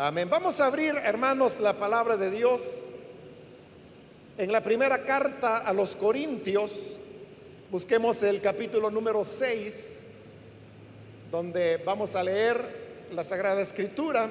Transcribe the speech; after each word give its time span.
Amén. 0.00 0.30
Vamos 0.30 0.60
a 0.60 0.66
abrir, 0.66 0.94
hermanos, 0.94 1.58
la 1.58 1.72
palabra 1.72 2.16
de 2.16 2.30
Dios 2.30 2.90
en 4.36 4.52
la 4.52 4.62
primera 4.62 5.02
carta 5.02 5.58
a 5.58 5.72
los 5.72 5.96
Corintios. 5.96 6.96
Busquemos 7.68 8.22
el 8.22 8.40
capítulo 8.40 8.92
número 8.92 9.24
6, 9.24 10.06
donde 11.32 11.78
vamos 11.78 12.14
a 12.14 12.22
leer 12.22 13.08
la 13.10 13.24
Sagrada 13.24 13.60
Escritura. 13.60 14.30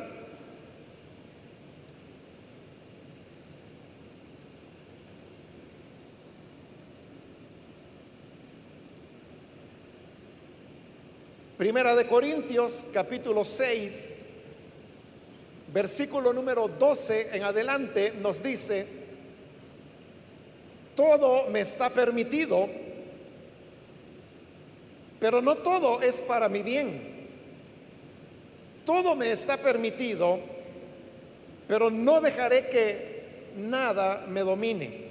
Primera 11.57 11.93
de 11.93 12.05
Corintios, 12.05 12.85
capítulo 12.93 13.43
6 13.43 14.16
versículo 15.73 16.33
número 16.33 16.67
12 16.67 17.35
en 17.35 17.43
adelante 17.43 18.13
nos 18.19 18.41
dice, 18.41 18.87
todo 20.95 21.49
me 21.49 21.61
está 21.61 21.89
permitido, 21.89 22.67
pero 25.19 25.41
no 25.41 25.55
todo 25.55 26.01
es 26.01 26.21
para 26.21 26.49
mi 26.49 26.61
bien. 26.61 27.15
Todo 28.85 29.15
me 29.15 29.31
está 29.31 29.57
permitido, 29.57 30.39
pero 31.67 31.89
no 31.89 32.21
dejaré 32.21 32.69
que 32.69 33.23
nada 33.57 34.25
me 34.29 34.41
domine. 34.41 35.07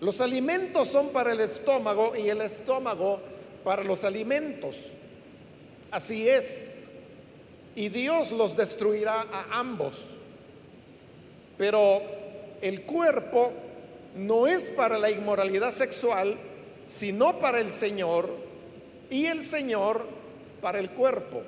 Los 0.00 0.20
alimentos 0.20 0.88
son 0.88 1.10
para 1.10 1.32
el 1.32 1.40
estómago 1.40 2.16
y 2.16 2.28
el 2.28 2.40
estómago 2.40 3.20
para 3.62 3.84
los 3.84 4.04
alimentos. 4.04 4.86
Así 5.90 6.28
es 6.28 6.77
y 7.78 7.90
Dios 7.90 8.32
los 8.32 8.56
destruirá 8.56 9.20
a 9.32 9.60
ambos. 9.60 10.00
Pero 11.56 12.02
el 12.60 12.82
cuerpo 12.82 13.52
no 14.16 14.48
es 14.48 14.70
para 14.70 14.98
la 14.98 15.12
inmoralidad 15.12 15.70
sexual, 15.70 16.36
sino 16.88 17.38
para 17.38 17.60
el 17.60 17.70
Señor, 17.70 18.30
y 19.10 19.26
el 19.26 19.44
Señor 19.44 20.04
para 20.60 20.80
el 20.80 20.90
cuerpo. 20.90 21.40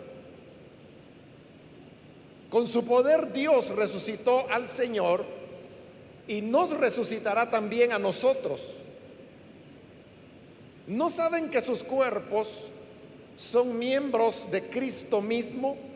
Con 2.49 2.65
su 2.65 2.85
poder 2.85 3.33
Dios 3.33 3.71
resucitó 3.71 4.49
al 4.51 4.69
Señor 4.69 5.25
y 6.29 6.43
nos 6.43 6.71
resucitará 6.71 7.51
también 7.51 7.91
a 7.91 7.99
nosotros. 7.99 8.61
¿No 10.87 11.11
saben 11.11 11.51
que 11.51 11.61
sus 11.61 11.83
cuerpos 11.83 12.67
son 13.35 13.77
miembros 13.77 14.49
de 14.53 14.63
Cristo 14.69 15.21
mismo? 15.21 15.90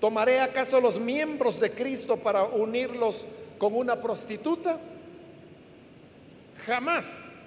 ¿Tomaré 0.00 0.40
acaso 0.40 0.80
los 0.80 1.00
miembros 1.00 1.58
de 1.58 1.72
Cristo 1.72 2.16
para 2.16 2.44
unirlos 2.44 3.26
con 3.58 3.74
una 3.74 4.00
prostituta? 4.00 4.78
Jamás. 6.66 7.40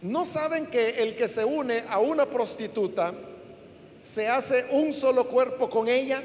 ¿No 0.00 0.24
saben 0.24 0.66
que 0.66 1.02
el 1.02 1.16
que 1.16 1.28
se 1.28 1.44
une 1.44 1.84
a 1.88 1.98
una 1.98 2.26
prostituta 2.26 3.12
se 4.00 4.28
hace 4.28 4.66
un 4.70 4.92
solo 4.92 5.26
cuerpo 5.26 5.68
con 5.68 5.88
ella? 5.88 6.22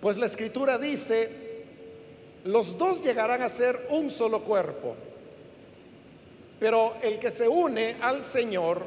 Pues 0.00 0.16
la 0.16 0.26
escritura 0.26 0.78
dice, 0.78 1.28
los 2.44 2.78
dos 2.78 3.02
llegarán 3.02 3.42
a 3.42 3.48
ser 3.48 3.78
un 3.90 4.10
solo 4.10 4.40
cuerpo. 4.42 4.94
Pero 6.60 6.94
el 7.02 7.18
que 7.18 7.32
se 7.32 7.48
une 7.48 7.96
al 8.00 8.22
Señor 8.22 8.82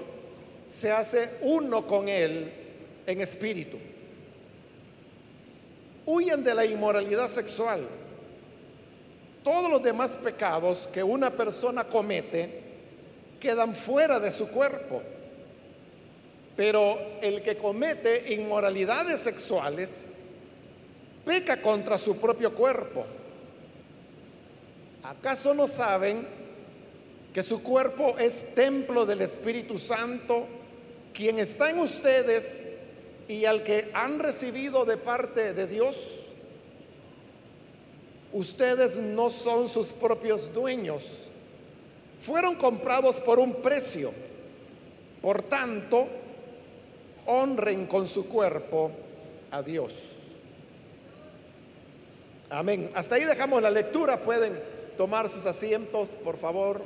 se 0.70 0.92
hace 0.92 1.30
uno 1.42 1.86
con 1.86 2.08
Él 2.08 2.61
en 3.12 3.22
espíritu. 3.22 3.78
Huyen 6.06 6.44
de 6.44 6.56
la 6.56 6.66
inmoralidad 6.66 7.28
sexual. 7.28 7.88
Todos 9.44 9.70
los 9.70 9.84
demás 9.84 10.17
pecados 10.17 10.88
que 10.92 11.04
una 11.04 11.32
persona 11.32 11.83
comete 11.83 12.61
quedan 13.39 13.73
fuera 13.76 14.20
de 14.20 14.32
su 14.32 14.48
cuerpo. 14.49 15.02
Pero 16.55 16.98
el 17.22 17.42
que 17.42 17.58
comete 17.58 18.33
inmoralidades 18.33 19.20
sexuales 19.20 20.11
peca 21.26 21.61
contra 21.61 21.98
su 21.98 22.17
propio 22.17 22.54
cuerpo. 22.54 23.05
¿Acaso 25.04 25.54
no 25.54 25.67
saben 25.67 26.26
que 27.33 27.42
su 27.42 27.64
cuerpo 27.64 28.16
es 28.17 28.54
templo 28.54 29.05
del 29.05 29.22
Espíritu 29.22 29.78
Santo, 29.78 30.45
quien 31.14 31.39
está 31.39 31.70
en 31.70 31.80
ustedes 31.80 32.70
y 33.31 33.45
al 33.45 33.64
que 33.64 33.89
han 33.93 34.19
recibido 34.19 34.83
de 34.83 34.97
parte 34.97 35.53
de 35.53 35.65
Dios, 35.65 35.95
ustedes 38.33 38.97
no 38.97 39.30
son 39.30 39.69
sus 39.69 39.93
propios 39.93 40.53
dueños, 40.53 41.30
fueron 42.19 42.55
comprados 42.55 43.21
por 43.21 43.39
un 43.39 43.53
precio. 43.61 44.11
Por 45.21 45.43
tanto, 45.43 46.08
honren 47.25 47.87
con 47.87 48.09
su 48.09 48.27
cuerpo 48.27 48.92
a 49.49 49.61
Dios. 49.61 50.09
Amén. 52.49 52.92
Hasta 52.93 53.15
ahí 53.15 53.23
dejamos 53.23 53.61
la 53.61 53.69
lectura. 53.69 54.19
Pueden 54.19 54.59
tomar 54.98 55.30
sus 55.30 55.45
asientos, 55.45 56.15
por 56.21 56.37
favor. 56.37 56.81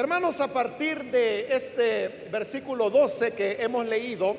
Hermanos, 0.00 0.40
a 0.40 0.48
partir 0.48 1.04
de 1.10 1.54
este 1.54 2.08
versículo 2.32 2.88
12 2.88 3.34
que 3.34 3.58
hemos 3.60 3.84
leído, 3.84 4.34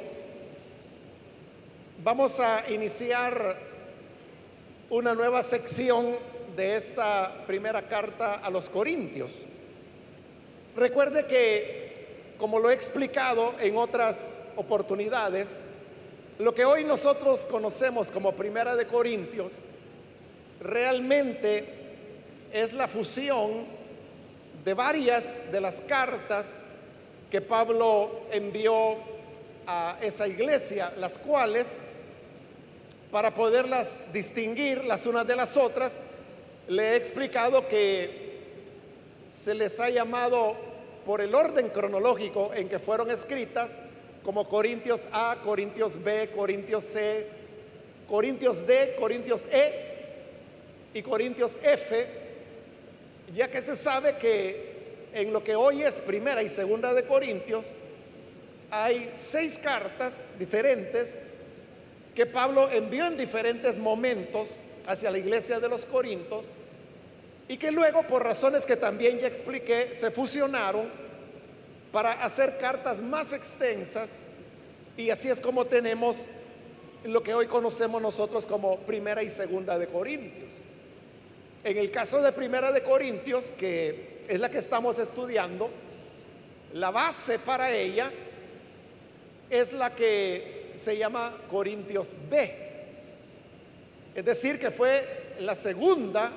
vamos 2.03 2.39
a 2.39 2.63
iniciar 2.71 3.57
una 4.89 5.13
nueva 5.13 5.43
sección 5.43 6.15
de 6.55 6.77
esta 6.77 7.31
primera 7.45 7.83
carta 7.83 8.41
a 8.43 8.49
los 8.49 8.71
Corintios. 8.71 9.33
Recuerde 10.75 11.27
que, 11.27 12.33
como 12.39 12.57
lo 12.57 12.71
he 12.71 12.73
explicado 12.73 13.53
en 13.59 13.77
otras 13.77 14.41
oportunidades, 14.55 15.65
lo 16.39 16.55
que 16.55 16.65
hoy 16.65 16.85
nosotros 16.85 17.45
conocemos 17.45 18.09
como 18.09 18.31
Primera 18.31 18.75
de 18.75 18.87
Corintios, 18.87 19.57
realmente 20.59 21.65
es 22.51 22.73
la 22.73 22.87
fusión 22.87 23.79
de 24.63 24.73
varias 24.73 25.51
de 25.51 25.59
las 25.59 25.81
cartas 25.81 26.67
que 27.29 27.41
Pablo 27.41 28.23
envió 28.31 28.95
a 29.65 29.97
esa 30.01 30.27
iglesia, 30.27 30.91
las 30.97 31.17
cuales, 31.17 31.85
para 33.11 33.33
poderlas 33.33 34.11
distinguir 34.13 34.83
las 34.85 35.05
unas 35.05 35.25
de 35.25 35.35
las 35.35 35.57
otras, 35.57 36.03
le 36.67 36.91
he 36.91 36.95
explicado 36.95 37.67
que 37.67 38.31
se 39.31 39.55
les 39.55 39.79
ha 39.79 39.89
llamado 39.89 40.55
por 41.05 41.21
el 41.21 41.33
orden 41.33 41.69
cronológico 41.69 42.51
en 42.53 42.69
que 42.69 42.79
fueron 42.79 43.09
escritas, 43.09 43.79
como 44.23 44.47
Corintios 44.47 45.07
A, 45.11 45.37
Corintios 45.43 46.03
B, 46.03 46.29
Corintios 46.35 46.83
C, 46.83 47.25
Corintios 48.07 48.67
D, 48.67 48.95
Corintios 48.99 49.45
E 49.51 49.73
y 50.93 51.01
Corintios 51.01 51.57
F, 51.63 52.20
ya 53.33 53.49
que 53.49 53.61
se 53.61 53.75
sabe 53.75 54.17
que 54.17 54.71
en 55.13 55.33
lo 55.33 55.43
que 55.43 55.55
hoy 55.55 55.83
es 55.83 56.01
primera 56.01 56.41
y 56.41 56.49
segunda 56.49 56.93
de 56.93 57.03
Corintios, 57.03 57.71
hay 58.69 59.11
seis 59.15 59.59
cartas 59.61 60.33
diferentes 60.39 61.23
que 62.15 62.25
Pablo 62.25 62.69
envió 62.69 63.07
en 63.07 63.17
diferentes 63.17 63.77
momentos 63.77 64.63
hacia 64.87 65.11
la 65.11 65.17
iglesia 65.17 65.59
de 65.59 65.69
los 65.69 65.85
Corintios 65.85 66.47
y 67.47 67.57
que 67.57 67.71
luego, 67.71 68.03
por 68.03 68.23
razones 68.23 68.65
que 68.65 68.77
también 68.77 69.19
ya 69.19 69.27
expliqué, 69.27 69.93
se 69.93 70.11
fusionaron 70.11 70.87
para 71.91 72.23
hacer 72.23 72.57
cartas 72.57 73.01
más 73.01 73.33
extensas 73.33 74.21
y 74.95 75.09
así 75.09 75.29
es 75.29 75.41
como 75.41 75.65
tenemos 75.65 76.29
lo 77.03 77.23
que 77.23 77.33
hoy 77.33 77.47
conocemos 77.47 78.01
nosotros 78.01 78.45
como 78.45 78.77
primera 78.79 79.23
y 79.23 79.29
segunda 79.29 79.77
de 79.77 79.87
Corintios. 79.87 80.51
En 81.63 81.77
el 81.77 81.91
caso 81.91 82.21
de 82.21 82.31
Primera 82.31 82.71
de 82.71 82.81
Corintios, 82.81 83.51
que 83.51 84.21
es 84.27 84.39
la 84.39 84.49
que 84.49 84.57
estamos 84.57 84.97
estudiando, 84.97 85.69
la 86.73 86.89
base 86.89 87.37
para 87.37 87.71
ella 87.71 88.11
es 89.49 89.71
la 89.73 89.93
que 89.93 90.71
se 90.73 90.97
llama 90.97 91.31
Corintios 91.51 92.15
B. 92.29 92.51
Es 94.15 94.25
decir, 94.25 94.59
que 94.59 94.71
fue 94.71 95.35
la 95.39 95.55
segunda 95.55 96.31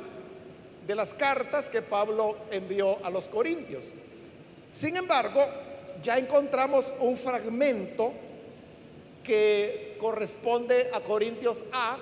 de 0.87 0.95
las 0.95 1.15
cartas 1.15 1.71
que 1.71 1.81
Pablo 1.81 2.37
envió 2.51 3.05
a 3.05 3.09
los 3.09 3.29
Corintios. 3.29 3.93
Sin 4.71 4.97
embargo, 4.97 5.43
ya 6.03 6.19
encontramos 6.19 6.93
un 7.01 7.17
fragmento 7.17 8.13
que 9.23 9.97
corresponde 9.99 10.91
a 10.93 11.01
Corintios 11.01 11.65
A, 11.73 11.97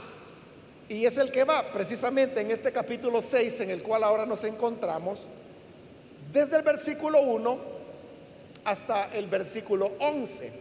Y 0.89 1.07
es 1.07 1.17
el 1.19 1.31
que 1.31 1.45
va 1.45 1.73
precisamente 1.73 2.41
en 2.41 2.51
este 2.51 2.73
capítulo 2.73 3.23
6 3.23 3.61
en 3.61 3.71
el 3.71 3.83
cual 3.83 4.05
ahora 4.05 4.27
nos 4.27 4.45
encontramos, 4.45 5.21
desde 6.33 6.57
el 6.57 6.63
versículo 6.63 7.21
1 7.23 7.59
hasta 8.65 9.15
el 9.15 9.27
versículo 9.27 9.93
11. 9.99 10.53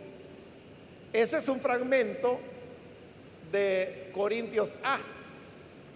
Ese 1.14 1.38
es 1.38 1.50
un 1.50 1.60
fragmento 1.60 2.40
de 3.52 4.12
Corintios 4.14 4.76
A, 4.84 5.00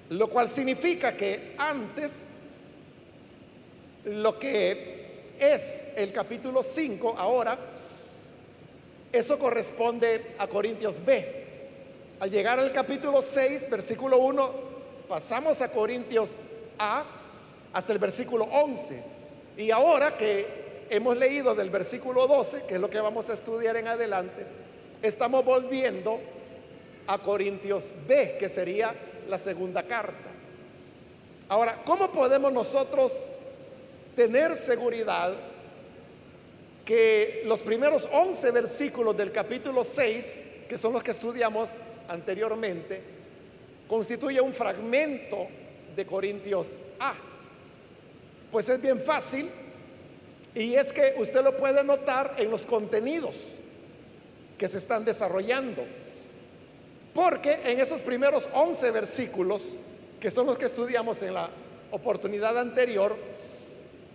lo 0.09 0.29
cual 0.29 0.49
significa 0.49 1.15
que 1.15 1.53
antes 1.57 2.31
lo 4.05 4.37
que 4.37 5.33
es 5.39 5.87
el 5.95 6.11
capítulo 6.11 6.61
5 6.61 7.15
ahora, 7.17 7.57
eso 9.11 9.39
corresponde 9.39 10.35
a 10.37 10.47
Corintios 10.47 11.03
B. 11.03 11.44
Al 12.17 12.31
llegar 12.31 12.59
al 12.59 12.71
capítulo 12.71 13.21
6, 13.21 13.69
versículo 13.69 14.19
1, 14.19 14.51
pasamos 15.09 15.59
a 15.59 15.69
Corintios 15.69 16.39
A 16.79 17.03
hasta 17.73 17.91
el 17.91 17.99
versículo 17.99 18.45
11. 18.45 19.03
Y 19.57 19.69
ahora 19.69 20.15
que 20.15 20.85
hemos 20.89 21.17
leído 21.17 21.53
del 21.53 21.69
versículo 21.69 22.25
12, 22.25 22.67
que 22.67 22.75
es 22.75 22.79
lo 22.79 22.89
que 22.89 23.01
vamos 23.01 23.29
a 23.29 23.33
estudiar 23.33 23.75
en 23.75 23.89
adelante, 23.89 24.45
estamos 25.01 25.43
volviendo 25.43 26.21
a 27.07 27.17
Corintios 27.17 27.91
B, 28.07 28.37
que 28.39 28.47
sería 28.47 28.95
la 29.27 29.37
segunda 29.37 29.83
carta. 29.83 30.31
Ahora, 31.49 31.81
¿cómo 31.83 32.11
podemos 32.11 32.53
nosotros 32.53 33.29
tener 34.15 34.55
seguridad 34.55 35.33
que 36.85 37.43
los 37.45 37.61
primeros 37.61 38.07
11 38.09 38.51
versículos 38.51 39.17
del 39.17 39.33
capítulo 39.33 39.83
6, 39.83 40.45
que 40.69 40.77
son 40.77 40.93
los 40.93 41.03
que 41.03 41.11
estudiamos 41.11 41.81
anteriormente, 42.07 43.01
constituye 43.87 44.41
un 44.41 44.53
fragmento 44.53 45.47
de 45.95 46.05
Corintios 46.05 46.81
A. 46.99 47.13
Pues 48.51 48.69
es 48.69 48.81
bien 48.81 48.99
fácil 49.01 49.49
y 50.53 50.75
es 50.75 50.93
que 50.93 51.15
usted 51.17 51.43
lo 51.43 51.57
puede 51.57 51.83
notar 51.83 52.35
en 52.37 52.49
los 52.49 52.65
contenidos 52.65 53.55
que 54.57 54.67
se 54.67 54.77
están 54.77 55.03
desarrollando. 55.03 55.83
Porque 57.13 57.59
en 57.65 57.79
esos 57.79 58.01
primeros 58.01 58.47
11 58.53 58.91
versículos, 58.91 59.61
que 60.19 60.31
son 60.31 60.45
los 60.45 60.57
que 60.57 60.65
estudiamos 60.65 61.21
en 61.21 61.33
la 61.33 61.49
oportunidad 61.91 62.57
anterior, 62.57 63.15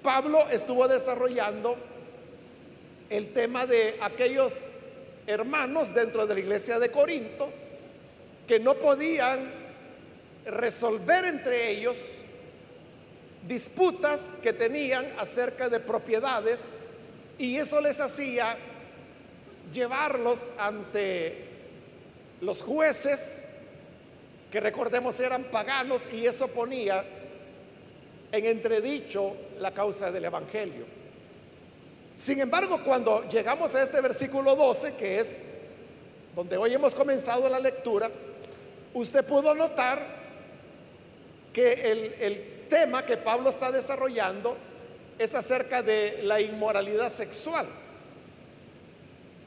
Pablo 0.03 0.39
estuvo 0.51 0.87
desarrollando 0.89 1.77
el 3.11 3.33
tema 3.33 3.67
de 3.67 3.97
aquellos 4.01 4.69
hermanos 5.27 5.95
dentro 5.95 6.27
de 6.27 6.35
la 6.35 6.41
iglesia 6.41 6.79
de 6.79 6.91
Corinto 6.91 7.53
que 8.51 8.59
no 8.59 8.75
podían 8.75 9.49
resolver 10.45 11.25
entre 11.25 11.71
ellos 11.71 11.97
disputas 13.47 14.35
que 14.43 14.53
tenían 14.53 15.07
acerca 15.21 15.69
de 15.69 15.79
propiedades 15.79 16.79
y 17.39 17.59
eso 17.59 17.81
les 17.81 18.01
hacía 18.01 18.57
llevarlos 19.73 20.51
ante 20.59 21.45
los 22.41 22.63
jueces, 22.63 23.51
que 24.51 24.59
recordemos 24.59 25.21
eran 25.21 25.45
paganos, 25.45 26.09
y 26.13 26.27
eso 26.27 26.49
ponía 26.49 27.05
en 28.33 28.47
entredicho 28.47 29.37
la 29.61 29.73
causa 29.73 30.11
del 30.11 30.25
Evangelio. 30.25 30.87
Sin 32.17 32.41
embargo, 32.41 32.81
cuando 32.85 33.29
llegamos 33.29 33.77
a 33.77 33.83
este 33.85 34.01
versículo 34.01 34.57
12, 34.57 34.97
que 34.97 35.21
es 35.21 35.47
donde 36.35 36.57
hoy 36.57 36.75
hemos 36.75 36.97
comenzado 36.97 37.49
la 37.49 37.61
lectura, 37.61 38.11
usted 38.95 39.25
pudo 39.25 39.55
notar 39.55 40.01
que 41.53 41.73
el, 41.73 42.15
el 42.19 42.67
tema 42.69 43.05
que 43.05 43.17
Pablo 43.17 43.51
está 43.51 43.71
desarrollando 43.73 44.57
es 45.19 45.35
acerca 45.35 45.83
de 45.83 46.21
la 46.23 46.41
inmoralidad 46.41 47.13
sexual. 47.13 47.67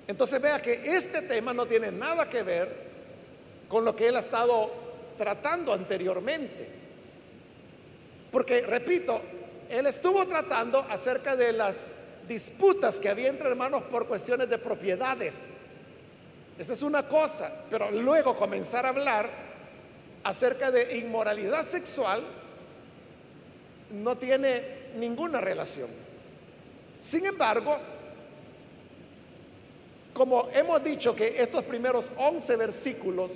Entonces 0.08 0.42
vea 0.42 0.62
que 0.62 0.96
este 0.96 1.22
tema 1.24 1.54
no 1.54 1.66
tiene 1.66 1.92
nada 1.92 2.30
que 2.30 2.44
ver 2.44 2.70
con 3.68 3.86
lo 3.86 3.96
que 3.96 4.08
él 4.08 4.16
ha 4.16 4.20
estado 4.20 4.70
tratando 5.18 5.74
anteriormente. 5.74 6.68
Porque, 8.32 8.62
repito, 8.62 9.22
él 9.70 9.88
estuvo 9.88 10.26
tratando 10.28 10.80
acerca 10.90 11.36
de 11.36 11.54
las 11.54 11.94
disputas 12.28 13.00
que 13.00 13.10
había 13.10 13.30
entre 13.30 13.48
hermanos 13.50 13.84
por 13.84 14.08
cuestiones 14.08 14.50
de 14.50 14.58
propiedades. 14.58 15.58
Esa 16.58 16.74
es 16.74 16.84
una 16.84 17.08
cosa, 17.08 17.52
pero 17.70 17.90
luego 17.92 18.36
comenzar 18.36 18.86
a 18.86 18.90
hablar 18.90 19.30
acerca 20.24 20.72
de 20.72 20.98
inmoralidad 20.98 21.64
sexual 21.64 22.24
no 23.92 24.16
tiene 24.18 24.62
ninguna 24.98 25.42
relación. 25.42 25.90
Sin 27.00 27.26
embargo, 27.26 27.78
como 30.14 30.48
hemos 30.54 30.84
dicho 30.84 31.16
que 31.16 31.42
estos 31.42 31.64
primeros 31.64 32.10
11 32.18 32.56
versículos 32.56 33.32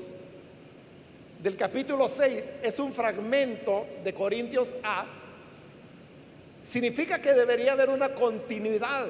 del 1.42 1.58
capítulo 1.58 2.08
6 2.08 2.44
es 2.64 2.80
un 2.80 2.94
fragmento 2.94 3.86
de 4.04 4.14
Corintios 4.14 4.76
A, 4.84 5.06
significa 6.64 7.20
que 7.20 7.34
debería 7.34 7.74
haber 7.74 7.90
una 7.90 8.10
continuidad 8.10 9.08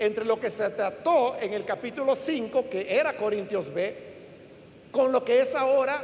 entre 0.00 0.24
lo 0.24 0.40
que 0.40 0.50
se 0.50 0.68
trató 0.70 1.36
en 1.38 1.52
el 1.52 1.66
capítulo 1.66 2.16
5, 2.16 2.70
que 2.70 2.98
era 2.98 3.12
Corintios 3.12 3.72
B, 3.72 3.94
con 4.90 5.12
lo 5.12 5.22
que 5.22 5.40
es 5.40 5.54
ahora 5.54 6.02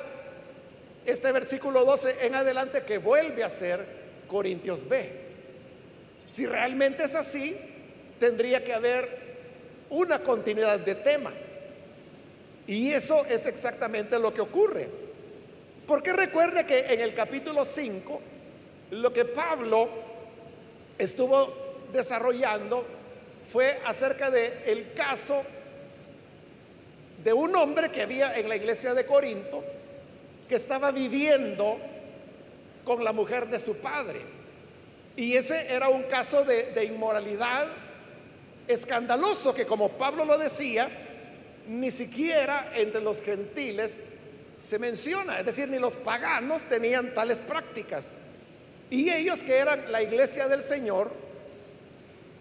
este 1.06 1.32
versículo 1.32 1.82
12 1.84 2.26
en 2.26 2.34
adelante 2.34 2.82
que 2.82 2.98
vuelve 2.98 3.42
a 3.42 3.48
ser 3.48 3.84
Corintios 4.28 4.86
B. 4.86 5.10
Si 6.28 6.44
realmente 6.46 7.04
es 7.04 7.14
así, 7.14 7.56
tendría 8.20 8.62
que 8.62 8.74
haber 8.74 9.08
una 9.88 10.18
continuidad 10.18 10.78
de 10.78 10.96
tema. 10.96 11.32
Y 12.66 12.92
eso 12.92 13.24
es 13.24 13.46
exactamente 13.46 14.18
lo 14.18 14.34
que 14.34 14.42
ocurre. 14.42 14.88
Porque 15.86 16.12
recuerde 16.12 16.66
que 16.66 16.92
en 16.92 17.00
el 17.00 17.14
capítulo 17.14 17.64
5, 17.64 18.20
lo 18.90 19.12
que 19.12 19.24
Pablo 19.24 19.88
estuvo 20.98 21.86
desarrollando 21.92 22.95
fue 23.46 23.78
acerca 23.84 24.30
de 24.30 24.52
el 24.66 24.92
caso 24.92 25.42
de 27.22 27.32
un 27.32 27.54
hombre 27.56 27.90
que 27.90 28.02
había 28.02 28.36
en 28.36 28.48
la 28.48 28.56
iglesia 28.56 28.94
de 28.94 29.06
Corinto 29.06 29.64
que 30.48 30.56
estaba 30.56 30.90
viviendo 30.90 31.76
con 32.84 33.02
la 33.02 33.12
mujer 33.12 33.48
de 33.48 33.58
su 33.58 33.78
padre. 33.78 34.20
Y 35.16 35.34
ese 35.34 35.72
era 35.72 35.88
un 35.88 36.04
caso 36.04 36.44
de, 36.44 36.72
de 36.72 36.84
inmoralidad 36.84 37.66
escandaloso 38.68 39.54
que 39.54 39.66
como 39.66 39.90
Pablo 39.90 40.24
lo 40.24 40.38
decía, 40.38 40.88
ni 41.68 41.90
siquiera 41.90 42.72
entre 42.74 43.00
los 43.00 43.22
gentiles 43.22 44.04
se 44.60 44.78
menciona, 44.78 45.38
es 45.40 45.46
decir, 45.46 45.68
ni 45.68 45.78
los 45.78 45.96
paganos 45.96 46.62
tenían 46.64 47.14
tales 47.14 47.38
prácticas. 47.38 48.18
Y 48.90 49.10
ellos 49.10 49.42
que 49.42 49.56
eran 49.56 49.90
la 49.90 50.02
iglesia 50.02 50.48
del 50.48 50.62
Señor, 50.62 51.10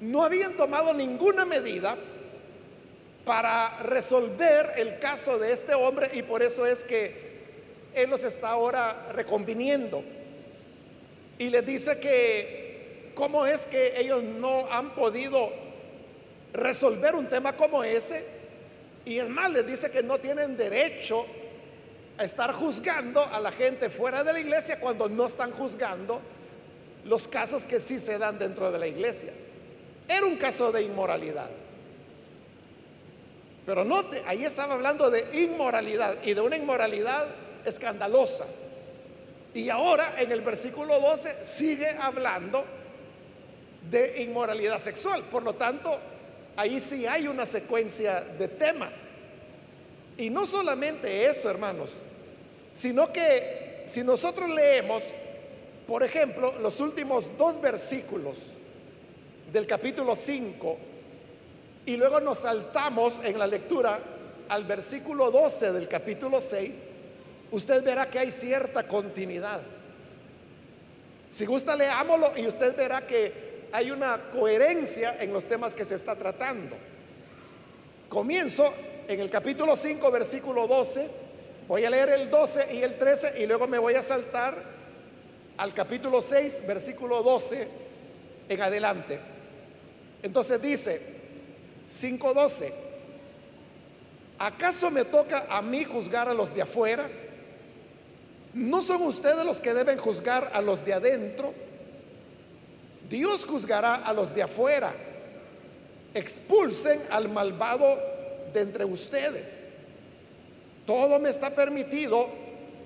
no 0.06 0.24
habían 0.24 0.54
tomado 0.54 0.94
ninguna 0.94 1.46
medida 1.46 1.96
para 3.26 3.78
resolver 3.80 4.74
el 4.78 5.00
caso 5.00 5.40
de 5.40 5.52
este 5.52 5.74
hombre 5.74 6.12
y 6.14 6.22
por 6.22 6.44
eso 6.44 6.66
es 6.66 6.84
que 6.84 7.14
Él 7.94 8.10
los 8.10 8.24
está 8.24 8.50
ahora 8.50 9.12
reconviniendo. 9.14 10.04
Y 11.40 11.50
les 11.50 11.66
dice 11.66 12.00
que 12.00 13.12
cómo 13.16 13.46
es 13.46 13.62
que 13.62 14.00
ellos 14.00 14.24
no 14.24 14.72
han 14.72 14.94
podido 14.94 15.52
resolver 16.54 17.16
un 17.16 17.28
tema 17.28 17.54
como 17.54 17.84
ese. 17.84 18.24
Y 19.06 19.18
es 19.18 19.28
más, 19.28 19.52
les 19.52 19.66
dice 19.66 19.90
que 19.90 20.04
no 20.04 20.20
tienen 20.20 20.56
derecho 20.56 21.26
a 22.18 22.24
estar 22.24 22.52
juzgando 22.54 23.24
a 23.24 23.40
la 23.40 23.52
gente 23.52 23.90
fuera 23.90 24.24
de 24.24 24.34
la 24.34 24.40
iglesia 24.40 24.80
cuando 24.80 25.10
no 25.10 25.26
están 25.26 25.52
juzgando 25.52 26.22
los 27.06 27.28
casos 27.28 27.66
que 27.66 27.80
sí 27.80 28.00
se 28.00 28.18
dan 28.18 28.40
dentro 28.40 28.72
de 28.72 28.80
la 28.80 28.88
iglesia. 28.88 29.32
Era 30.08 30.26
un 30.26 30.38
caso 30.38 30.72
de 30.72 30.84
inmoralidad. 30.84 31.50
Pero 33.66 33.84
note, 33.84 34.22
ahí 34.28 34.46
estaba 34.46 34.76
hablando 34.76 35.10
de 35.10 35.26
inmoralidad 35.42 36.16
y 36.24 36.34
de 36.34 36.42
una 36.42 36.56
inmoralidad 36.56 37.28
escandalosa. 37.66 38.46
Y 39.54 39.70
ahora 39.70 40.16
en 40.20 40.32
el 40.32 40.42
versículo 40.42 41.00
12 41.00 41.44
sigue 41.44 41.90
hablando 42.00 42.64
de 43.90 44.22
inmoralidad 44.22 44.78
sexual. 44.78 45.24
Por 45.24 45.44
lo 45.44 45.54
tanto, 45.54 45.98
ahí 46.56 46.80
sí 46.80 47.08
hay 47.08 47.28
una 47.28 47.46
secuencia 47.46 48.22
de 48.22 48.48
temas. 48.50 49.12
Y 50.18 50.30
no 50.30 50.46
solamente 50.46 51.26
eso, 51.26 51.50
hermanos, 51.50 51.90
sino 52.72 53.12
que 53.12 53.84
si 53.86 54.04
nosotros 54.04 54.50
leemos, 54.50 55.04
por 55.88 56.04
ejemplo, 56.04 56.54
los 56.62 56.80
últimos 56.80 57.26
dos 57.38 57.60
versículos 57.60 58.38
del 59.52 59.68
capítulo 59.68 60.16
5 60.16 60.78
y 61.86 61.98
luego 61.98 62.20
nos 62.20 62.40
saltamos 62.40 63.22
en 63.24 63.38
la 63.38 63.48
lectura 63.48 64.00
al 64.50 64.64
versículo 64.64 65.32
12 65.32 65.72
del 65.72 65.88
capítulo 65.88 66.42
6, 66.42 66.84
usted 67.52 67.84
verá 67.84 68.10
que 68.10 68.20
hay 68.20 68.32
cierta 68.32 68.84
continuidad. 68.88 69.62
Si 71.30 71.46
gusta, 71.46 71.76
leámoslo 71.76 72.32
y 72.38 72.48
usted 72.48 72.76
verá 72.76 73.06
que 73.06 73.46
hay 73.72 73.92
una 73.92 74.20
coherencia 74.32 75.22
en 75.22 75.34
los 75.34 75.46
temas 75.46 75.74
que 75.74 75.86
se 75.86 75.96
está 75.96 76.16
tratando. 76.16 76.76
Comienzo 78.10 78.72
en 79.08 79.20
el 79.20 79.30
capítulo 79.30 79.76
5, 79.76 80.12
versículo 80.12 80.68
12. 80.68 81.10
Voy 81.68 81.84
a 81.84 81.90
leer 81.90 82.10
el 82.10 82.30
12 82.30 82.76
y 82.76 82.84
el 82.84 82.98
13 82.98 83.42
y 83.42 83.48
luego 83.48 83.68
me 83.68 83.80
voy 83.80 83.96
a 83.96 84.04
saltar 84.04 84.56
al 85.58 85.74
capítulo 85.74 86.22
6, 86.22 86.64
versículo 86.68 87.24
12 87.24 87.68
en 88.50 88.62
adelante. 88.62 89.35
Entonces 90.26 90.60
dice 90.60 91.00
5.12, 91.88 92.72
¿acaso 94.40 94.90
me 94.90 95.06
toca 95.06 95.46
a 95.48 95.62
mí 95.62 95.84
juzgar 95.84 96.28
a 96.28 96.34
los 96.34 96.56
de 96.56 96.64
afuera? 96.64 97.08
¿No 98.56 98.82
son 98.82 99.04
ustedes 99.04 99.46
los 99.46 99.62
que 99.62 99.76
deben 99.76 100.00
juzgar 100.00 100.50
a 100.52 100.64
los 100.64 100.84
de 100.84 100.94
adentro? 100.94 101.54
Dios 103.08 103.46
juzgará 103.46 103.94
a 103.94 104.14
los 104.14 104.34
de 104.34 104.42
afuera. 104.42 104.92
Expulsen 106.16 107.00
al 107.12 107.30
malvado 107.30 107.86
de 108.52 108.62
entre 108.62 108.84
ustedes. 108.84 109.70
Todo 110.88 111.20
me 111.20 111.30
está 111.30 111.52
permitido, 111.52 112.30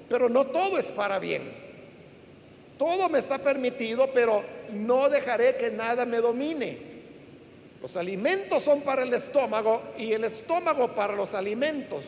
pero 0.09 0.27
no 0.27 0.45
todo 0.47 0.77
es 0.77 0.91
para 0.91 1.19
bien. 1.19 1.43
Todo 2.77 3.07
me 3.07 3.19
está 3.19 3.37
permitido, 3.37 4.09
pero 4.13 4.43
no 4.73 5.07
dejaré 5.07 5.55
que 5.55 5.71
nada 5.71 6.05
me 6.05 6.17
domine. 6.17 6.88
Los 7.81 7.95
alimentos 7.95 8.63
son 8.63 8.81
para 8.81 9.03
el 9.03 9.13
estómago 9.13 9.81
y 9.97 10.11
el 10.11 10.25
estómago 10.25 10.89
para 10.89 11.15
los 11.15 11.33
alimentos. 11.33 12.05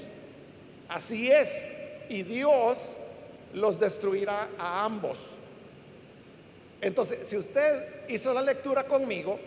Así 0.89 1.31
es. 1.31 1.71
Y 2.09 2.23
Dios 2.23 2.97
los 3.53 3.79
destruirá 3.79 4.49
a 4.57 4.83
ambos. 4.83 5.17
Entonces, 6.81 7.27
si 7.27 7.37
usted 7.37 8.07
hizo 8.09 8.33
la 8.33 8.41
lectura 8.41 8.83
conmigo, 8.83 9.39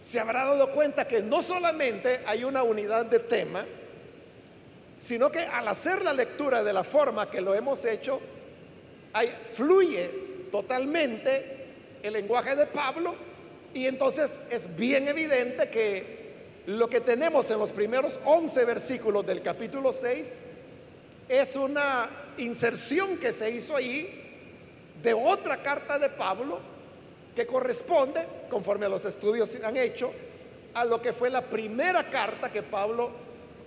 se 0.00 0.18
habrá 0.18 0.46
dado 0.46 0.70
cuenta 0.72 1.06
que 1.06 1.20
no 1.20 1.42
solamente 1.42 2.20
hay 2.26 2.42
una 2.42 2.62
unidad 2.62 3.06
de 3.06 3.20
tema, 3.20 3.64
sino 4.98 5.30
que 5.30 5.40
al 5.40 5.68
hacer 5.68 6.02
la 6.02 6.12
lectura 6.12 6.64
de 6.64 6.72
la 6.72 6.82
forma 6.82 7.30
que 7.30 7.40
lo 7.40 7.54
hemos 7.54 7.84
hecho, 7.84 8.20
fluye 9.52 10.10
totalmente 10.50 11.58
el 12.02 12.14
lenguaje 12.14 12.56
de 12.56 12.66
Pablo 12.66 13.29
y 13.74 13.86
entonces 13.86 14.38
es 14.50 14.76
bien 14.76 15.06
evidente 15.08 15.68
que 15.68 16.20
lo 16.66 16.88
que 16.88 17.00
tenemos 17.00 17.50
en 17.50 17.58
los 17.58 17.72
primeros 17.72 18.18
11 18.24 18.64
versículos 18.64 19.26
del 19.26 19.42
capítulo 19.42 19.92
6 19.92 20.38
es 21.28 21.56
una 21.56 22.08
inserción 22.38 23.16
que 23.18 23.32
se 23.32 23.50
hizo 23.50 23.76
ahí 23.76 24.08
de 25.02 25.14
otra 25.14 25.62
carta 25.62 25.98
de 25.98 26.08
Pablo 26.10 26.58
que 27.34 27.46
corresponde, 27.46 28.26
conforme 28.50 28.86
a 28.86 28.88
los 28.88 29.04
estudios 29.04 29.62
han 29.62 29.76
hecho, 29.76 30.12
a 30.74 30.84
lo 30.84 31.00
que 31.00 31.12
fue 31.12 31.30
la 31.30 31.42
primera 31.42 32.10
carta 32.10 32.50
que 32.50 32.62
Pablo 32.62 33.10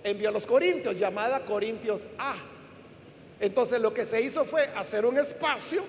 envió 0.04 0.28
a 0.28 0.32
los 0.32 0.46
Corintios, 0.46 0.94
llamada 0.96 1.40
Corintios 1.40 2.08
A. 2.18 2.34
Entonces 3.40 3.80
lo 3.80 3.92
que 3.92 4.04
se 4.04 4.20
hizo 4.20 4.44
fue 4.44 4.62
hacer 4.76 5.04
un 5.06 5.18
espacio 5.18 5.82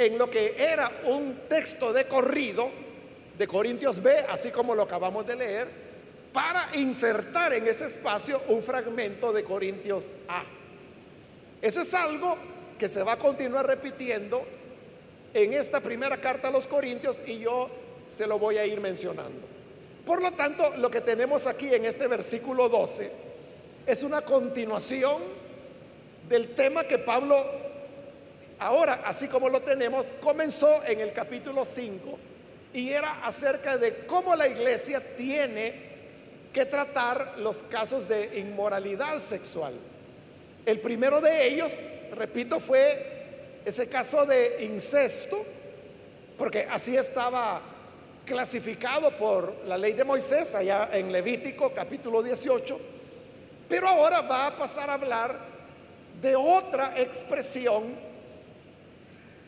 en 0.00 0.16
lo 0.16 0.30
que 0.30 0.54
era 0.56 0.90
un 1.04 1.40
texto 1.48 1.92
de 1.92 2.06
corrido 2.06 2.70
de 3.36 3.46
Corintios 3.46 4.02
B, 4.02 4.16
así 4.28 4.50
como 4.50 4.74
lo 4.74 4.82
acabamos 4.82 5.26
de 5.26 5.36
leer, 5.36 5.68
para 6.32 6.70
insertar 6.74 7.52
en 7.52 7.66
ese 7.66 7.86
espacio 7.86 8.40
un 8.48 8.62
fragmento 8.62 9.32
de 9.32 9.44
Corintios 9.44 10.14
A. 10.28 10.42
Eso 11.60 11.82
es 11.82 11.92
algo 11.92 12.36
que 12.78 12.88
se 12.88 13.02
va 13.02 13.12
a 13.12 13.16
continuar 13.16 13.66
repitiendo 13.66 14.42
en 15.34 15.52
esta 15.52 15.80
primera 15.80 16.16
carta 16.16 16.48
a 16.48 16.50
los 16.50 16.66
Corintios 16.66 17.22
y 17.26 17.38
yo 17.40 17.68
se 18.08 18.26
lo 18.26 18.38
voy 18.38 18.56
a 18.56 18.64
ir 18.64 18.80
mencionando. 18.80 19.48
Por 20.06 20.22
lo 20.22 20.32
tanto, 20.32 20.76
lo 20.78 20.90
que 20.90 21.02
tenemos 21.02 21.46
aquí 21.46 21.74
en 21.74 21.84
este 21.84 22.06
versículo 22.06 22.70
12 22.70 23.10
es 23.86 24.02
una 24.02 24.22
continuación 24.22 25.22
del 26.28 26.54
tema 26.54 26.84
que 26.84 26.98
Pablo, 26.98 27.44
ahora, 28.60 29.02
así 29.04 29.26
como 29.26 29.48
lo 29.48 29.60
tenemos, 29.62 30.12
comenzó 30.22 30.84
en 30.84 31.00
el 31.00 31.12
capítulo 31.12 31.64
5 31.64 32.18
y 32.72 32.90
era 32.90 33.24
acerca 33.24 33.76
de 33.78 34.06
cómo 34.06 34.36
la 34.36 34.46
iglesia 34.46 35.02
tiene 35.16 35.90
que 36.52 36.66
tratar 36.66 37.38
los 37.38 37.58
casos 37.64 38.08
de 38.08 38.38
inmoralidad 38.38 39.18
sexual. 39.18 39.72
El 40.66 40.80
primero 40.80 41.20
de 41.20 41.48
ellos, 41.48 41.82
repito, 42.12 42.60
fue 42.60 43.60
ese 43.64 43.88
caso 43.88 44.26
de 44.26 44.64
incesto, 44.64 45.44
porque 46.36 46.66
así 46.70 46.96
estaba 46.96 47.60
clasificado 48.24 49.10
por 49.12 49.54
la 49.66 49.76
ley 49.76 49.92
de 49.94 50.04
Moisés 50.04 50.54
allá 50.54 50.90
en 50.92 51.10
Levítico 51.10 51.72
capítulo 51.74 52.22
18, 52.22 52.78
pero 53.68 53.88
ahora 53.88 54.20
va 54.20 54.46
a 54.48 54.56
pasar 54.56 54.90
a 54.90 54.94
hablar 54.94 55.36
de 56.20 56.36
otra 56.36 56.92
expresión 56.96 58.09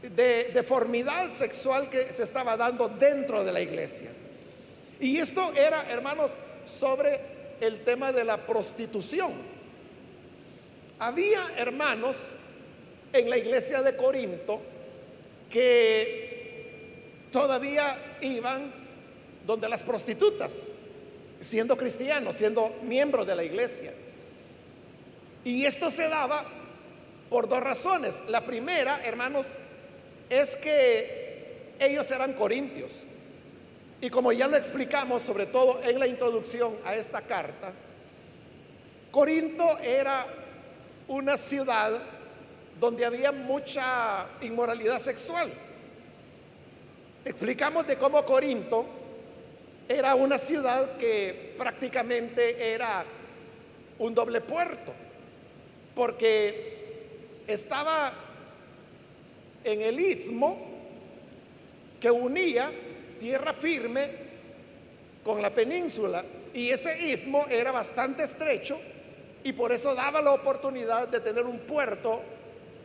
de 0.02 0.50
deformidad 0.52 1.30
sexual 1.30 1.88
que 1.88 2.12
se 2.12 2.24
estaba 2.24 2.56
dando 2.56 2.88
dentro 2.88 3.44
de 3.44 3.52
la 3.52 3.60
iglesia. 3.60 4.10
Y 5.00 5.18
esto 5.18 5.52
era, 5.54 5.90
hermanos, 5.90 6.38
sobre 6.66 7.20
el 7.60 7.84
tema 7.84 8.12
de 8.12 8.24
la 8.24 8.36
prostitución. 8.36 9.32
Había 10.98 11.50
hermanos 11.56 12.16
en 13.12 13.30
la 13.30 13.36
iglesia 13.36 13.82
de 13.82 13.96
Corinto 13.96 14.60
que 15.50 17.28
todavía 17.30 17.96
iban 18.20 18.72
donde 19.46 19.68
las 19.68 19.82
prostitutas, 19.82 20.68
siendo 21.40 21.76
cristianos, 21.76 22.36
siendo 22.36 22.72
miembros 22.82 23.26
de 23.26 23.36
la 23.36 23.44
iglesia. 23.44 23.92
Y 25.44 25.64
esto 25.64 25.90
se 25.90 26.08
daba 26.08 26.44
por 27.28 27.48
dos 27.48 27.60
razones. 27.60 28.22
La 28.28 28.42
primera, 28.42 29.02
hermanos, 29.04 29.54
es 30.32 30.56
que 30.56 31.74
ellos 31.78 32.10
eran 32.10 32.32
corintios. 32.32 32.92
Y 34.00 34.08
como 34.08 34.32
ya 34.32 34.48
lo 34.48 34.56
explicamos, 34.56 35.22
sobre 35.22 35.46
todo 35.46 35.82
en 35.82 35.98
la 35.98 36.06
introducción 36.06 36.74
a 36.84 36.96
esta 36.96 37.20
carta, 37.20 37.72
Corinto 39.10 39.78
era 39.78 40.26
una 41.08 41.36
ciudad 41.36 42.00
donde 42.80 43.04
había 43.04 43.30
mucha 43.30 44.26
inmoralidad 44.40 44.98
sexual. 44.98 45.52
Explicamos 47.24 47.86
de 47.86 47.96
cómo 47.96 48.24
Corinto 48.24 48.86
era 49.86 50.14
una 50.14 50.38
ciudad 50.38 50.96
que 50.96 51.54
prácticamente 51.58 52.72
era 52.72 53.04
un 53.98 54.14
doble 54.14 54.40
puerto, 54.40 54.94
porque 55.94 57.42
estaba 57.46 58.12
en 59.64 59.82
el 59.82 60.00
istmo 60.00 60.58
que 62.00 62.10
unía 62.10 62.70
tierra 63.20 63.52
firme 63.52 64.10
con 65.24 65.40
la 65.40 65.50
península 65.50 66.24
y 66.54 66.70
ese 66.70 67.08
istmo 67.08 67.46
era 67.48 67.72
bastante 67.72 68.24
estrecho 68.24 68.78
y 69.44 69.52
por 69.52 69.72
eso 69.72 69.94
daba 69.94 70.20
la 70.20 70.32
oportunidad 70.32 71.08
de 71.08 71.20
tener 71.20 71.46
un 71.46 71.58
puerto 71.60 72.20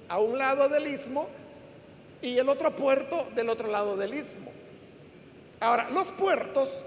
a 0.10 0.20
un 0.20 0.38
lado 0.38 0.70
del 0.70 0.88
istmo 0.88 1.28
y 2.22 2.38
el 2.38 2.50
otro 2.50 2.76
puerto 2.76 3.28
del 3.36 3.50
otro 3.50 3.68
lado 3.68 3.96
del 3.96 4.14
istmo. 4.14 4.52
Ahora, 5.60 5.90
los 5.90 6.08
puertos, 6.10 6.82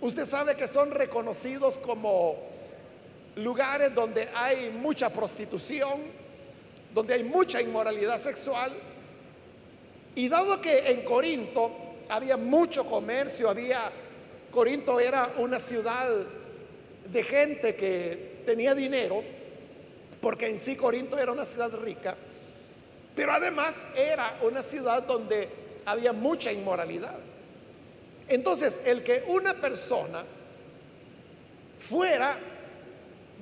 usted 0.00 0.24
sabe 0.24 0.56
que 0.56 0.68
son 0.68 0.90
reconocidos 0.90 1.76
como 1.78 2.36
lugares 3.36 3.94
donde 3.94 4.28
hay 4.34 4.70
mucha 4.70 5.10
prostitución, 5.10 6.00
donde 6.94 7.14
hay 7.14 7.24
mucha 7.24 7.60
inmoralidad 7.60 8.18
sexual. 8.18 8.72
Y 10.14 10.28
dado 10.28 10.60
que 10.60 10.90
en 10.90 11.02
Corinto 11.02 11.70
había 12.08 12.36
mucho 12.36 12.84
comercio, 12.84 13.48
había, 13.48 13.90
Corinto 14.50 14.98
era 14.98 15.32
una 15.38 15.58
ciudad 15.58 16.08
de 17.10 17.22
gente 17.22 17.76
que 17.76 18.42
tenía 18.44 18.74
dinero, 18.74 19.22
porque 20.20 20.48
en 20.48 20.58
sí 20.58 20.76
Corinto 20.76 21.18
era 21.18 21.32
una 21.32 21.44
ciudad 21.44 21.72
rica, 21.80 22.16
pero 23.14 23.32
además 23.32 23.84
era 23.96 24.38
una 24.42 24.62
ciudad 24.62 25.02
donde 25.02 25.48
había 25.86 26.12
mucha 26.12 26.52
inmoralidad. 26.52 27.18
Entonces, 28.28 28.82
el 28.86 29.02
que 29.02 29.24
una 29.26 29.54
persona 29.54 30.24
fuera 31.80 32.36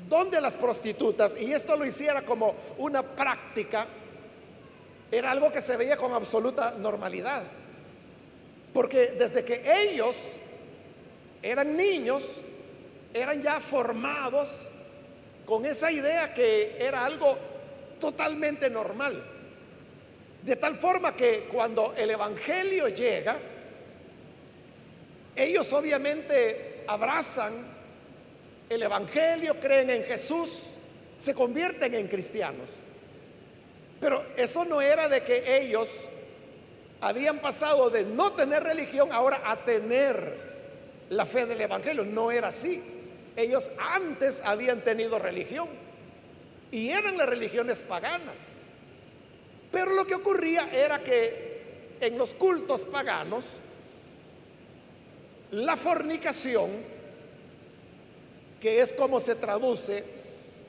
donde 0.09 0.41
las 0.41 0.57
prostitutas 0.57 1.39
y 1.41 1.53
esto 1.53 1.77
lo 1.77 1.85
hiciera 1.85 2.23
como 2.23 2.55
una 2.79 3.03
práctica, 3.03 3.87
era 5.11 5.31
algo 5.31 5.50
que 5.50 5.62
se 5.62 5.77
veía 5.77 5.97
con 5.97 6.12
absoluta 6.12 6.75
normalidad. 6.79 7.43
Porque 8.73 9.15
desde 9.19 9.45
que 9.45 9.62
ellos 9.67 10.35
eran 11.43 11.77
niños, 11.77 12.41
eran 13.15 13.41
ya 13.41 13.61
formados 13.61 14.67
con 15.47 15.65
esa 15.65 15.91
idea 15.91 16.35
que 16.35 16.77
era 16.79 17.05
algo 17.05 17.37
totalmente 17.99 18.69
normal. 18.69 19.25
De 20.43 20.57
tal 20.57 20.77
forma 20.77 21.17
que 21.17 21.49
cuando 21.50 21.95
el 21.97 22.11
Evangelio 22.11 22.88
llega, 22.88 23.37
ellos 25.35 25.73
obviamente 25.73 26.85
abrazan 26.87 27.53
el 28.69 28.83
Evangelio, 28.83 29.59
creen 29.59 29.91
en 29.91 30.05
Jesús, 30.05 30.71
se 31.17 31.35
convierten 31.35 31.95
en 31.95 32.09
cristianos. 32.09 32.69
Pero 34.00 34.25
eso 34.37 34.64
no 34.64 34.81
era 34.81 35.09
de 35.09 35.23
que 35.23 35.61
ellos 35.61 35.88
habían 37.00 37.38
pasado 37.38 37.90
de 37.90 38.05
no 38.05 38.33
tener 38.33 38.62
religión 38.62 39.11
ahora 39.12 39.40
a 39.45 39.57
tener 39.57 40.37
la 41.11 41.25
fe 41.25 41.47
del 41.47 41.61
Evangelio. 41.61 42.05
No 42.05 42.31
era 42.31 42.49
así. 42.49 42.83
Ellos 43.37 43.71
antes 43.78 44.43
habían 44.45 44.81
tenido 44.83 45.19
religión 45.19 45.69
y 46.71 46.90
eran 46.90 47.17
las 47.17 47.28
religiones 47.28 47.81
paganas. 47.81 48.57
Pero 49.71 49.93
lo 49.93 50.07
que 50.07 50.14
ocurría 50.14 50.69
era 50.73 50.99
que 50.99 51.97
en 52.00 52.17
los 52.17 52.35
cultos 52.35 52.85
paganos, 52.87 53.45
la 55.52 55.76
fornicación, 55.76 56.71
que 58.61 58.81
es 58.81 58.93
como 58.93 59.21
se 59.21 59.35
traduce 59.35 60.05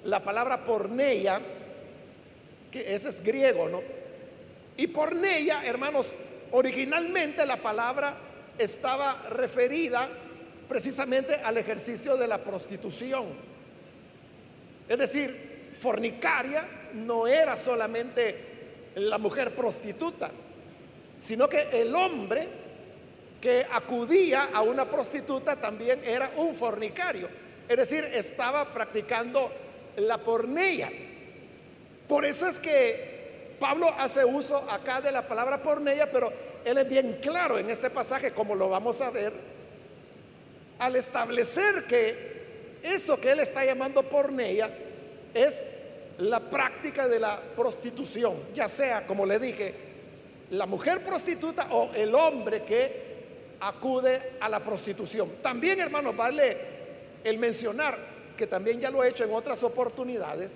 la 0.06 0.24
palabra 0.24 0.64
porneia, 0.64 1.42
que 2.72 2.94
ese 2.94 3.10
es 3.10 3.24
griego, 3.24 3.68
¿no? 3.70 3.82
Y 4.78 4.88
porneia, 4.88 5.66
hermanos, 5.66 6.08
originalmente 6.52 7.46
la 7.46 7.58
palabra 7.58 8.16
estaba 8.58 9.24
referida 9.30 10.08
precisamente 10.68 11.36
al 11.36 11.58
ejercicio 11.58 12.16
de 12.16 12.28
la 12.28 12.38
prostitución. 12.38 13.26
Es 14.88 14.98
decir, 14.98 15.72
fornicaria 15.80 16.66
no 16.94 17.28
era 17.28 17.56
solamente 17.56 18.36
la 18.96 19.18
mujer 19.18 19.56
prostituta, 19.56 20.30
sino 21.20 21.48
que 21.50 21.68
el 21.74 21.94
hombre 21.96 22.48
que 23.42 23.66
acudía 23.72 24.50
a 24.54 24.62
una 24.62 24.86
prostituta 24.86 25.56
también 25.56 26.02
era 26.06 26.32
un 26.38 26.56
fornicario. 26.56 27.28
Es 27.68 27.78
decir, 27.78 28.04
estaba 28.14 28.66
practicando 28.74 29.52
la 29.98 30.18
porneia. 30.18 30.90
Por 32.10 32.26
eso 32.26 32.48
es 32.48 32.58
que 32.58 33.56
Pablo 33.60 33.88
hace 34.00 34.26
uso 34.26 34.58
acá 34.70 35.00
de 35.00 35.12
la 35.12 35.28
palabra 35.28 35.62
porneia, 35.62 36.10
pero 36.10 36.34
él 36.66 36.80
es 36.80 36.90
bien 36.90 37.20
claro 37.22 37.60
en 37.60 37.70
este 37.70 37.92
pasaje, 37.92 38.32
como 38.32 38.56
lo 38.56 38.68
vamos 38.68 39.00
a 39.00 39.12
ver, 39.12 39.32
al 40.80 40.96
establecer 40.96 41.86
que 41.86 42.80
eso 42.82 43.22
que 43.22 43.32
él 43.32 43.42
está 43.42 43.64
llamando 43.64 44.02
porneia 44.02 44.72
es 45.36 45.68
la 46.18 46.40
práctica 46.40 47.08
de 47.08 47.20
la 47.20 47.40
prostitución, 47.56 48.34
ya 48.56 48.68
sea, 48.68 49.06
como 49.06 49.24
le 49.28 49.38
dije, 49.38 49.74
la 50.50 50.66
mujer 50.66 51.04
prostituta 51.04 51.68
o 51.70 51.94
el 51.94 52.16
hombre 52.16 52.64
que 52.64 53.10
acude 53.60 54.20
a 54.40 54.50
la 54.50 54.62
prostitución. 54.62 55.30
También, 55.44 55.80
hermanos, 55.80 56.18
vale 56.18 56.58
el 57.24 57.38
mencionar, 57.38 57.96
que 58.36 58.48
también 58.48 58.80
ya 58.80 58.90
lo 58.90 59.04
he 59.04 59.10
hecho 59.10 59.26
en 59.26 59.34
otras 59.34 59.62
oportunidades, 59.62 60.54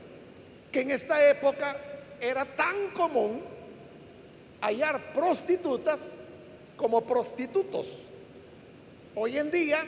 que 0.73 0.81
en 0.81 0.91
esta 0.91 1.29
época 1.29 1.77
era 2.19 2.43
tan 2.43 2.89
común 2.93 3.41
hallar 4.59 5.13
prostitutas 5.13 6.13
como 6.75 7.01
prostitutos. 7.01 7.99
Hoy 9.15 9.37
en 9.37 9.51
día, 9.51 9.85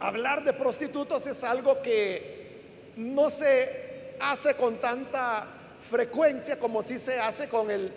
hablar 0.00 0.42
de 0.42 0.54
prostitutos 0.54 1.26
es 1.26 1.44
algo 1.44 1.82
que 1.82 2.40
no 2.96 3.28
se 3.28 4.14
hace 4.18 4.54
con 4.54 4.76
tanta 4.76 5.46
frecuencia 5.88 6.58
como 6.58 6.82
si 6.82 6.98
se 6.98 7.20
hace 7.20 7.48
con 7.48 7.70
el 7.70 7.92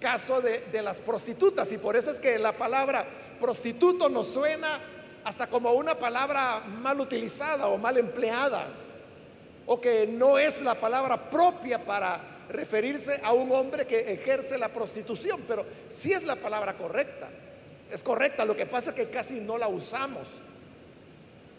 caso 0.00 0.40
de, 0.40 0.82
las 0.82 1.02
prostitutas. 1.02 1.72
Y 1.72 1.78
por 1.78 1.96
eso 1.96 2.10
es 2.10 2.20
que 2.20 2.38
la 2.38 2.52
palabra 2.52 3.04
prostituto 3.40 4.08
nos 4.08 4.28
suena 4.28 4.78
hasta 5.24 5.48
como 5.48 5.72
una 5.72 5.98
palabra 5.98 6.60
mal 6.60 7.00
utilizada 7.00 7.66
o 7.66 7.76
mal 7.76 7.96
empleada, 7.98 8.66
o 9.66 9.80
que 9.80 10.06
no 10.06 10.38
es 10.38 10.62
la 10.62 10.74
palabra 10.74 11.30
propia 11.30 11.78
para 11.78 12.20
referirse 12.48 13.20
a 13.22 13.32
un 13.32 13.52
hombre 13.52 13.86
que 13.86 14.12
ejerce 14.12 14.58
la 14.58 14.68
prostitución, 14.68 15.42
pero 15.46 15.64
sí 15.88 16.12
es 16.12 16.24
la 16.24 16.36
palabra 16.36 16.74
correcta. 16.74 17.28
Es 17.90 18.02
correcta, 18.02 18.44
lo 18.44 18.56
que 18.56 18.66
pasa 18.66 18.90
es 18.90 18.96
que 18.96 19.08
casi 19.08 19.40
no 19.40 19.58
la 19.58 19.68
usamos. 19.68 20.28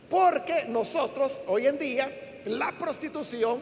Porque 0.10 0.66
nosotros 0.68 1.42
hoy 1.48 1.68
en 1.68 1.80
día 1.80 2.12
la 2.46 2.72
prostitución 2.74 3.62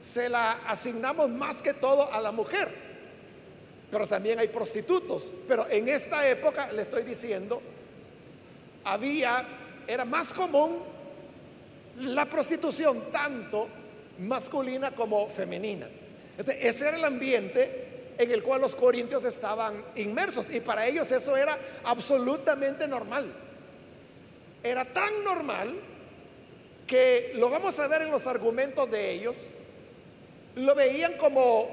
se 0.00 0.28
la 0.28 0.60
asignamos 0.66 1.30
más 1.30 1.62
que 1.62 1.74
todo 1.74 2.12
a 2.12 2.20
la 2.20 2.32
mujer. 2.32 2.68
Pero 3.90 4.06
también 4.06 4.38
hay 4.38 4.48
prostitutos. 4.48 5.30
Pero 5.46 5.68
en 5.68 5.88
esta 5.88 6.26
época, 6.26 6.72
le 6.72 6.82
estoy 6.82 7.02
diciendo, 7.02 7.60
había, 8.84 9.44
era 9.86 10.04
más 10.04 10.32
común 10.32 10.78
la 11.98 12.24
prostitución, 12.26 13.10
tanto 13.12 13.68
masculina 14.18 14.90
como 14.92 15.28
femenina. 15.28 15.86
ese 16.60 16.88
era 16.88 16.96
el 16.96 17.04
ambiente 17.04 17.92
en 18.18 18.30
el 18.30 18.42
cual 18.42 18.60
los 18.60 18.76
corintios 18.76 19.24
estaban 19.24 19.82
inmersos 19.96 20.50
y 20.50 20.60
para 20.60 20.86
ellos 20.86 21.10
eso 21.10 21.36
era 21.36 21.56
absolutamente 21.84 22.86
normal. 22.86 23.32
Era 24.62 24.84
tan 24.84 25.24
normal 25.24 25.74
que 26.86 27.32
lo 27.36 27.50
vamos 27.50 27.78
a 27.78 27.86
ver 27.86 28.02
en 28.02 28.10
los 28.10 28.26
argumentos 28.26 28.90
de 28.90 29.12
ellos, 29.12 29.36
lo 30.56 30.74
veían 30.74 31.14
como 31.14 31.66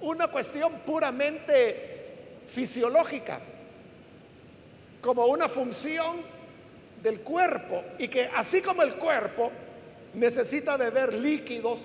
una 0.00 0.28
cuestión 0.28 0.72
puramente 0.86 1.88
fisiológica, 2.48 3.40
como 5.00 5.26
una 5.26 5.48
función 5.48 6.18
del 7.02 7.20
cuerpo 7.20 7.82
y 7.98 8.08
que 8.08 8.28
así 8.34 8.60
como 8.60 8.82
el 8.82 8.94
cuerpo 8.94 9.50
necesita 10.14 10.76
beber 10.76 11.14
líquidos, 11.14 11.80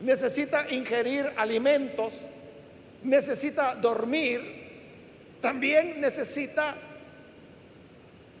necesita 0.00 0.66
ingerir 0.70 1.30
alimentos, 1.36 2.14
necesita 3.02 3.74
dormir, 3.74 4.40
también 5.40 6.00
necesita 6.00 6.74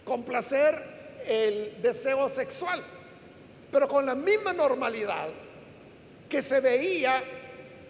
complacer 0.04 0.82
el 1.26 1.82
deseo 1.82 2.28
sexual. 2.28 2.82
Pero 3.70 3.88
con 3.88 4.06
la 4.06 4.14
misma 4.14 4.52
normalidad 4.52 5.28
que 6.28 6.42
se 6.42 6.60
veía 6.60 7.22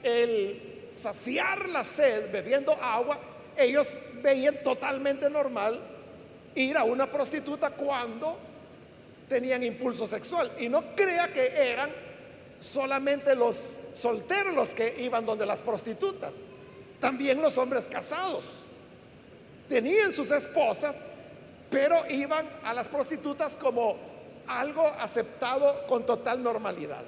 el 0.03 0.89
saciar 0.93 1.69
la 1.69 1.85
sed 1.85 2.31
bebiendo 2.33 2.73
agua, 2.73 3.19
ellos 3.57 4.03
veían 4.23 4.57
totalmente 4.65 5.29
normal 5.29 5.81
ir 6.55 6.77
a 6.77 6.85
una 6.85 7.07
prostituta 7.07 7.71
cuando 7.71 8.37
tenían 9.29 9.63
impulso 9.63 10.07
sexual. 10.07 10.51
Y 10.59 10.69
no 10.69 10.95
crea 10.95 11.29
que 11.29 11.47
eran 11.47 11.91
solamente 12.61 13.35
los 13.35 13.77
solteros 13.95 14.55
los 14.55 14.75
que 14.75 15.03
iban 15.03 15.27
donde 15.27 15.47
las 15.47 15.63
prostitutas, 15.63 16.37
también 17.01 17.41
los 17.41 17.59
hombres 17.59 17.87
casados. 17.87 18.45
Tenían 19.69 20.13
sus 20.13 20.31
esposas, 20.31 21.05
pero 21.71 22.07
iban 22.11 22.47
a 22.65 22.75
las 22.75 22.89
prostitutas 22.89 23.55
como 23.55 23.97
algo 24.47 24.87
aceptado 24.87 25.87
con 25.87 26.05
total 26.05 26.43
normalidad. 26.43 27.03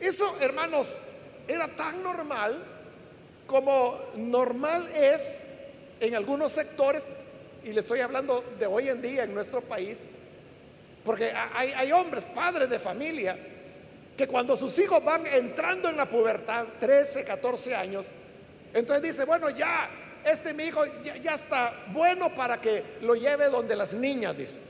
Eso, 0.00 0.36
hermanos, 0.40 0.98
era 1.46 1.68
tan 1.68 2.02
normal 2.02 2.62
como 3.46 3.98
normal 4.16 4.88
es 4.94 5.44
en 6.00 6.14
algunos 6.14 6.52
sectores, 6.52 7.10
y 7.64 7.72
le 7.72 7.80
estoy 7.80 8.00
hablando 8.00 8.44
de 8.58 8.66
hoy 8.66 8.88
en 8.88 9.00
día 9.00 9.24
en 9.24 9.34
nuestro 9.34 9.62
país, 9.62 10.08
porque 11.04 11.32
hay, 11.54 11.92
hombres, 11.92 12.24
padres 12.24 12.68
de 12.68 12.78
familia, 12.78 13.36
que 14.16 14.26
cuando 14.26 14.56
sus 14.56 14.78
hijos 14.78 15.04
van 15.04 15.26
entrando 15.26 15.88
en 15.88 15.96
la 15.96 16.08
pubertad, 16.08 16.66
13, 16.78 17.24
14 17.24 17.74
años, 17.74 18.06
entonces 18.72 19.02
dice, 19.02 19.24
bueno, 19.24 19.50
ya, 19.50 19.88
este 20.24 20.52
mi 20.52 20.64
hijo 20.64 20.82
ya, 21.22 21.34
está 21.34 21.74
bueno 21.88 22.34
para 22.34 22.60
que 22.60 22.82
lo 23.02 23.14
lleve 23.14 23.48
donde 23.48 23.76
las 23.76 23.94
niñas, 23.94 24.36
dice. 24.36 24.60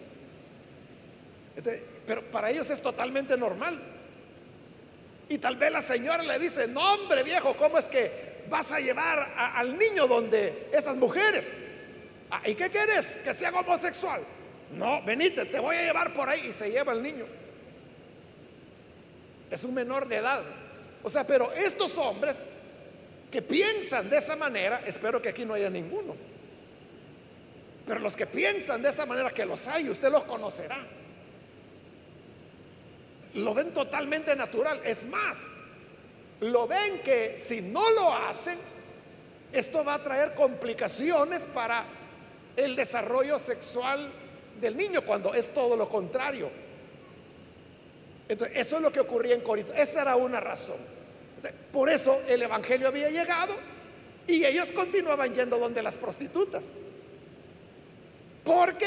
Pero 2.07 2.22
para 2.22 2.50
ellos 2.50 2.68
es 2.70 2.80
totalmente 2.80 3.37
normal. 3.37 3.80
Y 5.28 5.38
tal 5.38 5.57
vez 5.57 5.72
la 5.72 5.83
señora 5.83 6.22
le 6.22 6.38
dice, 6.38 6.68
no 6.68 6.94
hombre 6.94 7.22
viejo, 7.22 7.57
¿cómo 7.57 7.78
es 7.78 7.87
que 7.87 8.44
vas 8.48 8.72
a 8.72 8.78
llevar 8.78 9.33
al 9.37 9.78
niño 9.78 10.07
donde 10.07 10.68
esas 10.72 10.96
mujeres? 10.96 11.57
Ah, 12.35 12.42
¿Y 12.49 12.55
qué 12.55 12.68
quieres? 12.70 13.20
Que 13.25 13.33
sea 13.33 13.51
homosexual. 13.51 14.20
No, 14.73 15.03
venite, 15.03 15.44
te 15.44 15.59
voy 15.59 15.77
a 15.77 15.83
llevar 15.83 16.12
por 16.12 16.29
ahí 16.29 16.47
y 16.49 16.53
se 16.53 16.70
lleva 16.70 16.92
al 16.92 17.03
niño. 17.03 17.27
Es 19.51 19.62
un 19.62 19.75
menor 19.75 20.09
de 20.09 20.16
edad. 20.16 20.42
O 21.03 21.11
sea, 21.11 21.25
pero 21.25 21.53
estos 21.53 21.97
hombres 21.99 22.55
que 23.31 23.42
piensan 23.42 24.11
de 24.11 24.18
esa 24.18 24.35
manera, 24.35 24.83
espero 24.85 25.23
que 25.23 25.29
aquí 25.29 25.44
no 25.44 25.55
haya 25.55 25.70
ninguno. 25.70 26.16
Pero 27.87 28.01
los 28.01 28.16
que 28.16 28.27
piensan 28.27 28.83
de 28.83 28.88
esa 28.88 29.07
manera, 29.07 29.31
que 29.31 29.44
los 29.44 29.68
hay, 29.68 29.88
usted 29.88 30.11
los 30.11 30.25
conocerá 30.25 30.79
lo 33.35 33.53
ven 33.53 33.73
totalmente 33.73 34.35
natural. 34.37 34.81
Es 34.85 35.07
más, 35.07 35.59
lo 36.40 36.66
ven 36.66 37.01
que 37.05 37.37
si 37.38 37.61
no 37.61 37.88
lo 37.90 38.14
hacen, 38.14 38.59
esto 39.53 39.85
va 39.85 39.94
a 39.94 40.03
traer 40.03 40.35
complicaciones 40.35 41.47
para 41.47 41.85
el 42.56 42.76
desarrollo 42.76 43.38
sexual 43.38 44.10
del 44.60 44.76
niño, 44.76 45.02
cuando 45.02 45.34
es 45.34 45.52
todo 45.52 45.76
lo 45.76 45.88
contrario. 45.88 46.50
Entonces, 48.28 48.56
eso 48.56 48.76
es 48.76 48.82
lo 48.82 48.92
que 48.92 49.00
ocurría 49.00 49.34
en 49.34 49.42
Corinto. 49.42 49.72
Esa 49.74 50.02
era 50.02 50.16
una 50.16 50.40
razón. 50.40 50.76
Por 51.72 51.90
eso 51.90 52.20
el 52.28 52.42
Evangelio 52.42 52.88
había 52.88 53.10
llegado 53.10 53.54
y 54.26 54.44
ellos 54.44 54.72
continuaban 54.72 55.34
yendo 55.34 55.58
donde 55.58 55.82
las 55.82 55.96
prostitutas. 55.96 56.78
Porque 58.42 58.86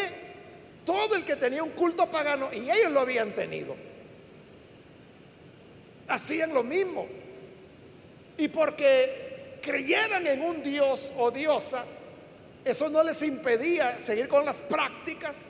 todo 0.85 1.15
el 1.15 1.23
que 1.23 1.35
tenía 1.35 1.63
un 1.63 1.71
culto 1.71 2.07
pagano, 2.07 2.49
y 2.53 2.69
ellos 2.69 2.91
lo 2.91 3.01
habían 3.01 3.31
tenido, 3.33 3.75
hacían 6.07 6.53
lo 6.53 6.63
mismo. 6.63 7.07
Y 8.37 8.47
porque 8.47 9.59
creyeran 9.61 10.25
en 10.27 10.41
un 10.41 10.63
Dios 10.63 11.11
o 11.17 11.29
diosa, 11.29 11.83
eso 12.67 12.89
no 12.89 13.03
les 13.03 13.21
impedía 13.21 13.97
seguir 13.97 14.27
con 14.27 14.45
las 14.45 14.61
prácticas 14.61 15.47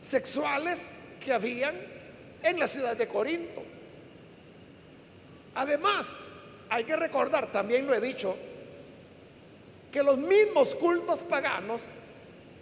sexuales 0.00 0.94
que 1.24 1.32
habían 1.32 1.74
en 2.42 2.58
la 2.58 2.66
ciudad 2.66 2.96
de 2.96 3.06
Corinto. 3.08 3.62
Además, 5.54 6.16
hay 6.68 6.84
que 6.84 6.96
recordar, 6.96 7.52
también 7.52 7.86
lo 7.86 7.94
he 7.94 8.00
dicho, 8.00 8.36
que 9.90 10.02
los 10.02 10.16
mismos 10.16 10.74
cultos 10.74 11.22
paganos 11.22 11.88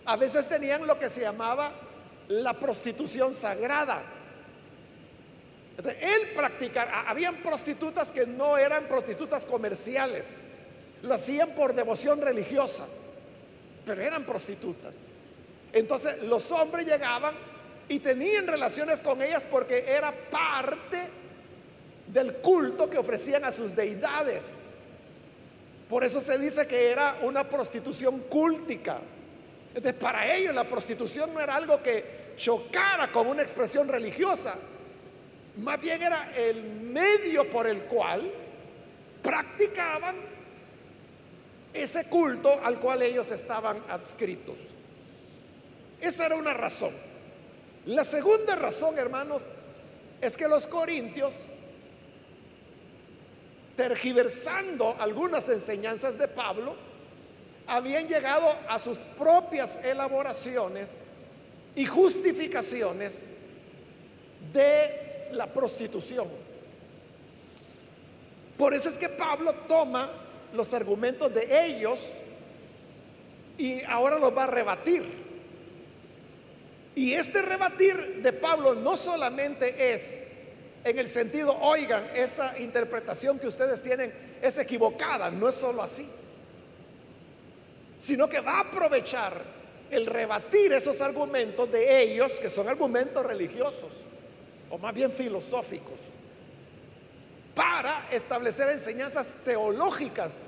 a 0.04 0.16
veces 0.16 0.48
tenían 0.48 0.86
lo 0.86 0.98
que 0.98 1.08
se 1.08 1.20
llamaba 1.20 1.72
la 2.28 2.54
prostitución 2.54 3.32
sagrada. 3.32 4.02
Él 6.00 6.28
practicar, 6.34 6.90
habían 7.06 7.36
prostitutas 7.36 8.12
que 8.12 8.26
no 8.26 8.58
eran 8.58 8.84
prostitutas 8.84 9.44
comerciales, 9.44 10.40
lo 11.02 11.14
hacían 11.14 11.50
por 11.50 11.74
devoción 11.74 12.20
religiosa, 12.20 12.84
pero 13.90 14.02
eran 14.02 14.22
prostitutas. 14.22 14.98
Entonces 15.72 16.22
los 16.22 16.52
hombres 16.52 16.86
llegaban 16.86 17.34
y 17.88 17.98
tenían 17.98 18.46
relaciones 18.46 19.00
con 19.00 19.20
ellas 19.20 19.48
porque 19.50 19.84
era 19.84 20.12
parte 20.12 21.08
del 22.06 22.34
culto 22.34 22.88
que 22.88 22.98
ofrecían 22.98 23.44
a 23.44 23.50
sus 23.50 23.74
deidades. 23.74 24.70
Por 25.88 26.04
eso 26.04 26.20
se 26.20 26.38
dice 26.38 26.68
que 26.68 26.92
era 26.92 27.18
una 27.22 27.42
prostitución 27.42 28.20
cúltica. 28.28 29.00
Entonces, 29.74 30.00
para 30.00 30.36
ellos 30.36 30.54
la 30.54 30.62
prostitución 30.62 31.34
no 31.34 31.40
era 31.40 31.56
algo 31.56 31.82
que 31.82 32.34
chocara 32.36 33.10
con 33.10 33.26
una 33.26 33.42
expresión 33.42 33.88
religiosa, 33.88 34.54
más 35.56 35.80
bien 35.80 36.00
era 36.00 36.30
el 36.36 36.62
medio 36.62 37.50
por 37.50 37.66
el 37.66 37.80
cual 37.80 38.30
practicaban 39.20 40.14
ese 41.72 42.04
culto 42.04 42.52
al 42.62 42.78
cual 42.78 43.02
ellos 43.02 43.30
estaban 43.30 43.82
adscritos. 43.88 44.56
Esa 46.00 46.26
era 46.26 46.36
una 46.36 46.54
razón. 46.54 46.92
La 47.86 48.04
segunda 48.04 48.56
razón, 48.56 48.98
hermanos, 48.98 49.52
es 50.20 50.36
que 50.36 50.48
los 50.48 50.66
corintios, 50.66 51.34
tergiversando 53.76 54.96
algunas 54.98 55.48
enseñanzas 55.48 56.18
de 56.18 56.28
Pablo, 56.28 56.74
habían 57.66 58.08
llegado 58.08 58.52
a 58.68 58.78
sus 58.78 58.98
propias 58.98 59.84
elaboraciones 59.84 61.04
y 61.76 61.86
justificaciones 61.86 63.30
de 64.52 65.28
la 65.32 65.46
prostitución. 65.46 66.28
Por 68.58 68.74
eso 68.74 68.88
es 68.88 68.98
que 68.98 69.08
Pablo 69.08 69.54
toma 69.68 70.10
los 70.54 70.72
argumentos 70.74 71.32
de 71.32 71.66
ellos 71.66 72.12
y 73.58 73.82
ahora 73.84 74.18
los 74.18 74.36
va 74.36 74.44
a 74.44 74.48
rebatir. 74.48 75.04
Y 76.94 77.12
este 77.12 77.42
rebatir 77.42 78.22
de 78.22 78.32
Pablo 78.32 78.74
no 78.74 78.96
solamente 78.96 79.92
es 79.92 80.26
en 80.84 80.98
el 80.98 81.08
sentido, 81.08 81.56
oigan, 81.60 82.04
esa 82.14 82.58
interpretación 82.58 83.38
que 83.38 83.46
ustedes 83.46 83.82
tienen 83.82 84.12
es 84.40 84.56
equivocada, 84.58 85.30
no 85.30 85.48
es 85.48 85.54
solo 85.54 85.82
así, 85.82 86.08
sino 87.98 88.28
que 88.28 88.40
va 88.40 88.58
a 88.58 88.60
aprovechar 88.60 89.34
el 89.90 90.06
rebatir 90.06 90.72
esos 90.72 91.00
argumentos 91.00 91.70
de 91.70 92.02
ellos, 92.02 92.38
que 92.40 92.48
son 92.48 92.68
argumentos 92.68 93.24
religiosos, 93.24 93.92
o 94.70 94.78
más 94.78 94.94
bien 94.94 95.12
filosóficos, 95.12 95.98
para 97.54 98.08
establecer 98.10 98.68
enseñanzas 98.70 99.32
teológicas, 99.44 100.46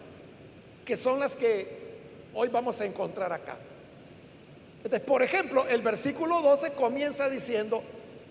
que 0.85 0.97
son 0.97 1.21
las 1.21 1.37
que 1.37 1.67
hoy 2.35 2.49
vamos 2.49 2.81
a 2.81 2.85
encontrar 2.85 3.33
acá 3.33 3.57
por 5.07 5.23
ejemplo, 5.23 5.67
el 5.69 5.83
versículo 5.83 6.41
12 6.43 6.73
comienza 6.73 7.31
diciendo, 7.31 7.83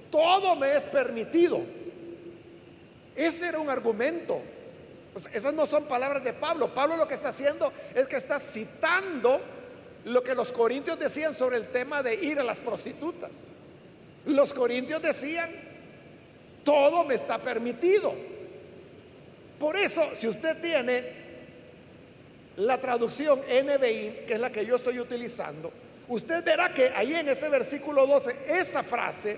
todo 0.10 0.55
me 0.55 0.75
es 0.75 0.86
permitido. 0.86 1.62
Ese 3.15 3.47
era 3.47 3.60
un 3.60 3.69
argumento. 3.69 4.41
esas 5.34 5.53
no 5.53 5.65
son 5.65 5.86
palabras 5.86 6.23
de 6.23 6.34
Pablo. 6.34 6.73
Pablo 6.73 6.97
lo 6.97 7.07
que 7.07 7.15
está 7.15 7.29
haciendo 7.29 7.71
es 7.95 8.07
que 8.07 8.17
está 8.17 8.39
citando 8.39 9.39
lo 10.05 10.23
que 10.23 10.36
los 10.36 10.51
corintios 10.51 10.99
decían 10.99 11.34
sobre 11.34 11.57
el 11.57 11.67
tema 11.67 12.03
de 12.03 12.15
ir 12.15 12.39
a 12.39 12.43
las 12.43 12.60
prostitutas. 12.60 13.45
Los 14.25 14.53
corintios 14.53 15.01
decían, 15.01 15.49
todo 16.63 17.05
me 17.05 17.15
está 17.15 17.38
permitido. 17.38 18.13
Por 19.62 19.78
eso, 19.78 20.02
si 20.15 20.28
usted 20.28 20.60
tiene 20.60 21.04
la 22.58 22.80
traducción 22.80 23.39
NBI, 23.41 24.26
que 24.26 24.34
es 24.34 24.39
la 24.39 24.52
que 24.52 24.65
yo 24.65 24.76
estoy 24.76 25.00
utilizando, 25.00 25.71
usted 26.08 26.43
verá 26.43 26.74
que 26.74 26.89
ahí 26.95 27.13
en 27.13 27.30
ese 27.30 27.47
versículo 27.47 28.08
12, 28.08 28.58
esa 28.58 28.82
frase, 28.82 29.38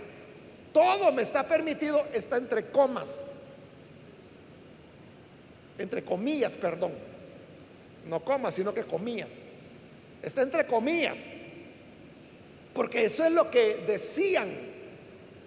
todo 0.72 1.12
me 1.12 1.24
está 1.24 1.46
permitido, 1.46 2.08
está 2.14 2.38
entre 2.38 2.68
comas. 2.68 3.34
Entre 5.78 6.06
comillas, 6.06 6.56
perdón. 6.56 6.94
No 8.08 8.22
comas, 8.22 8.56
sino 8.56 8.74
que 8.74 8.84
comillas. 8.84 9.34
Está 10.22 10.42
entre 10.42 10.66
comillas. 10.66 11.34
Porque 12.74 13.04
eso 13.04 13.26
es 13.26 13.32
lo 13.34 13.52
que 13.52 13.84
decían 13.86 14.48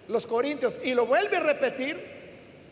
los 0.07 0.27
corintios. 0.27 0.79
Y 0.83 0.93
lo 0.93 1.07
vuelve 1.07 1.37
a 1.37 1.39
repetir 1.39 2.16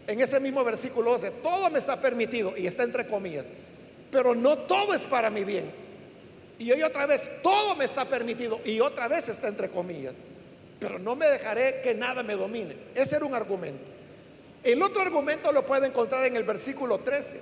en 0.07 0.21
ese 0.21 0.39
mismo 0.39 0.63
versículo 0.63 1.11
12. 1.11 1.31
Todo 1.43 1.69
me 1.69 1.79
está 1.79 1.99
permitido 1.99 2.55
y 2.57 2.67
está 2.67 2.83
entre 2.83 3.07
comillas. 3.07 3.45
Pero 4.11 4.35
no 4.35 4.57
todo 4.59 4.93
es 4.93 5.03
para 5.07 5.29
mi 5.29 5.43
bien. 5.43 5.65
Y 6.57 6.71
hoy 6.71 6.81
otra 6.83 7.05
vez, 7.05 7.27
todo 7.43 7.75
me 7.75 7.85
está 7.85 8.05
permitido 8.05 8.61
y 8.63 8.79
otra 8.79 9.07
vez 9.07 9.27
está 9.29 9.47
entre 9.47 9.69
comillas. 9.69 10.15
Pero 10.79 10.99
no 10.99 11.15
me 11.15 11.27
dejaré 11.27 11.81
que 11.81 11.93
nada 11.93 12.23
me 12.23 12.35
domine. 12.35 12.75
Ese 12.93 13.17
era 13.17 13.25
un 13.25 13.33
argumento. 13.33 13.83
El 14.63 14.81
otro 14.81 15.01
argumento 15.01 15.51
lo 15.51 15.65
puede 15.65 15.87
encontrar 15.87 16.25
en 16.25 16.35
el 16.35 16.43
versículo 16.43 16.99
13. 16.99 17.39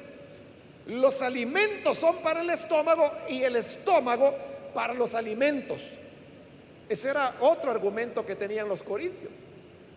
Los 0.87 1.21
alimentos 1.21 1.97
son 1.97 2.17
para 2.17 2.41
el 2.41 2.49
estómago 2.49 3.09
y 3.29 3.43
el 3.43 3.55
estómago 3.55 4.35
para 4.73 4.93
los 4.93 5.15
alimentos. 5.15 5.81
Ese 6.89 7.09
era 7.09 7.35
otro 7.39 7.71
argumento 7.71 8.25
que 8.25 8.35
tenían 8.35 8.67
los 8.67 8.83
corintios. 8.83 9.31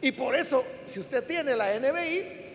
Y 0.00 0.12
por 0.12 0.34
eso, 0.34 0.62
si 0.86 1.00
usted 1.00 1.24
tiene 1.24 1.56
la 1.56 1.74
NBI, 1.78 2.45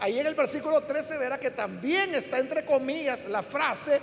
ahí 0.00 0.18
en 0.18 0.26
el 0.26 0.34
versículo 0.34 0.82
13 0.82 1.18
verá 1.18 1.38
que 1.38 1.50
también 1.50 2.14
está 2.14 2.38
entre 2.38 2.64
comillas 2.64 3.26
la 3.26 3.42
frase 3.42 4.00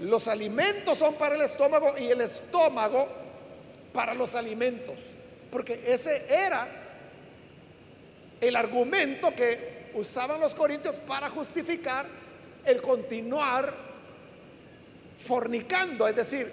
los 0.00 0.28
alimentos 0.28 0.96
son 0.96 1.14
para 1.14 1.34
el 1.34 1.42
estómago 1.42 1.94
y 1.98 2.06
el 2.06 2.22
estómago 2.22 3.06
para 3.92 4.14
los 4.14 4.34
alimentos. 4.34 4.96
Porque 5.50 5.82
ese 5.86 6.24
era 6.28 6.66
el 8.40 8.56
argumento 8.56 9.34
que 9.34 9.90
usaban 9.94 10.40
los 10.40 10.54
corintios 10.54 10.96
para 11.00 11.28
justificar 11.28 12.06
el 12.64 12.80
continuar 12.80 13.72
fornicando, 15.18 16.08
es 16.08 16.16
decir, 16.16 16.50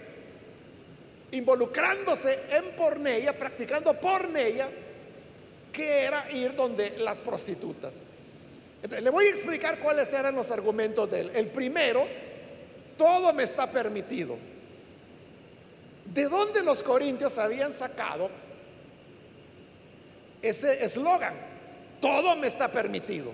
involucrándose 1.31 2.39
en 2.51 2.75
porneia, 2.75 3.37
practicando 3.37 3.93
porneia, 3.93 4.67
que 5.71 6.03
era 6.03 6.29
ir 6.31 6.53
donde 6.53 6.97
las 6.97 7.21
prostitutas. 7.21 8.01
Le 8.83 9.09
voy 9.09 9.25
a 9.25 9.29
explicar 9.29 9.79
cuáles 9.79 10.11
eran 10.13 10.35
los 10.35 10.51
argumentos 10.51 11.09
de 11.09 11.21
él. 11.21 11.31
El 11.33 11.47
primero 11.47 12.05
todo 12.97 13.31
me 13.33 13.43
está 13.43 13.69
permitido. 13.69 14.37
¿De 16.05 16.23
dónde 16.25 16.63
los 16.63 16.83
corintios 16.83 17.37
habían 17.37 17.71
sacado 17.71 18.29
ese 20.41 20.83
eslogan? 20.83 21.33
Todo 22.01 22.35
me 22.35 22.47
está 22.47 22.67
permitido. 22.69 23.33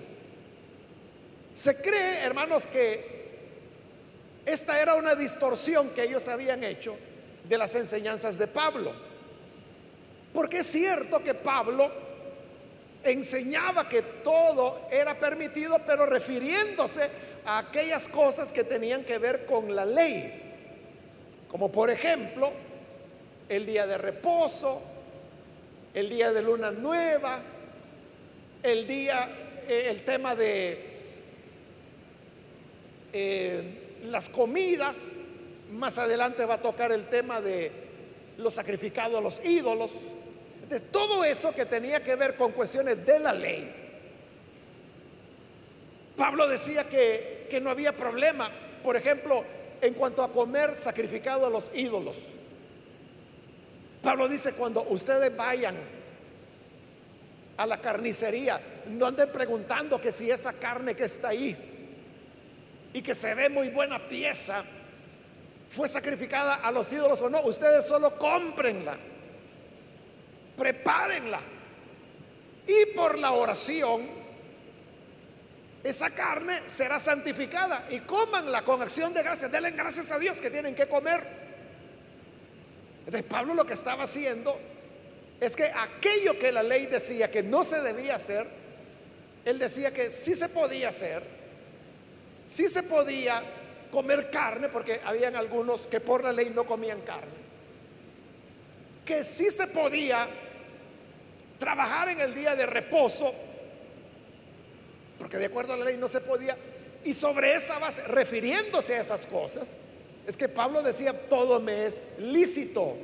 Se 1.54 1.76
cree, 1.80 2.20
hermanos, 2.22 2.66
que 2.66 3.14
esta 4.44 4.80
era 4.80 4.94
una 4.94 5.14
distorsión 5.14 5.90
que 5.90 6.02
ellos 6.02 6.28
habían 6.28 6.64
hecho 6.64 6.96
de 7.48 7.58
las 7.58 7.74
enseñanzas 7.74 8.38
de 8.38 8.48
Pablo. 8.48 8.92
Porque 10.32 10.58
es 10.58 10.66
cierto 10.66 11.22
que 11.22 11.32
Pablo 11.32 11.90
enseñaba 13.04 13.88
que 13.88 14.02
todo 14.02 14.82
era 14.90 15.14
permitido, 15.18 15.78
pero 15.86 16.06
refiriéndose 16.06 17.08
a 17.44 17.58
aquellas 17.58 18.08
cosas 18.08 18.52
que 18.52 18.64
tenían 18.64 19.04
que 19.04 19.18
ver 19.18 19.46
con 19.46 19.74
la 19.74 19.84
ley, 19.84 20.32
como 21.48 21.70
por 21.70 21.90
ejemplo 21.90 22.52
el 23.48 23.66
día 23.66 23.86
de 23.86 23.98
reposo, 23.98 24.80
el 25.92 26.08
día 26.08 26.32
de 26.32 26.42
luna 26.42 26.70
nueva, 26.70 27.40
el 28.62 28.86
día, 28.86 29.28
eh, 29.68 29.86
el 29.90 30.04
tema 30.04 30.34
de 30.34 30.78
eh, 33.12 33.62
las 34.04 34.28
comidas, 34.28 35.12
más 35.72 35.98
adelante 35.98 36.44
va 36.44 36.54
a 36.54 36.62
tocar 36.62 36.92
el 36.92 37.06
tema 37.08 37.40
de 37.40 37.70
los 38.38 38.54
sacrificados 38.54 39.18
a 39.18 39.20
los 39.20 39.44
ídolos. 39.44 39.90
Entonces, 40.64 40.90
todo 40.90 41.22
eso 41.24 41.52
que 41.52 41.66
tenía 41.66 42.02
que 42.02 42.16
ver 42.16 42.36
con 42.36 42.52
cuestiones 42.52 43.04
de 43.04 43.18
la 43.18 43.34
ley. 43.34 43.70
Pablo 46.16 46.48
decía 46.48 46.84
que, 46.84 47.46
que 47.50 47.60
no 47.60 47.68
había 47.68 47.92
problema, 47.92 48.50
por 48.82 48.96
ejemplo, 48.96 49.44
en 49.82 49.92
cuanto 49.92 50.22
a 50.22 50.32
comer 50.32 50.74
sacrificado 50.74 51.44
a 51.44 51.50
los 51.50 51.70
ídolos. 51.74 52.16
Pablo 54.02 54.26
dice, 54.26 54.54
cuando 54.54 54.84
ustedes 54.84 55.36
vayan 55.36 55.76
a 57.58 57.66
la 57.66 57.78
carnicería, 57.82 58.58
no 58.88 59.04
anden 59.04 59.28
preguntando 59.30 60.00
que 60.00 60.12
si 60.12 60.30
esa 60.30 60.54
carne 60.54 60.94
que 60.94 61.04
está 61.04 61.28
ahí 61.28 61.54
y 62.94 63.02
que 63.02 63.14
se 63.14 63.34
ve 63.34 63.50
muy 63.50 63.68
buena 63.68 63.98
pieza 63.98 64.64
fue 65.68 65.88
sacrificada 65.88 66.54
a 66.54 66.72
los 66.72 66.90
ídolos 66.90 67.20
o 67.20 67.28
no. 67.28 67.42
Ustedes 67.42 67.84
solo 67.84 68.16
cómprenla, 68.16 68.96
prepárenla 70.56 71.40
y 72.66 72.94
por 72.94 73.18
la 73.18 73.32
oración 73.32 74.24
esa 75.82 76.10
carne 76.10 76.62
será 76.66 76.98
santificada 76.98 77.86
y 77.90 78.00
cómanla 78.00 78.62
con 78.62 78.80
acción 78.80 79.12
de 79.12 79.22
gracias. 79.22 79.52
Denle 79.52 79.72
gracias 79.72 80.10
a 80.10 80.18
Dios 80.18 80.40
que 80.40 80.50
tienen 80.50 80.74
que 80.74 80.88
comer. 80.88 81.22
Entonces 83.00 83.22
Pablo 83.22 83.52
lo 83.52 83.66
que 83.66 83.74
estaba 83.74 84.04
haciendo 84.04 84.58
es 85.40 85.54
que 85.54 85.64
aquello 85.64 86.38
que 86.38 86.52
la 86.52 86.62
ley 86.62 86.86
decía 86.86 87.30
que 87.30 87.42
no 87.42 87.64
se 87.64 87.82
debía 87.82 88.14
hacer, 88.14 88.46
él 89.44 89.58
decía 89.58 89.92
que 89.92 90.08
sí 90.08 90.34
se 90.34 90.48
podía 90.48 90.88
hacer 90.88 91.22
si 92.46 92.68
se 92.68 92.82
podía 92.82 93.42
comer 93.90 94.30
carne, 94.30 94.68
porque 94.68 95.00
habían 95.04 95.36
algunos 95.36 95.86
que 95.86 96.00
por 96.00 96.24
la 96.24 96.32
ley 96.32 96.50
no 96.54 96.64
comían 96.64 97.00
carne. 97.02 97.44
Que 99.04 99.24
sí 99.24 99.50
se 99.50 99.66
podía 99.68 100.28
trabajar 101.58 102.08
en 102.08 102.20
el 102.20 102.34
día 102.34 102.54
de 102.54 102.66
reposo, 102.66 103.32
porque 105.18 105.38
de 105.38 105.46
acuerdo 105.46 105.74
a 105.74 105.76
la 105.76 105.84
ley 105.84 105.96
no 105.96 106.08
se 106.08 106.20
podía. 106.20 106.56
Y 107.04 107.14
sobre 107.14 107.54
esa 107.54 107.78
base, 107.78 108.02
refiriéndose 108.02 108.94
a 108.94 109.00
esas 109.00 109.26
cosas, 109.26 109.74
es 110.26 110.36
que 110.36 110.48
Pablo 110.48 110.82
decía, 110.82 111.12
todo 111.28 111.60
me 111.60 111.86
es 111.86 112.14
lícito, 112.18 112.96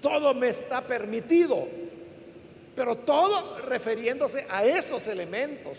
todo 0.00 0.34
me 0.34 0.48
está 0.48 0.82
permitido, 0.82 1.66
pero 2.76 2.96
todo 2.96 3.58
refiriéndose 3.60 4.46
a 4.48 4.64
esos 4.64 5.08
elementos. 5.08 5.78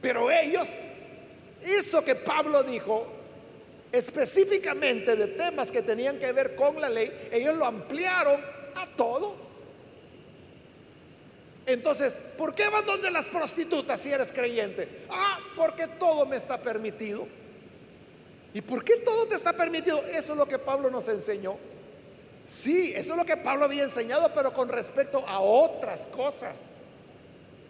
Pero 0.00 0.30
ellos 0.30 0.68
eso 1.64 2.04
que 2.04 2.14
Pablo 2.14 2.62
dijo 2.62 3.06
específicamente 3.90 5.16
de 5.16 5.28
temas 5.28 5.70
que 5.70 5.82
tenían 5.82 6.18
que 6.18 6.30
ver 6.32 6.54
con 6.54 6.80
la 6.80 6.90
ley, 6.90 7.10
ellos 7.32 7.56
lo 7.56 7.64
ampliaron 7.64 8.40
a 8.74 8.86
todo. 8.96 9.43
Entonces, 11.66 12.20
¿por 12.36 12.54
qué 12.54 12.68
vas 12.68 12.84
donde 12.84 13.10
las 13.10 13.26
prostitutas 13.26 14.00
si 14.00 14.10
eres 14.10 14.32
creyente? 14.32 14.88
Ah, 15.08 15.38
porque 15.56 15.86
todo 15.86 16.26
me 16.26 16.36
está 16.36 16.58
permitido. 16.58 17.26
¿Y 18.52 18.60
por 18.60 18.84
qué 18.84 18.96
todo 18.98 19.26
te 19.26 19.34
está 19.34 19.52
permitido? 19.52 20.02
Eso 20.04 20.32
es 20.32 20.38
lo 20.38 20.46
que 20.46 20.58
Pablo 20.58 20.90
nos 20.90 21.08
enseñó. 21.08 21.56
Sí, 22.44 22.92
eso 22.94 23.12
es 23.12 23.16
lo 23.16 23.24
que 23.24 23.38
Pablo 23.38 23.64
había 23.64 23.82
enseñado, 23.82 24.30
pero 24.34 24.52
con 24.52 24.68
respecto 24.68 25.24
a 25.26 25.40
otras 25.40 26.06
cosas, 26.08 26.82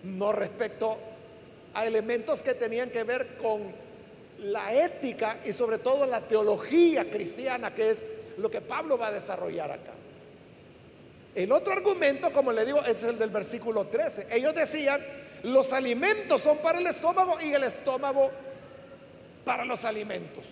no 0.03 0.33
respecto 0.33 0.99
a 1.73 1.87
elementos 1.87 2.43
que 2.43 2.55
tenían 2.55 2.91
que 2.91 3.05
ver 3.05 3.37
con 3.41 3.63
la 4.41 4.75
ética 4.75 5.39
y 5.45 5.53
sobre 5.53 5.79
todo 5.79 6.05
la 6.07 6.21
teología 6.21 7.09
cristiana, 7.09 7.73
que 7.73 7.91
es 7.91 8.07
lo 8.39 8.51
que 8.51 8.61
Pablo 8.61 8.99
va 8.99 9.09
a 9.09 9.13
desarrollar 9.13 9.71
acá. 9.71 9.93
El 11.35 11.51
otro 11.51 11.73
argumento, 11.73 12.33
como 12.33 12.53
le 12.53 12.65
digo, 12.65 12.83
es 12.85 13.03
el 13.03 13.19
del 13.19 13.31
versículo 13.31 13.87
13. 13.87 14.29
Ellos 14.31 14.55
decían, 14.55 15.01
los 15.43 15.73
alimentos 15.73 16.41
son 16.41 16.59
para 16.59 16.79
el 16.79 16.87
estómago 16.87 17.39
y 17.41 17.53
el 17.53 17.65
estómago 17.65 18.31
para 19.45 19.65
los 19.65 19.85
alimentos. 19.85 20.45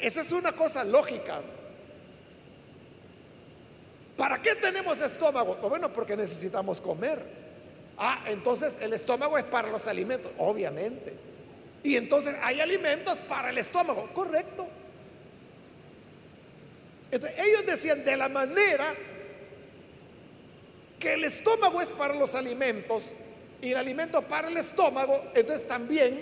esa 0.00 0.20
es 0.20 0.32
una 0.32 0.52
cosa 0.52 0.84
lógica. 0.84 1.40
¿Para 4.16 4.42
qué 4.42 4.54
tenemos 4.54 5.00
estómago? 5.00 5.56
Pues 5.56 5.70
bueno, 5.70 5.90
porque 5.92 6.16
necesitamos 6.16 6.80
comer. 6.80 7.22
Ah, 7.96 8.24
entonces 8.26 8.78
el 8.82 8.92
estómago 8.92 9.38
es 9.38 9.44
para 9.44 9.70
los 9.70 9.86
alimentos, 9.86 10.32
obviamente. 10.36 11.14
Y 11.82 11.96
entonces 11.96 12.34
hay 12.42 12.60
alimentos 12.60 13.20
para 13.20 13.50
el 13.50 13.58
estómago, 13.58 14.10
correcto. 14.12 14.66
ellos 17.10 17.64
decían 17.66 18.04
de 18.04 18.16
la 18.16 18.28
manera 18.28 18.94
que 21.00 21.14
el 21.14 21.24
estómago 21.24 21.80
es 21.80 21.92
para 21.92 22.14
los 22.14 22.34
alimentos 22.34 23.14
y 23.62 23.72
el 23.72 23.78
alimento 23.78 24.22
para 24.22 24.48
el 24.48 24.56
estómago, 24.58 25.20
entonces 25.34 25.66
también 25.66 26.20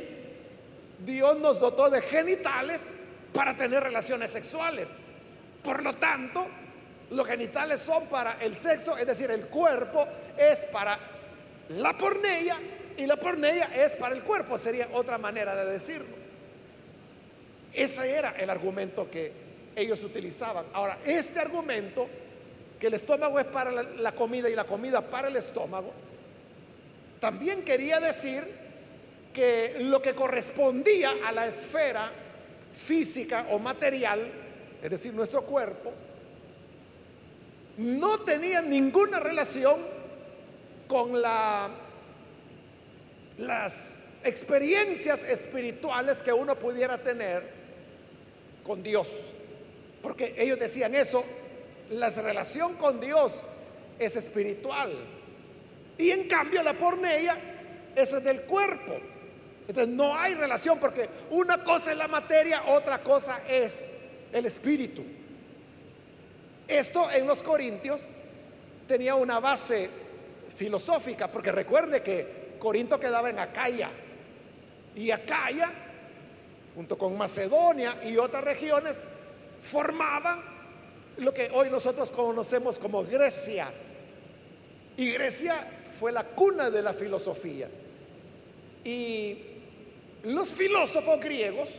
Dios 1.04 1.36
nos 1.38 1.58
dotó 1.58 1.90
de 1.90 2.00
genitales 2.00 2.96
para 3.32 3.56
tener 3.56 3.82
relaciones 3.82 4.30
sexuales. 4.30 5.00
Por 5.62 5.82
lo 5.82 5.94
tanto, 5.94 6.46
los 7.10 7.26
genitales 7.26 7.80
son 7.80 8.06
para 8.06 8.38
el 8.40 8.54
sexo, 8.54 8.96
es 8.96 9.06
decir, 9.06 9.30
el 9.30 9.46
cuerpo 9.46 10.06
es 10.38 10.60
para 10.66 10.98
la 11.70 11.98
pornea 11.98 12.56
y 12.96 13.06
la 13.06 13.16
porneia 13.16 13.70
es 13.74 13.96
para 13.96 14.14
el 14.14 14.22
cuerpo, 14.22 14.58
sería 14.58 14.88
otra 14.92 15.18
manera 15.18 15.56
de 15.56 15.72
decirlo. 15.72 16.16
Ese 17.74 18.16
era 18.16 18.34
el 18.38 18.48
argumento 18.48 19.10
que 19.10 19.32
ellos 19.76 20.02
utilizaban. 20.04 20.64
Ahora, 20.72 20.98
este 21.04 21.40
argumento, 21.40 22.08
que 22.78 22.86
el 22.86 22.94
estómago 22.94 23.38
es 23.40 23.46
para 23.46 23.70
la, 23.70 24.12
comida 24.12 24.48
y 24.48 24.54
la 24.54 24.64
comida 24.64 25.00
para 25.00 25.28
el 25.28 25.36
estómago, 25.36 25.92
también 27.20 27.64
quería 27.64 27.98
decir 28.00 28.42
que 29.32 29.76
lo 29.80 30.00
que 30.00 30.14
correspondía 30.14 31.12
a 31.26 31.32
la 31.32 31.46
esfera 31.46 32.10
física 32.72 33.46
o 33.50 33.58
material, 33.58 34.20
es 34.82 34.90
decir, 34.90 35.12
nuestro 35.12 35.42
cuerpo, 35.42 35.92
no 37.78 38.20
tenía 38.20 38.60
ninguna 38.62 39.20
relación 39.20 39.80
con 40.86 41.20
la 41.20 41.70
las 43.38 44.06
experiencias 44.24 45.22
espirituales 45.22 46.22
que 46.22 46.32
uno 46.32 46.56
pudiera 46.56 46.98
tener 46.98 47.42
con 48.66 48.82
Dios. 48.82 49.08
Porque 50.02 50.34
ellos 50.36 50.58
decían 50.58 50.94
eso, 50.94 51.24
la 51.90 52.10
relación 52.10 52.74
con 52.74 53.00
Dios 53.00 53.42
es 53.98 54.16
espiritual. 54.16 54.92
Y 55.96 56.10
en 56.10 56.28
cambio 56.28 56.62
la 56.62 56.74
porneia, 56.74 57.36
es 57.96 58.22
del 58.22 58.42
cuerpo. 58.42 58.94
Entonces 59.66 59.92
no 59.94 60.14
hay 60.16 60.34
relación 60.34 60.78
porque 60.78 61.08
una 61.30 61.62
cosa 61.62 61.92
es 61.92 61.98
la 61.98 62.08
materia, 62.08 62.62
otra 62.68 63.02
cosa 63.02 63.40
es 63.48 63.92
el 64.32 64.46
espíritu. 64.46 65.02
Esto 66.66 67.10
en 67.10 67.26
los 67.26 67.42
Corintios 67.42 68.12
tenía 68.86 69.14
una 69.14 69.40
base 69.40 69.90
filosófica, 70.56 71.28
porque 71.28 71.52
recuerde 71.52 72.02
que 72.02 72.56
Corinto 72.58 72.98
quedaba 72.98 73.30
en 73.30 73.38
Acaya. 73.38 73.90
Y 74.94 75.10
Acaya, 75.10 75.70
junto 76.74 76.96
con 76.96 77.16
Macedonia 77.16 77.96
y 78.04 78.16
otras 78.16 78.44
regiones, 78.44 79.04
formaban 79.62 80.57
lo 81.18 81.34
que 81.34 81.50
hoy 81.52 81.68
nosotros 81.70 82.10
conocemos 82.10 82.78
como 82.78 83.04
Grecia. 83.04 83.70
Y 84.96 85.12
Grecia 85.12 85.54
fue 85.98 86.12
la 86.12 86.24
cuna 86.24 86.70
de 86.70 86.82
la 86.82 86.92
filosofía. 86.92 87.68
Y 88.84 89.38
los 90.24 90.48
filósofos 90.50 91.20
griegos, 91.20 91.70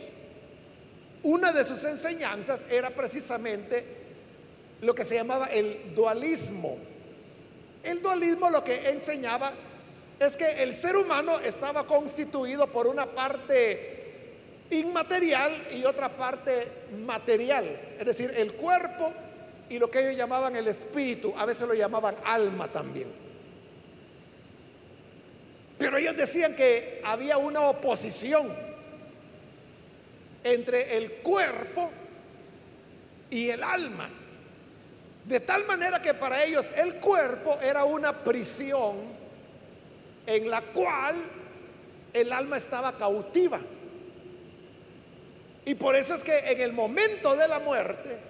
una 1.22 1.52
de 1.52 1.64
sus 1.64 1.82
enseñanzas 1.84 2.66
era 2.70 2.90
precisamente 2.90 3.84
lo 4.80 4.94
que 4.94 5.04
se 5.04 5.16
llamaba 5.16 5.46
el 5.46 5.94
dualismo. 5.94 6.76
El 7.82 8.02
dualismo 8.02 8.50
lo 8.50 8.62
que 8.62 8.88
enseñaba 8.88 9.52
es 10.18 10.36
que 10.36 10.62
el 10.62 10.74
ser 10.74 10.96
humano 10.96 11.40
estaba 11.40 11.86
constituido 11.86 12.66
por 12.66 12.86
una 12.86 13.06
parte 13.06 14.00
inmaterial 14.70 15.68
y 15.72 15.84
otra 15.84 16.08
parte 16.10 16.68
material, 17.04 17.64
es 17.98 18.06
decir, 18.06 18.32
el 18.36 18.52
cuerpo 18.52 19.12
y 19.70 19.78
lo 19.78 19.88
que 19.88 20.00
ellos 20.00 20.16
llamaban 20.16 20.56
el 20.56 20.66
espíritu, 20.66 21.32
a 21.38 21.46
veces 21.46 21.66
lo 21.66 21.74
llamaban 21.74 22.16
alma 22.24 22.66
también. 22.66 23.06
Pero 25.78 25.96
ellos 25.96 26.16
decían 26.16 26.56
que 26.56 27.00
había 27.04 27.38
una 27.38 27.62
oposición 27.62 28.52
entre 30.42 30.96
el 30.96 31.12
cuerpo 31.22 31.88
y 33.30 33.48
el 33.48 33.62
alma. 33.62 34.10
De 35.24 35.38
tal 35.38 35.64
manera 35.66 36.02
que 36.02 36.14
para 36.14 36.42
ellos 36.42 36.72
el 36.76 36.96
cuerpo 36.96 37.56
era 37.62 37.84
una 37.84 38.12
prisión 38.12 38.96
en 40.26 40.50
la 40.50 40.62
cual 40.62 41.14
el 42.12 42.32
alma 42.32 42.56
estaba 42.56 42.98
cautiva. 42.98 43.60
Y 45.64 45.76
por 45.76 45.94
eso 45.94 46.16
es 46.16 46.24
que 46.24 46.36
en 46.38 46.60
el 46.60 46.72
momento 46.72 47.36
de 47.36 47.46
la 47.46 47.60
muerte 47.60 48.29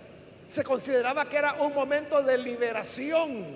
se 0.50 0.64
consideraba 0.64 1.28
que 1.28 1.36
era 1.36 1.54
un 1.60 1.72
momento 1.72 2.20
de 2.22 2.36
liberación, 2.36 3.46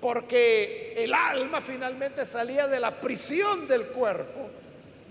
porque 0.00 0.92
el 0.96 1.14
alma 1.14 1.60
finalmente 1.60 2.26
salía 2.26 2.66
de 2.66 2.80
la 2.80 2.90
prisión 2.90 3.68
del 3.68 3.86
cuerpo 3.86 4.50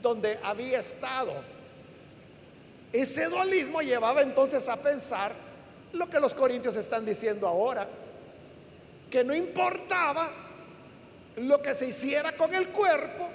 donde 0.02 0.38
había 0.44 0.82
estado. 0.82 1.34
Ese 2.92 3.30
dualismo 3.30 3.82
llevaba 3.82 4.22
entonces 4.22 4.68
a 4.68 4.76
pensar 4.76 5.32
lo 5.94 6.10
que 6.10 6.20
los 6.20 6.34
corintios 6.34 6.76
están 6.76 7.06
diciendo 7.06 7.48
ahora, 7.48 7.88
que 9.10 9.24
no 9.24 9.34
importaba 9.34 10.30
lo 11.38 11.62
que 11.62 11.74
se 11.74 11.88
hiciera 11.88 12.34
con 12.34 12.54
el 12.54 12.68
cuerpo, 12.68 13.30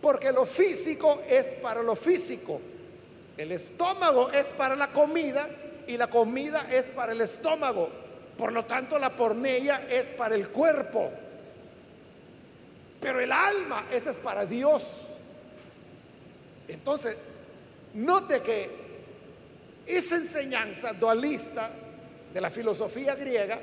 porque 0.00 0.32
lo 0.32 0.46
físico 0.46 1.20
es 1.28 1.56
para 1.56 1.82
lo 1.82 1.94
físico, 1.94 2.58
el 3.36 3.52
estómago 3.52 4.30
es 4.30 4.46
para 4.54 4.74
la 4.74 4.88
comida 4.88 5.46
y 5.90 5.96
la 5.96 6.06
comida 6.06 6.68
es 6.70 6.92
para 6.92 7.10
el 7.10 7.20
estómago. 7.20 7.90
Por 8.38 8.52
lo 8.52 8.64
tanto, 8.64 8.96
la 8.96 9.10
pornella 9.10 9.82
es 9.90 10.12
para 10.12 10.36
el 10.36 10.48
cuerpo. 10.48 11.10
Pero 13.00 13.18
el 13.18 13.32
alma, 13.32 13.88
esa 13.90 14.10
es 14.10 14.18
para 14.18 14.46
Dios. 14.46 14.98
Entonces, 16.68 17.16
note 17.94 18.40
que 18.40 18.70
esa 19.84 20.14
enseñanza 20.14 20.92
dualista 20.92 21.72
de 22.32 22.40
la 22.40 22.50
filosofía 22.50 23.16
griega 23.16 23.58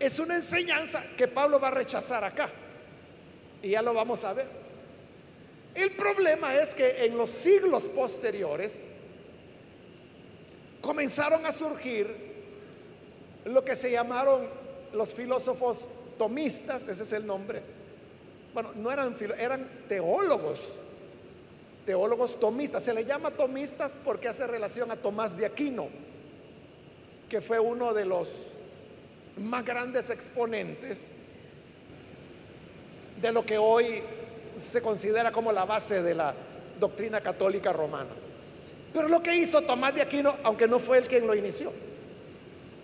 es 0.00 0.18
una 0.18 0.34
enseñanza 0.34 1.04
que 1.16 1.28
Pablo 1.28 1.60
va 1.60 1.68
a 1.68 1.70
rechazar 1.70 2.24
acá. 2.24 2.50
Y 3.62 3.70
ya 3.70 3.82
lo 3.82 3.94
vamos 3.94 4.24
a 4.24 4.32
ver. 4.32 4.46
El 5.76 5.92
problema 5.92 6.56
es 6.56 6.74
que 6.74 7.04
en 7.04 7.16
los 7.16 7.30
siglos 7.30 7.84
posteriores 7.84 8.90
comenzaron 10.82 11.46
a 11.46 11.52
surgir 11.52 12.14
lo 13.46 13.64
que 13.64 13.74
se 13.74 13.90
llamaron 13.90 14.46
los 14.92 15.14
filósofos 15.14 15.88
tomistas, 16.18 16.88
ese 16.88 17.04
es 17.04 17.12
el 17.12 17.26
nombre. 17.26 17.62
Bueno, 18.52 18.72
no 18.74 18.92
eran 18.92 19.16
eran 19.38 19.66
teólogos, 19.88 20.60
teólogos 21.86 22.38
tomistas. 22.38 22.82
Se 22.82 22.92
le 22.92 23.04
llama 23.04 23.30
tomistas 23.30 23.96
porque 24.04 24.28
hace 24.28 24.46
relación 24.46 24.90
a 24.90 24.96
Tomás 24.96 25.36
de 25.36 25.46
Aquino, 25.46 25.88
que 27.30 27.40
fue 27.40 27.58
uno 27.58 27.94
de 27.94 28.04
los 28.04 28.28
más 29.38 29.64
grandes 29.64 30.10
exponentes 30.10 31.12
de 33.22 33.32
lo 33.32 33.46
que 33.46 33.56
hoy 33.56 34.02
se 34.58 34.82
considera 34.82 35.32
como 35.32 35.52
la 35.52 35.64
base 35.64 36.02
de 36.02 36.14
la 36.14 36.34
doctrina 36.78 37.20
católica 37.20 37.72
romana. 37.72 38.10
Pero 38.92 39.08
lo 39.08 39.22
que 39.22 39.34
hizo 39.34 39.62
Tomás 39.62 39.94
de 39.94 40.02
Aquino, 40.02 40.36
aunque 40.44 40.68
no 40.68 40.78
fue 40.78 40.98
él 40.98 41.06
quien 41.06 41.26
lo 41.26 41.34
inició, 41.34 41.72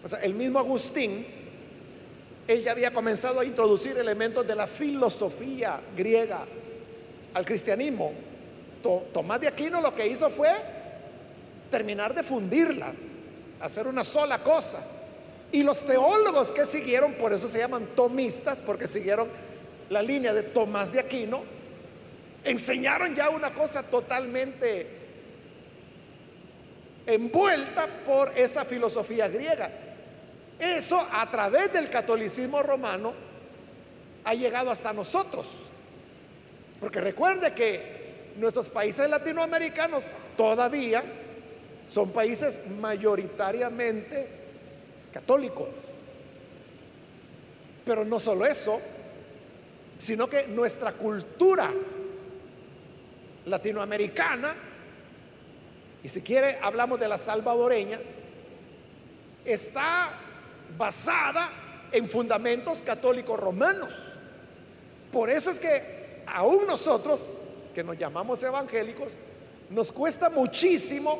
o 0.03 0.09
sea, 0.09 0.21
el 0.21 0.35
mismo 0.35 0.59
Agustín, 0.59 1.27
él 2.47 2.63
ya 2.63 2.73
había 2.73 2.93
comenzado 2.93 3.41
a 3.41 3.45
introducir 3.45 3.97
elementos 3.99 4.47
de 4.47 4.55
la 4.55 4.67
filosofía 4.67 5.81
griega 5.97 6.41
al 7.35 7.45
cristianismo. 7.45 8.13
Tomás 9.13 9.41
de 9.41 9.49
Aquino 9.49 9.83
lo 9.83 9.95
que 9.95 10.07
hizo 10.07 10.31
fue 10.31 10.51
terminar 11.71 12.15
de 12.15 12.23
fundirla, 12.23 12.93
hacer 13.61 13.87
una 13.87 14.03
sola 14.03 14.39
cosa. 14.39 14.79
Y 15.53 15.63
los 15.63 15.85
teólogos 15.85 16.53
que 16.53 16.65
siguieron, 16.65 17.13
por 17.15 17.33
eso 17.33 17.49
se 17.49 17.59
llaman 17.59 17.87
tomistas, 17.95 18.63
porque 18.65 18.89
siguieron 18.89 19.29
la 19.91 20.03
línea 20.03 20.33
de 20.33 20.43
Tomás 20.43 20.93
de 20.93 21.01
Aquino, 21.01 21.43
enseñaron 22.45 23.15
ya 23.15 23.29
una 23.31 23.53
cosa 23.53 23.83
totalmente 23.83 24.98
envuelta 27.09 27.87
por 28.07 28.31
esa 28.37 28.65
filosofía 28.65 29.29
griega. 29.29 29.71
Eso 30.59 31.05
a 31.11 31.29
través 31.31 31.73
del 31.73 31.89
catolicismo 31.89 32.63
romano 32.63 33.15
ha 34.25 34.35
llegado 34.35 34.71
hasta 34.71 34.93
nosotros. 34.93 35.47
Porque 36.79 37.01
recuerde 37.01 37.53
que 37.55 38.33
nuestros 38.37 38.69
países 38.69 39.09
latinoamericanos 39.09 40.05
todavía 40.37 41.03
son 41.89 42.11
países 42.11 42.61
mayoritariamente 42.79 44.29
católicos. 45.13 45.69
Pero 47.87 48.05
no 48.05 48.21
solo 48.21 48.45
eso, 48.45 48.79
sino 49.97 50.29
que 50.29 50.47
nuestra 50.49 50.93
cultura 50.93 51.71
latinoamericana, 53.47 54.55
y 56.03 56.09
si 56.09 56.23
quiere 56.23 56.59
hablamos 56.63 57.01
de 57.01 57.09
la 57.09 57.19
salvadoreña, 57.19 57.99
está 59.45 60.11
basada 60.77 61.51
en 61.91 62.09
fundamentos 62.09 62.83
católicos 62.83 63.39
romanos. 63.39 63.93
Por 65.13 65.31
eso 65.31 65.51
es 65.51 65.59
que 65.59 66.23
aún 66.27 66.67
nosotros, 66.67 67.39
que 67.75 67.83
nos 67.83 67.99
llamamos 67.99 68.43
evangélicos, 68.43 69.13
nos 69.71 69.93
cuesta 69.93 70.31
muchísimo, 70.31 71.19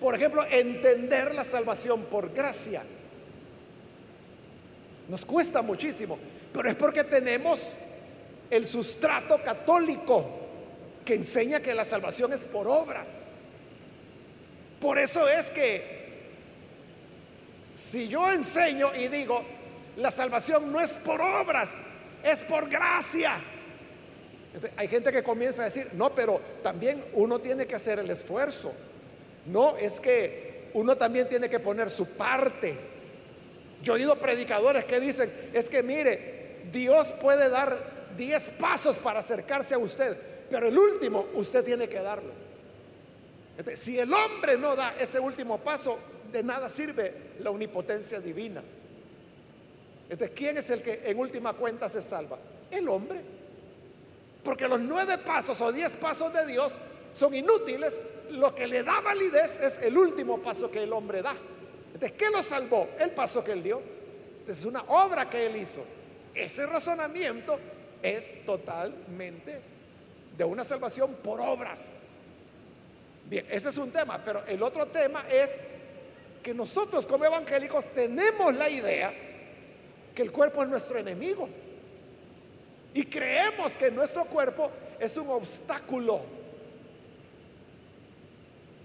por 0.00 0.14
ejemplo, 0.14 0.44
entender 0.44 1.34
la 1.34 1.44
salvación 1.44 2.02
por 2.04 2.32
gracia. 2.32 2.82
Nos 5.08 5.24
cuesta 5.24 5.62
muchísimo, 5.62 6.18
pero 6.52 6.68
es 6.68 6.74
porque 6.74 7.04
tenemos 7.04 7.74
el 8.50 8.66
sustrato 8.66 9.40
católico 9.42 10.24
que 11.04 11.14
enseña 11.14 11.60
que 11.60 11.74
la 11.74 11.84
salvación 11.84 12.32
es 12.32 12.44
por 12.44 12.66
obras. 12.66 13.26
Por 14.80 14.98
eso 14.98 15.26
es 15.28 15.50
que 15.50 15.96
si 17.74 18.08
yo 18.08 18.30
enseño 18.30 18.94
y 18.94 19.08
digo, 19.08 19.42
la 19.96 20.10
salvación 20.10 20.72
no 20.72 20.80
es 20.80 20.94
por 20.94 21.20
obras, 21.20 21.80
es 22.22 22.42
por 22.44 22.68
gracia. 22.68 23.38
Hay 24.76 24.88
gente 24.88 25.12
que 25.12 25.22
comienza 25.22 25.62
a 25.62 25.64
decir, 25.66 25.88
no, 25.92 26.14
pero 26.14 26.40
también 26.62 27.04
uno 27.12 27.38
tiene 27.38 27.66
que 27.66 27.76
hacer 27.76 27.98
el 27.98 28.10
esfuerzo. 28.10 28.72
No, 29.46 29.76
es 29.76 30.00
que 30.00 30.70
uno 30.74 30.96
también 30.96 31.28
tiene 31.28 31.48
que 31.48 31.60
poner 31.60 31.90
su 31.90 32.08
parte. 32.16 32.76
Yo 33.82 33.94
he 33.94 33.96
oído 33.96 34.16
predicadores 34.16 34.84
que 34.84 34.98
dicen, 34.98 35.30
es 35.52 35.68
que 35.68 35.82
mire, 35.82 36.62
Dios 36.72 37.12
puede 37.12 37.48
dar 37.48 37.76
10 38.16 38.50
pasos 38.52 38.96
para 38.98 39.20
acercarse 39.20 39.74
a 39.74 39.78
usted, 39.78 40.16
pero 40.50 40.68
el 40.68 40.76
último 40.76 41.26
usted 41.34 41.62
tiene 41.62 41.88
que 41.88 42.00
darlo. 42.00 42.45
Si 43.74 43.98
el 43.98 44.12
hombre 44.12 44.58
no 44.58 44.76
da 44.76 44.94
ese 44.98 45.18
último 45.18 45.58
paso, 45.58 45.98
de 46.30 46.42
nada 46.42 46.68
sirve 46.68 47.32
la 47.40 47.50
omnipotencia 47.50 48.20
divina. 48.20 48.62
Entonces, 50.08 50.36
¿quién 50.36 50.58
es 50.58 50.70
el 50.70 50.82
que 50.82 51.02
en 51.04 51.18
última 51.18 51.52
cuenta 51.54 51.88
se 51.88 52.02
salva? 52.02 52.38
El 52.70 52.88
hombre. 52.88 53.20
Porque 54.44 54.68
los 54.68 54.80
nueve 54.80 55.18
pasos 55.18 55.60
o 55.60 55.72
diez 55.72 55.96
pasos 55.96 56.32
de 56.32 56.46
Dios 56.46 56.78
son 57.12 57.34
inútiles. 57.34 58.08
Lo 58.30 58.54
que 58.54 58.66
le 58.66 58.82
da 58.82 59.00
validez 59.00 59.60
es 59.60 59.78
el 59.82 59.96
último 59.96 60.38
paso 60.38 60.70
que 60.70 60.82
el 60.82 60.92
hombre 60.92 61.22
da. 61.22 61.34
Entonces, 61.94 62.12
¿qué 62.16 62.30
lo 62.30 62.42
salvó? 62.42 62.88
El 63.00 63.10
paso 63.10 63.42
que 63.42 63.52
él 63.52 63.62
dio. 63.62 63.80
Es 64.46 64.64
una 64.64 64.82
obra 64.82 65.28
que 65.28 65.46
él 65.46 65.56
hizo. 65.56 65.82
Ese 66.34 66.66
razonamiento 66.66 67.58
es 68.02 68.44
totalmente 68.44 69.60
de 70.36 70.44
una 70.44 70.62
salvación 70.62 71.14
por 71.14 71.40
obras. 71.40 72.05
Bien, 73.28 73.44
ese 73.50 73.70
es 73.70 73.76
un 73.76 73.90
tema, 73.90 74.22
pero 74.24 74.44
el 74.46 74.62
otro 74.62 74.86
tema 74.86 75.24
es 75.30 75.68
que 76.42 76.54
nosotros 76.54 77.06
como 77.06 77.24
evangélicos 77.24 77.88
tenemos 77.88 78.54
la 78.54 78.68
idea 78.68 79.12
que 80.14 80.22
el 80.22 80.30
cuerpo 80.30 80.62
es 80.62 80.68
nuestro 80.68 80.98
enemigo. 80.98 81.48
Y 82.94 83.04
creemos 83.04 83.76
que 83.76 83.90
nuestro 83.90 84.24
cuerpo 84.24 84.70
es 85.00 85.16
un 85.16 85.28
obstáculo. 85.28 86.20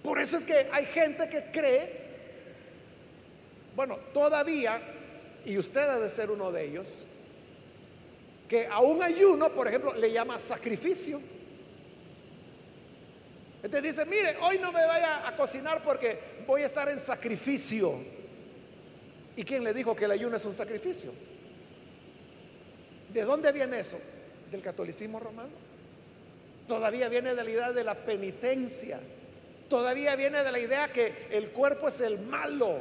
Por 0.04 0.20
eso 0.20 0.38
es 0.38 0.44
que 0.44 0.68
hay 0.72 0.86
gente 0.88 1.30
que 1.30 1.44
cree, 1.52 2.02
bueno, 3.76 3.98
todavía, 4.14 4.82
y 5.46 5.58
usted 5.58 5.88
ha 5.88 6.00
de 6.00 6.10
ser 6.10 6.32
uno 6.32 6.52
de 6.52 6.66
ellos, 6.66 6.88
que 8.50 8.68
a 8.68 8.80
un 8.80 9.02
ayuno, 9.04 9.50
por 9.50 9.68
ejemplo, 9.68 9.94
le 9.94 10.12
llama 10.12 10.40
sacrificio. 10.40 11.22
Entonces 13.64 13.96
dice, 13.96 14.06
mire, 14.06 14.38
hoy 14.42 14.58
no 14.58 14.72
me 14.72 14.86
vaya 14.86 15.28
a 15.28 15.36
cocinar 15.36 15.84
porque 15.84 16.20
voy 16.48 16.64
a 16.64 16.66
estar 16.66 16.90
en 16.90 16.98
sacrificio. 16.98 17.94
¿Y 19.36 19.44
quién 19.44 19.64
le 19.64 19.74
dijo 19.74 19.96
que 19.96 20.06
el 20.06 20.12
ayuno 20.12 20.38
es 20.38 20.46
un 20.46 20.54
sacrificio? 20.54 21.12
¿De 23.14 23.22
dónde 23.24 23.52
viene 23.52 23.80
eso? 23.80 24.00
Del 24.52 24.62
catolicismo 24.62 25.20
romano. 25.20 25.50
Todavía 26.68 27.08
viene 27.10 27.36
de 27.36 27.44
la 27.44 27.50
idea 27.50 27.72
de 27.72 27.84
la 27.84 27.96
penitencia. 27.96 29.00
Todavía 29.70 30.16
viene 30.16 30.44
de 30.44 30.52
la 30.52 30.60
idea 30.60 30.92
que 30.92 31.28
el 31.32 31.50
cuerpo 31.50 31.88
es 31.88 32.02
el 32.02 32.20
malo. 32.20 32.80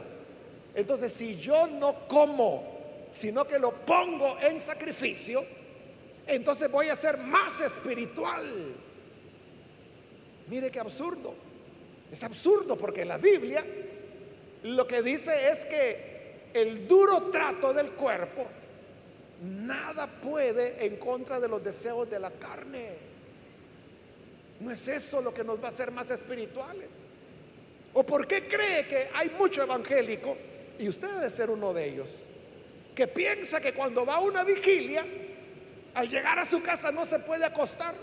Entonces, 0.74 1.12
si 1.12 1.36
yo 1.36 1.66
no 1.66 2.08
como, 2.08 2.80
sino 3.12 3.44
que 3.46 3.58
lo 3.58 3.72
pongo 3.72 4.38
en 4.40 4.60
sacrificio, 4.60 5.44
entonces 6.26 6.70
voy 6.70 6.88
a 6.88 6.96
ser 6.96 7.18
más 7.18 7.60
espiritual. 7.60 8.44
Mire 10.50 10.70
qué 10.70 10.80
absurdo. 10.80 11.32
Es 12.10 12.24
absurdo 12.24 12.76
porque 12.76 13.04
la 13.04 13.18
Biblia 13.18 13.64
lo 14.64 14.86
que 14.86 15.00
dice 15.00 15.48
es 15.48 15.64
que 15.64 16.50
el 16.52 16.88
duro 16.88 17.30
trato 17.30 17.72
del 17.72 17.92
cuerpo 17.92 18.46
nada 19.42 20.06
puede 20.06 20.84
en 20.84 20.96
contra 20.96 21.38
de 21.38 21.48
los 21.48 21.62
deseos 21.62 22.10
de 22.10 22.18
la 22.18 22.30
carne. 22.32 22.88
¿No 24.58 24.70
es 24.70 24.88
eso 24.88 25.22
lo 25.22 25.32
que 25.32 25.44
nos 25.44 25.62
va 25.62 25.66
a 25.66 25.68
hacer 25.68 25.92
más 25.92 26.10
espirituales? 26.10 26.96
¿O 27.94 28.02
por 28.02 28.26
qué 28.26 28.46
cree 28.46 28.84
que 28.86 29.08
hay 29.14 29.30
mucho 29.38 29.62
evangélico, 29.62 30.36
y 30.78 30.88
usted 30.88 31.08
debe 31.08 31.30
ser 31.30 31.48
uno 31.48 31.72
de 31.72 31.88
ellos, 31.88 32.10
que 32.94 33.06
piensa 33.06 33.60
que 33.60 33.72
cuando 33.72 34.04
va 34.04 34.16
a 34.16 34.20
una 34.20 34.44
vigilia, 34.44 35.04
al 35.94 36.08
llegar 36.08 36.38
a 36.38 36.44
su 36.44 36.62
casa 36.62 36.90
no 36.90 37.06
se 37.06 37.20
puede 37.20 37.44
acostar? 37.44 37.94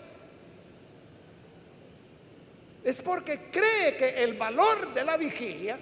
Es 2.88 3.02
porque 3.02 3.38
cree 3.52 3.98
que 3.98 4.24
el 4.24 4.36
valor 4.36 4.94
de 4.94 5.04
la 5.04 5.18
vigilia 5.18 5.78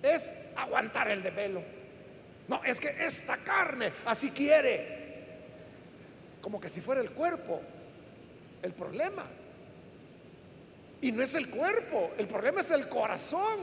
es 0.00 0.38
aguantar 0.54 1.10
el 1.10 1.20
desvelo. 1.20 1.60
No, 2.46 2.62
es 2.62 2.78
que 2.78 2.94
esta 3.04 3.38
carne 3.38 3.92
así 4.04 4.30
quiere. 4.30 4.86
Como 6.40 6.60
que 6.60 6.68
si 6.68 6.80
fuera 6.80 7.00
el 7.00 7.10
cuerpo 7.10 7.60
el 8.62 8.72
problema. 8.72 9.26
Y 11.00 11.10
no 11.10 11.24
es 11.24 11.34
el 11.34 11.50
cuerpo, 11.50 12.12
el 12.18 12.28
problema 12.28 12.60
es 12.60 12.70
el 12.70 12.88
corazón. 12.88 13.58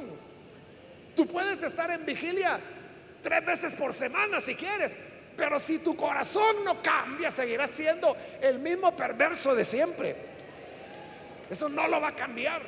Tú 1.15 1.25
puedes 1.25 1.63
estar 1.63 1.91
en 1.91 2.05
vigilia 2.05 2.59
tres 3.21 3.45
veces 3.45 3.73
por 3.75 3.93
semana 3.93 4.41
si 4.41 4.53
quieres, 4.55 4.97
pero 5.37 5.57
si 5.61 5.79
tu 5.79 5.95
corazón 5.95 6.65
no 6.65 6.81
cambia, 6.81 7.31
seguirás 7.31 7.71
siendo 7.71 8.17
el 8.41 8.59
mismo 8.59 8.93
perverso 8.97 9.55
de 9.55 9.63
siempre. 9.63 10.32
Eso 11.49 11.69
no 11.69 11.87
lo 11.87 11.99
va 12.01 12.09
a 12.09 12.15
cambiar. 12.15 12.61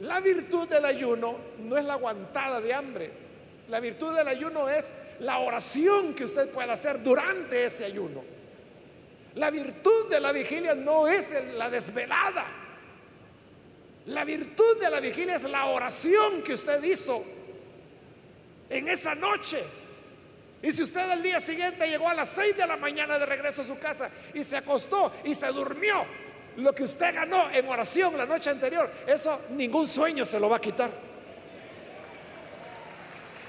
La 0.00 0.20
virtud 0.20 0.68
del 0.68 0.84
ayuno 0.84 1.36
no 1.58 1.76
es 1.76 1.84
la 1.84 1.94
aguantada 1.94 2.60
de 2.60 2.72
hambre. 2.72 3.10
La 3.68 3.80
virtud 3.80 4.14
del 4.16 4.28
ayuno 4.28 4.68
es 4.68 4.94
la 5.20 5.38
oración 5.38 6.14
que 6.14 6.24
usted 6.24 6.50
pueda 6.50 6.72
hacer 6.72 7.02
durante 7.02 7.64
ese 7.64 7.84
ayuno. 7.84 8.22
La 9.34 9.50
virtud 9.50 10.08
de 10.08 10.20
la 10.20 10.32
vigilia 10.32 10.74
no 10.74 11.06
es 11.06 11.34
la 11.54 11.68
desvelada. 11.68 12.46
La 14.06 14.24
virtud 14.24 14.80
de 14.80 14.90
la 14.90 15.00
vigilia 15.00 15.36
es 15.36 15.44
la 15.44 15.66
oración 15.66 16.42
que 16.42 16.54
usted 16.54 16.82
hizo 16.82 17.22
en 18.70 18.88
esa 18.88 19.14
noche. 19.14 19.62
Y 20.62 20.72
si 20.72 20.82
usted 20.82 21.08
al 21.08 21.22
día 21.22 21.38
siguiente 21.38 21.86
llegó 21.86 22.08
a 22.08 22.14
las 22.14 22.30
6 22.30 22.56
de 22.56 22.66
la 22.66 22.76
mañana 22.76 23.18
de 23.18 23.26
regreso 23.26 23.62
a 23.62 23.64
su 23.64 23.78
casa 23.78 24.10
y 24.34 24.42
se 24.42 24.56
acostó 24.56 25.12
y 25.24 25.34
se 25.34 25.46
durmió, 25.48 26.04
lo 26.56 26.74
que 26.74 26.82
usted 26.82 27.14
ganó 27.14 27.48
en 27.50 27.68
oración 27.68 28.16
la 28.16 28.26
noche 28.26 28.50
anterior, 28.50 28.90
eso 29.06 29.40
ningún 29.50 29.86
sueño 29.86 30.24
se 30.24 30.40
lo 30.40 30.48
va 30.48 30.56
a 30.56 30.60
quitar. 30.60 30.90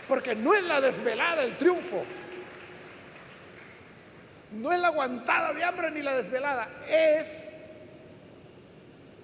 Porque 0.07 0.35
no 0.35 0.53
es 0.53 0.63
la 0.63 0.79
desvelada 0.79 1.43
el 1.43 1.57
triunfo. 1.57 2.03
No 4.51 4.71
es 4.71 4.79
la 4.79 4.87
aguantada 4.87 5.53
de 5.53 5.63
hambre 5.63 5.91
ni 5.91 6.01
la 6.01 6.15
desvelada, 6.15 6.67
es 6.87 7.55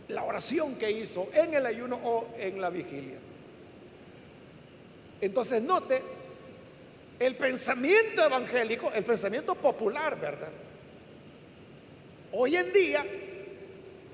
la 0.08 0.24
oración 0.24 0.76
que 0.76 0.92
hizo 0.92 1.30
en 1.34 1.54
el 1.56 1.66
ayuno 1.66 2.00
o 2.04 2.36
en 2.38 2.62
la 2.62 2.70
vigilia. 2.70 3.18
Entonces 5.22 5.62
note 5.64 6.02
el 7.20 7.36
pensamiento 7.36 8.24
evangélico, 8.24 8.92
el 8.92 9.04
pensamiento 9.04 9.56
popular, 9.56 10.20
¿verdad? 10.20 10.50
Hoy 12.32 12.56
en 12.56 12.74
día 12.74 13.06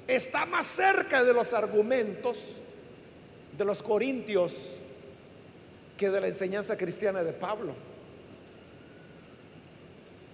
está 0.08 0.46
más 0.46 0.68
cerca 0.68 1.24
de 1.24 1.34
los 1.34 1.54
argumentos 1.54 2.58
de 3.58 3.66
los 3.66 3.82
corintios 3.82 4.56
que 5.98 6.10
de 6.10 6.22
la 6.22 6.28
enseñanza 6.28 6.78
cristiana 6.78 7.24
de 7.24 7.34
Pablo. 7.34 7.74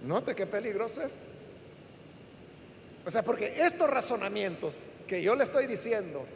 Note 0.04 0.34
qué 0.34 0.46
peligroso 0.46 1.02
es. 1.02 1.28
O 3.06 3.10
sea, 3.10 3.22
porque 3.22 3.54
estos 3.56 3.88
razonamientos 3.88 4.82
que 5.06 5.22
yo 5.22 5.34
le 5.34 5.44
estoy 5.44 5.66
diciendo, 5.66 6.26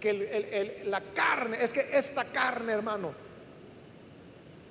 que 0.00 0.82
la 0.84 1.00
carne, 1.00 1.58
es 1.60 1.72
que 1.72 1.88
esta 1.92 2.24
carne, 2.24 2.72
hermano, 2.72 3.23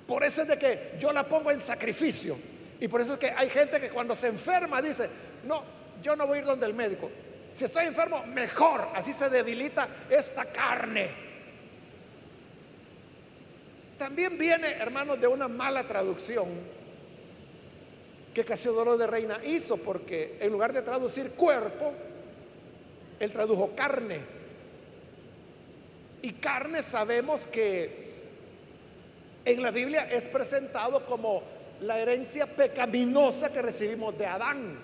por 0.06 0.22
eso 0.24 0.42
es 0.42 0.48
de 0.48 0.58
que 0.58 0.92
yo 0.98 1.12
la 1.12 1.24
pongo 1.24 1.50
en 1.50 1.58
sacrificio. 1.58 2.36
Y 2.80 2.88
por 2.88 3.00
eso 3.00 3.14
es 3.14 3.18
que 3.18 3.30
hay 3.30 3.48
gente 3.48 3.80
que 3.80 3.88
cuando 3.88 4.14
se 4.14 4.28
enferma 4.28 4.82
dice, 4.82 5.08
no, 5.44 5.62
yo 6.02 6.16
no 6.16 6.26
voy 6.26 6.38
a 6.38 6.40
ir 6.42 6.46
donde 6.46 6.66
el 6.66 6.74
médico. 6.74 7.10
Si 7.52 7.64
estoy 7.64 7.86
enfermo, 7.86 8.24
mejor. 8.26 8.88
Así 8.94 9.12
se 9.12 9.30
debilita 9.30 9.88
esta 10.10 10.44
carne. 10.44 11.08
También 13.96 14.36
viene, 14.36 14.72
hermano, 14.72 15.16
de 15.16 15.26
una 15.26 15.48
mala 15.48 15.84
traducción 15.84 16.48
que 18.34 18.44
Casiodoro 18.44 18.98
de 18.98 19.06
Reina 19.06 19.38
hizo, 19.44 19.76
porque 19.76 20.36
en 20.40 20.50
lugar 20.50 20.72
de 20.72 20.82
traducir 20.82 21.30
cuerpo, 21.30 21.92
él 23.20 23.30
tradujo 23.30 23.70
carne. 23.76 24.18
Y 26.22 26.32
carne 26.32 26.82
sabemos 26.82 27.46
que 27.46 28.03
en 29.44 29.62
la 29.62 29.70
Biblia 29.70 30.08
es 30.10 30.28
presentado 30.28 31.04
como 31.06 31.42
la 31.80 31.98
herencia 31.98 32.46
pecaminosa 32.46 33.52
que 33.52 33.62
recibimos 33.62 34.16
de 34.16 34.26
Adán. 34.26 34.78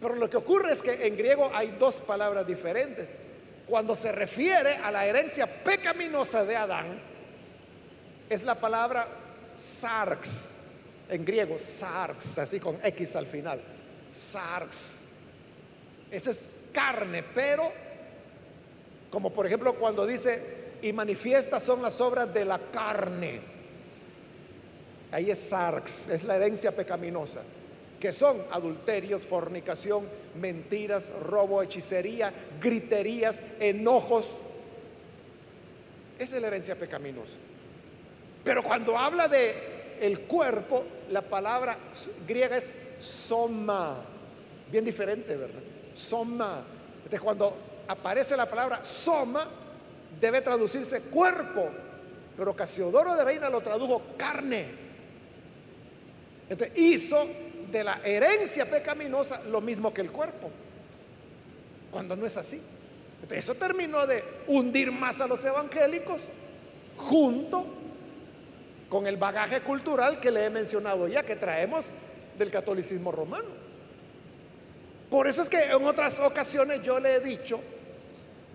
Pero 0.00 0.16
lo 0.16 0.28
que 0.28 0.36
ocurre 0.36 0.72
es 0.72 0.82
que 0.82 1.06
en 1.06 1.16
griego 1.16 1.50
hay 1.52 1.76
dos 1.78 2.00
palabras 2.00 2.46
diferentes. 2.46 3.16
Cuando 3.66 3.96
se 3.96 4.12
refiere 4.12 4.76
a 4.76 4.90
la 4.90 5.06
herencia 5.06 5.46
pecaminosa 5.46 6.44
de 6.44 6.56
Adán, 6.56 6.86
es 8.28 8.42
la 8.42 8.54
palabra 8.54 9.06
sarx, 9.56 10.56
en 11.08 11.24
griego, 11.24 11.58
sarx, 11.58 12.38
así 12.38 12.60
con 12.60 12.78
X 12.82 13.16
al 13.16 13.26
final. 13.26 13.60
Sarx. 14.12 15.06
Esa 16.10 16.30
es 16.30 16.56
carne, 16.72 17.22
pero 17.34 17.72
como 19.10 19.32
por 19.32 19.46
ejemplo 19.46 19.74
cuando 19.74 20.06
dice, 20.06 20.42
y 20.82 20.92
manifiestas 20.92 21.62
son 21.62 21.80
las 21.80 22.00
obras 22.00 22.34
de 22.34 22.44
la 22.44 22.58
carne. 22.58 23.53
Ahí 25.14 25.30
es 25.30 25.38
sarx, 25.38 26.08
es 26.08 26.24
la 26.24 26.34
herencia 26.34 26.72
pecaminosa, 26.72 27.38
que 28.00 28.10
son 28.10 28.36
adulterios, 28.50 29.24
fornicación, 29.24 30.04
mentiras, 30.40 31.12
robo, 31.20 31.62
hechicería, 31.62 32.32
griterías, 32.60 33.40
enojos. 33.60 34.26
Esa 36.18 36.34
es 36.34 36.42
la 36.42 36.48
herencia 36.48 36.74
pecaminosa. 36.74 37.34
Pero 38.42 38.64
cuando 38.64 38.98
habla 38.98 39.28
de 39.28 39.54
el 40.00 40.22
cuerpo, 40.22 40.82
la 41.12 41.22
palabra 41.22 41.78
griega 42.26 42.56
es 42.56 42.72
soma, 43.00 44.02
bien 44.72 44.84
diferente, 44.84 45.36
¿verdad? 45.36 45.62
Soma. 45.94 46.60
Entonces, 46.96 47.20
cuando 47.20 47.56
aparece 47.86 48.36
la 48.36 48.50
palabra 48.50 48.84
soma, 48.84 49.46
debe 50.20 50.40
traducirse 50.40 51.02
cuerpo, 51.02 51.68
pero 52.36 52.56
Casiodoro 52.56 53.14
de 53.14 53.24
Reina 53.24 53.48
lo 53.48 53.60
tradujo 53.60 54.02
carne. 54.16 54.83
Hizo 56.76 57.26
de 57.70 57.84
la 57.84 58.00
herencia 58.04 58.66
pecaminosa 58.66 59.42
lo 59.50 59.60
mismo 59.60 59.92
que 59.92 60.00
el 60.00 60.10
cuerpo, 60.10 60.50
cuando 61.90 62.14
no 62.14 62.26
es 62.26 62.36
así. 62.36 62.60
eso 63.30 63.54
terminó 63.54 64.06
de 64.06 64.22
hundir 64.46 64.92
más 64.92 65.20
a 65.20 65.26
los 65.26 65.44
evangélicos 65.44 66.22
junto 66.96 67.66
con 68.88 69.06
el 69.06 69.16
bagaje 69.16 69.60
cultural 69.60 70.20
que 70.20 70.30
le 70.30 70.44
he 70.44 70.50
mencionado 70.50 71.08
ya, 71.08 71.24
que 71.24 71.34
traemos 71.34 71.90
del 72.38 72.50
catolicismo 72.50 73.10
romano. 73.10 73.48
Por 75.10 75.26
eso 75.26 75.42
es 75.42 75.48
que 75.48 75.62
en 75.62 75.84
otras 75.84 76.20
ocasiones 76.20 76.82
yo 76.82 77.00
le 77.00 77.16
he 77.16 77.20
dicho 77.20 77.60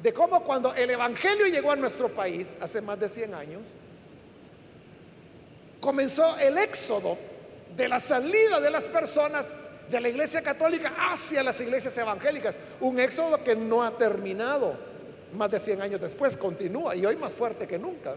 de 0.01 0.13
cómo 0.13 0.43
cuando 0.43 0.73
el 0.73 0.89
Evangelio 0.89 1.47
llegó 1.47 1.71
a 1.71 1.75
nuestro 1.75 2.09
país 2.09 2.57
hace 2.61 2.81
más 2.81 2.99
de 2.99 3.09
100 3.09 3.33
años, 3.33 3.61
comenzó 5.81 6.37
el 6.37 6.57
éxodo 6.57 7.17
de 7.79 7.87
la 7.87 7.99
salida 8.01 8.59
de 8.59 8.69
las 8.69 8.89
personas 8.89 9.55
de 9.89 10.01
la 10.01 10.09
iglesia 10.09 10.41
católica 10.41 10.93
hacia 11.09 11.41
las 11.41 11.61
iglesias 11.61 11.97
evangélicas. 11.97 12.57
Un 12.81 12.99
éxodo 12.99 13.41
que 13.41 13.55
no 13.55 13.81
ha 13.81 13.97
terminado 13.97 14.75
más 15.33 15.49
de 15.49 15.59
100 15.59 15.81
años 15.81 16.01
después, 16.01 16.35
continúa 16.35 16.93
y 16.95 17.05
hoy 17.05 17.15
más 17.15 17.33
fuerte 17.33 17.65
que 17.67 17.79
nunca. 17.79 18.15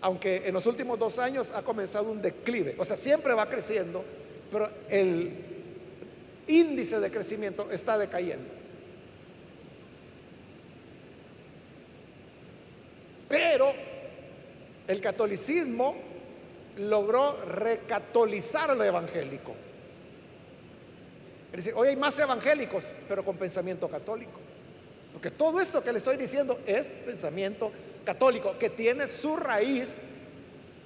aunque 0.00 0.46
en 0.46 0.54
los 0.54 0.66
últimos 0.66 0.96
dos 0.96 1.18
años 1.18 1.50
ha 1.54 1.62
comenzado 1.62 2.10
un 2.10 2.22
declive. 2.22 2.76
O 2.78 2.84
sea, 2.84 2.96
siempre 2.96 3.34
va 3.34 3.46
creciendo, 3.46 4.04
pero 4.52 4.68
el 4.88 5.32
índice 6.46 7.00
de 7.00 7.10
crecimiento 7.10 7.68
está 7.72 7.98
decayendo. 7.98 8.48
Pero 13.28 13.72
el 14.86 15.00
catolicismo 15.00 16.07
logró 16.78 17.36
recatolizar 17.44 18.76
lo 18.76 18.84
evangélico. 18.84 19.54
Es 21.50 21.64
decir, 21.64 21.72
hoy 21.76 21.88
hay 21.88 21.96
más 21.96 22.18
evangélicos, 22.18 22.84
pero 23.08 23.24
con 23.24 23.36
pensamiento 23.36 23.88
católico. 23.88 24.38
Porque 25.12 25.30
todo 25.30 25.60
esto 25.60 25.82
que 25.82 25.92
le 25.92 25.98
estoy 25.98 26.16
diciendo 26.16 26.60
es 26.66 26.94
pensamiento 27.04 27.72
católico, 28.04 28.56
que 28.58 28.70
tiene 28.70 29.08
su 29.08 29.36
raíz 29.36 30.00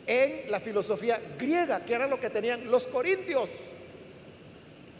en 0.06 0.50
la 0.50 0.60
filosofía 0.60 1.20
griega, 1.38 1.80
que 1.80 1.94
era 1.94 2.06
lo 2.06 2.18
que 2.18 2.30
tenían 2.30 2.70
los 2.70 2.86
corintios. 2.86 3.48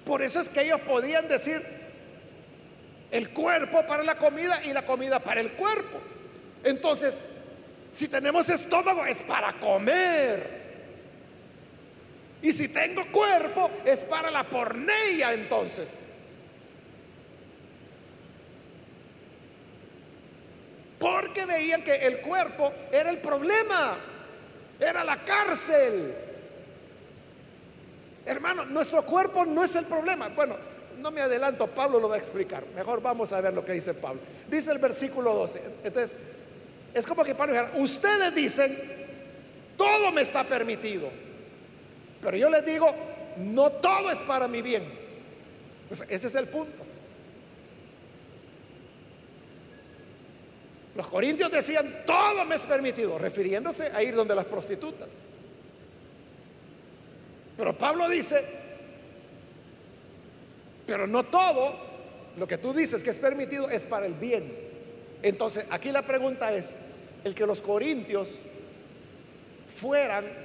Por 0.05 0.23
eso 0.23 0.41
es 0.41 0.49
que 0.49 0.63
ellos 0.63 0.81
podían 0.83 1.29
decir 1.29 1.63
el 3.11 3.31
cuerpo 3.31 3.87
para 3.87 4.03
la 4.03 4.17
comida 4.17 4.61
y 4.65 4.73
la 4.73 4.85
comida 4.85 5.21
para 5.21 5.41
el 5.41 5.53
cuerpo. 5.53 5.99
Entonces, 6.65 7.29
si 7.91 8.09
tenemos 8.09 8.49
estómago 8.49 9.05
es 9.07 9.23
para 9.23 9.53
comer. 9.61 10.62
Y 12.53 12.55
si 12.55 12.69
tengo 12.69 13.07
cuerpo 13.07 13.71
es 13.83 14.01
para 14.01 14.31
la 14.31 14.45
porneia 14.45 15.33
entonces. 15.33 15.89
Porque 20.99 21.47
veían 21.47 21.83
que 21.83 21.95
el 21.95 22.19
cuerpo 22.19 22.71
era 22.93 23.09
el 23.09 23.17
problema, 23.21 23.97
era 24.79 25.03
la 25.03 25.25
cárcel. 25.25 26.15
Hermano, 28.27 28.67
nuestro 28.67 29.03
cuerpo 29.03 29.47
no 29.47 29.65
es 29.65 29.75
el 29.75 29.87
problema. 29.87 30.29
Bueno, 30.29 30.55
no 30.99 31.11
me 31.11 31.23
adelanto, 31.23 31.69
Pablo 31.69 32.01
lo 32.01 32.11
va 32.11 32.17
a 32.17 32.19
explicar. 32.19 32.67
Mejor 32.77 33.01
vamos 33.01 33.33
a 33.33 33.41
ver 33.41 33.55
lo 33.55 33.65
que 33.65 33.73
dice 33.73 33.95
Pablo. 33.95 34.21
Dice 34.51 34.73
el 34.73 34.79
versículo 34.79 35.33
12. 35.33 35.63
Entonces, 35.85 36.19
es 36.93 37.07
como 37.07 37.25
que 37.25 37.35
Pablo 37.35 37.55
dijera, 37.55 37.73
ustedes 37.79 38.35
dicen, 38.35 38.79
todo 39.79 40.13
me 40.13 40.21
está 40.21 40.45
permitido. 40.45 41.32
Pero 42.23 42.37
yo 42.37 42.49
les 42.49 42.65
digo, 42.65 42.95
no 43.39 43.71
todo 43.71 44.11
es 44.11 44.21
para 44.21 44.49
mi 44.49 44.63
bien. 44.63 44.85
Pues 45.89 46.03
ese 46.09 46.29
es 46.29 46.35
el 46.37 46.47
punto. 46.47 46.85
Los 50.95 51.07
corintios 51.07 51.51
decían, 51.51 52.03
todo 52.07 52.45
me 52.45 52.55
es 52.55 52.63
permitido, 52.63 53.19
refiriéndose 53.19 53.91
a 53.95 54.03
ir 54.03 54.15
donde 54.15 54.35
las 54.35 54.45
prostitutas. 54.45 55.25
Pero 57.57 57.77
Pablo 57.77 58.09
dice, 58.09 58.45
pero 60.87 61.07
no 61.07 61.25
todo 61.25 61.75
lo 62.37 62.47
que 62.47 62.59
tú 62.59 62.73
dices 62.73 63.03
que 63.03 63.11
es 63.11 63.19
permitido 63.19 63.69
es 63.69 63.85
para 63.85 64.07
el 64.07 64.15
bien. 64.15 64.53
Entonces, 65.23 65.65
aquí 65.71 65.93
la 65.93 66.03
pregunta 66.03 66.53
es, 66.53 66.75
el 67.25 67.35
que 67.35 67.47
los 67.47 67.63
corintios 67.63 68.31
fueran 69.75 70.42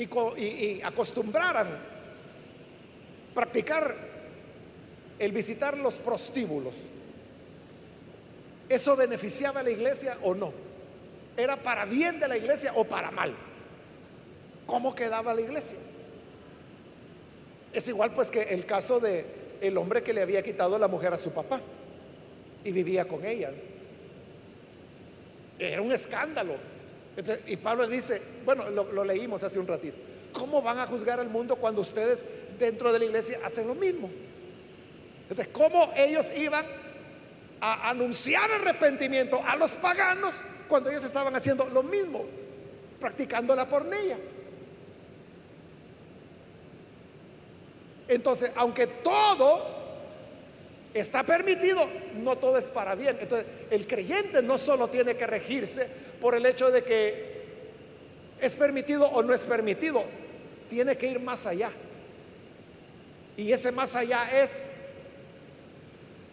y, 0.00 0.80
acostumbraran 0.82 1.66
practicar 3.34 3.94
el 5.18 5.32
visitar 5.32 5.76
los 5.76 5.96
prostíbulos, 5.96 6.74
¿Eso 8.70 8.94
beneficiaba 8.94 9.60
a 9.60 9.62
la 9.64 9.70
iglesia 9.70 10.16
o 10.22 10.32
no? 10.32 10.52
¿Era 11.36 11.56
para 11.56 11.84
bien 11.84 12.20
de 12.20 12.28
la 12.28 12.36
iglesia 12.36 12.72
o 12.76 12.84
para 12.84 13.10
mal? 13.10 13.34
¿Cómo 14.64 14.94
quedaba 14.94 15.34
la 15.34 15.40
iglesia? 15.40 15.76
Es 17.72 17.88
igual 17.88 18.12
pues 18.12 18.30
que 18.30 18.42
el 18.42 18.66
caso 18.66 19.00
de 19.00 19.24
el 19.60 19.76
hombre 19.76 20.04
que 20.04 20.12
le 20.12 20.22
había 20.22 20.42
quitado 20.44 20.78
la 20.78 20.86
mujer 20.86 21.12
a 21.12 21.18
su 21.18 21.32
papá 21.32 21.60
y 22.64 22.70
vivía 22.70 23.08
con 23.08 23.26
ella. 23.26 23.50
Era 25.58 25.82
un 25.82 25.90
escándalo. 25.90 26.54
Y 27.46 27.56
Pablo 27.56 27.86
dice, 27.86 28.20
bueno, 28.44 28.68
lo, 28.70 29.04
leímos 29.04 29.42
hace 29.42 29.58
un 29.58 29.66
ratito, 29.66 29.96
¿cómo 30.32 30.62
van 30.62 30.78
a 30.78 30.86
juzgar 30.86 31.20
al 31.20 31.28
mundo 31.28 31.56
cuando 31.56 31.80
ustedes 31.80 32.24
dentro 32.58 32.92
de 32.92 32.98
la 32.98 33.04
iglesia 33.04 33.38
hacen 33.44 33.66
lo 33.66 33.74
mismo? 33.74 34.10
Entonces, 35.28 35.48
¿cómo 35.52 35.92
ellos 35.96 36.26
iban 36.36 36.64
a 37.60 37.90
anunciar 37.90 38.50
arrepentimiento 38.50 39.42
a 39.46 39.56
los 39.56 39.72
paganos 39.72 40.36
cuando 40.68 40.88
ellos 40.90 41.04
estaban 41.04 41.34
haciendo 41.34 41.66
lo 41.66 41.82
mismo, 41.82 42.24
practicando 42.98 43.54
la 43.54 43.68
pornilla. 43.68 44.16
Entonces, 48.08 48.52
aunque 48.56 48.86
todo 48.86 49.79
está 50.94 51.22
permitido, 51.22 51.86
no 52.16 52.36
todo 52.36 52.58
es 52.58 52.68
para 52.68 52.94
bien. 52.94 53.16
Entonces, 53.20 53.46
el 53.70 53.86
creyente 53.86 54.42
no 54.42 54.58
solo 54.58 54.88
tiene 54.88 55.16
que 55.16 55.26
regirse 55.26 55.86
por 56.20 56.34
el 56.34 56.44
hecho 56.46 56.70
de 56.70 56.82
que 56.82 57.30
es 58.40 58.56
permitido 58.56 59.06
o 59.06 59.22
no 59.22 59.34
es 59.34 59.42
permitido, 59.42 60.04
tiene 60.68 60.96
que 60.96 61.06
ir 61.06 61.20
más 61.20 61.46
allá. 61.46 61.70
Y 63.36 63.52
ese 63.52 63.72
más 63.72 63.94
allá 63.94 64.28
es, 64.42 64.64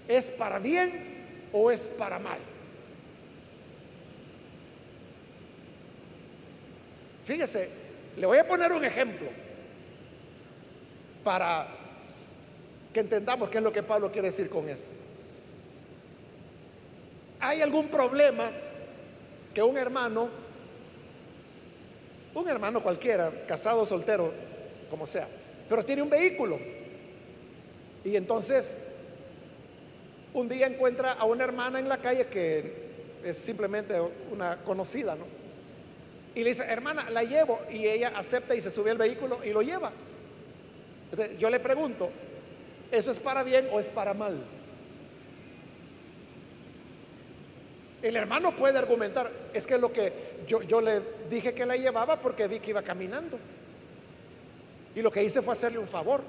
es 0.07 0.31
para 0.31 0.59
bien 0.59 0.91
o 1.53 1.71
es 1.71 1.81
para 1.81 2.19
mal. 2.19 2.37
Fíjese, 7.25 7.69
le 8.15 8.25
voy 8.25 8.37
a 8.37 8.47
poner 8.47 8.71
un 8.71 8.85
ejemplo 8.85 9.27
para 11.23 11.76
que 12.97 13.01
entendamos 13.01 13.47
qué 13.51 13.59
es 13.59 13.63
lo 13.63 13.71
que 13.71 13.83
Pablo 13.83 14.11
quiere 14.11 14.29
decir 14.29 14.49
con 14.49 14.67
eso. 14.67 14.89
¿Hay 17.39 17.61
algún 17.61 17.89
problema 17.89 18.49
que 19.53 19.61
un 19.61 19.77
hermano, 19.77 20.29
un 22.33 22.49
hermano 22.49 22.81
cualquiera, 22.81 23.31
casado 23.47 23.85
soltero, 23.85 24.33
como 24.89 25.05
sea, 25.05 25.27
pero 25.69 25.85
tiene 25.85 26.01
un 26.01 26.09
vehículo? 26.09 26.57
Y 28.03 28.15
entonces 28.15 28.79
un 30.33 30.49
día 30.49 30.65
encuentra 30.65 31.11
a 31.11 31.25
una 31.25 31.43
hermana 31.43 31.77
en 31.77 31.89
la 31.89 31.99
calle 31.99 32.25
que 32.25 32.73
es 33.23 33.37
simplemente 33.37 33.93
una 34.31 34.57
conocida, 34.63 35.13
¿no? 35.13 35.25
Y 36.33 36.43
le 36.43 36.49
dice, 36.49 36.63
hermana, 36.63 37.11
la 37.11 37.23
llevo. 37.23 37.59
Y 37.71 37.85
ella 37.85 38.13
acepta 38.15 38.55
y 38.55 38.61
se 38.61 38.71
sube 38.71 38.89
al 38.89 38.97
vehículo 38.97 39.39
y 39.45 39.51
lo 39.51 39.61
lleva. 39.61 39.91
yo 41.37 41.51
le 41.51 41.59
pregunto, 41.59 42.09
¿eso 42.91 43.11
es 43.11 43.19
para 43.19 43.43
bien 43.43 43.67
o 43.71 43.79
es 43.79 43.87
para 43.87 44.13
mal? 44.13 44.37
El 48.01 48.15
hermano 48.15 48.55
puede 48.55 48.77
argumentar, 48.77 49.31
es 49.53 49.65
que 49.65 49.77
lo 49.77 49.91
que 49.91 50.13
yo, 50.47 50.61
yo 50.61 50.81
le 50.81 51.01
dije 51.29 51.53
que 51.53 51.65
la 51.65 51.75
llevaba 51.75 52.17
porque 52.21 52.47
vi 52.47 52.59
que 52.59 52.69
iba 52.69 52.81
caminando. 52.81 53.39
Y 54.95 55.01
lo 55.01 55.11
que 55.11 55.23
hice 55.23 55.41
fue 55.41 55.53
hacerle 55.53 55.79
un 55.79 55.87
favor. 55.87 56.21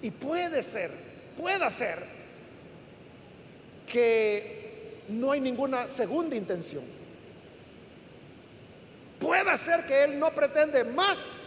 Y 0.00 0.10
puede 0.10 0.62
ser, 0.62 0.90
puede 1.36 1.70
ser 1.70 1.98
que 3.86 5.02
no 5.08 5.32
hay 5.32 5.40
ninguna 5.40 5.86
segunda 5.86 6.36
intención. 6.36 6.84
Puede 9.20 9.56
ser 9.56 9.86
que 9.86 10.04
él 10.04 10.18
no 10.18 10.30
pretende 10.30 10.84
más 10.84 11.42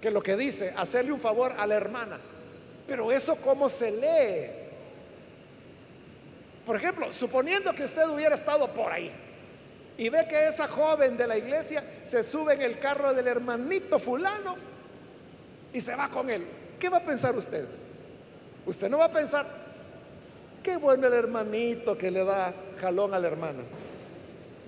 que 0.00 0.10
lo 0.10 0.22
que 0.22 0.36
dice, 0.36 0.72
hacerle 0.76 1.12
un 1.12 1.20
favor 1.20 1.54
a 1.56 1.66
la 1.66 1.74
hermana. 1.74 2.20
Pero 2.86 3.10
eso 3.12 3.36
cómo 3.36 3.68
se 3.68 3.90
lee. 3.90 4.50
Por 6.66 6.76
ejemplo, 6.76 7.12
suponiendo 7.12 7.74
que 7.74 7.84
usted 7.84 8.08
hubiera 8.08 8.34
estado 8.34 8.68
por 8.72 8.92
ahí 8.92 9.10
y 9.98 10.08
ve 10.08 10.26
que 10.28 10.46
esa 10.46 10.68
joven 10.68 11.16
de 11.16 11.26
la 11.26 11.36
iglesia 11.36 11.82
se 12.04 12.22
sube 12.22 12.54
en 12.54 12.62
el 12.62 12.78
carro 12.78 13.12
del 13.12 13.26
hermanito 13.26 13.98
fulano 13.98 14.56
y 15.72 15.80
se 15.80 15.94
va 15.96 16.08
con 16.08 16.30
él. 16.30 16.46
¿Qué 16.78 16.88
va 16.88 16.98
a 16.98 17.02
pensar 17.02 17.36
usted? 17.36 17.66
Usted 18.64 18.88
no 18.88 18.98
va 18.98 19.06
a 19.06 19.12
pensar, 19.12 19.46
Qué 20.62 20.76
bueno 20.76 21.08
el 21.08 21.12
hermanito 21.12 21.98
que 21.98 22.10
le 22.10 22.24
da 22.24 22.54
jalón 22.80 23.12
a 23.12 23.18
la 23.18 23.26
hermana. 23.26 23.62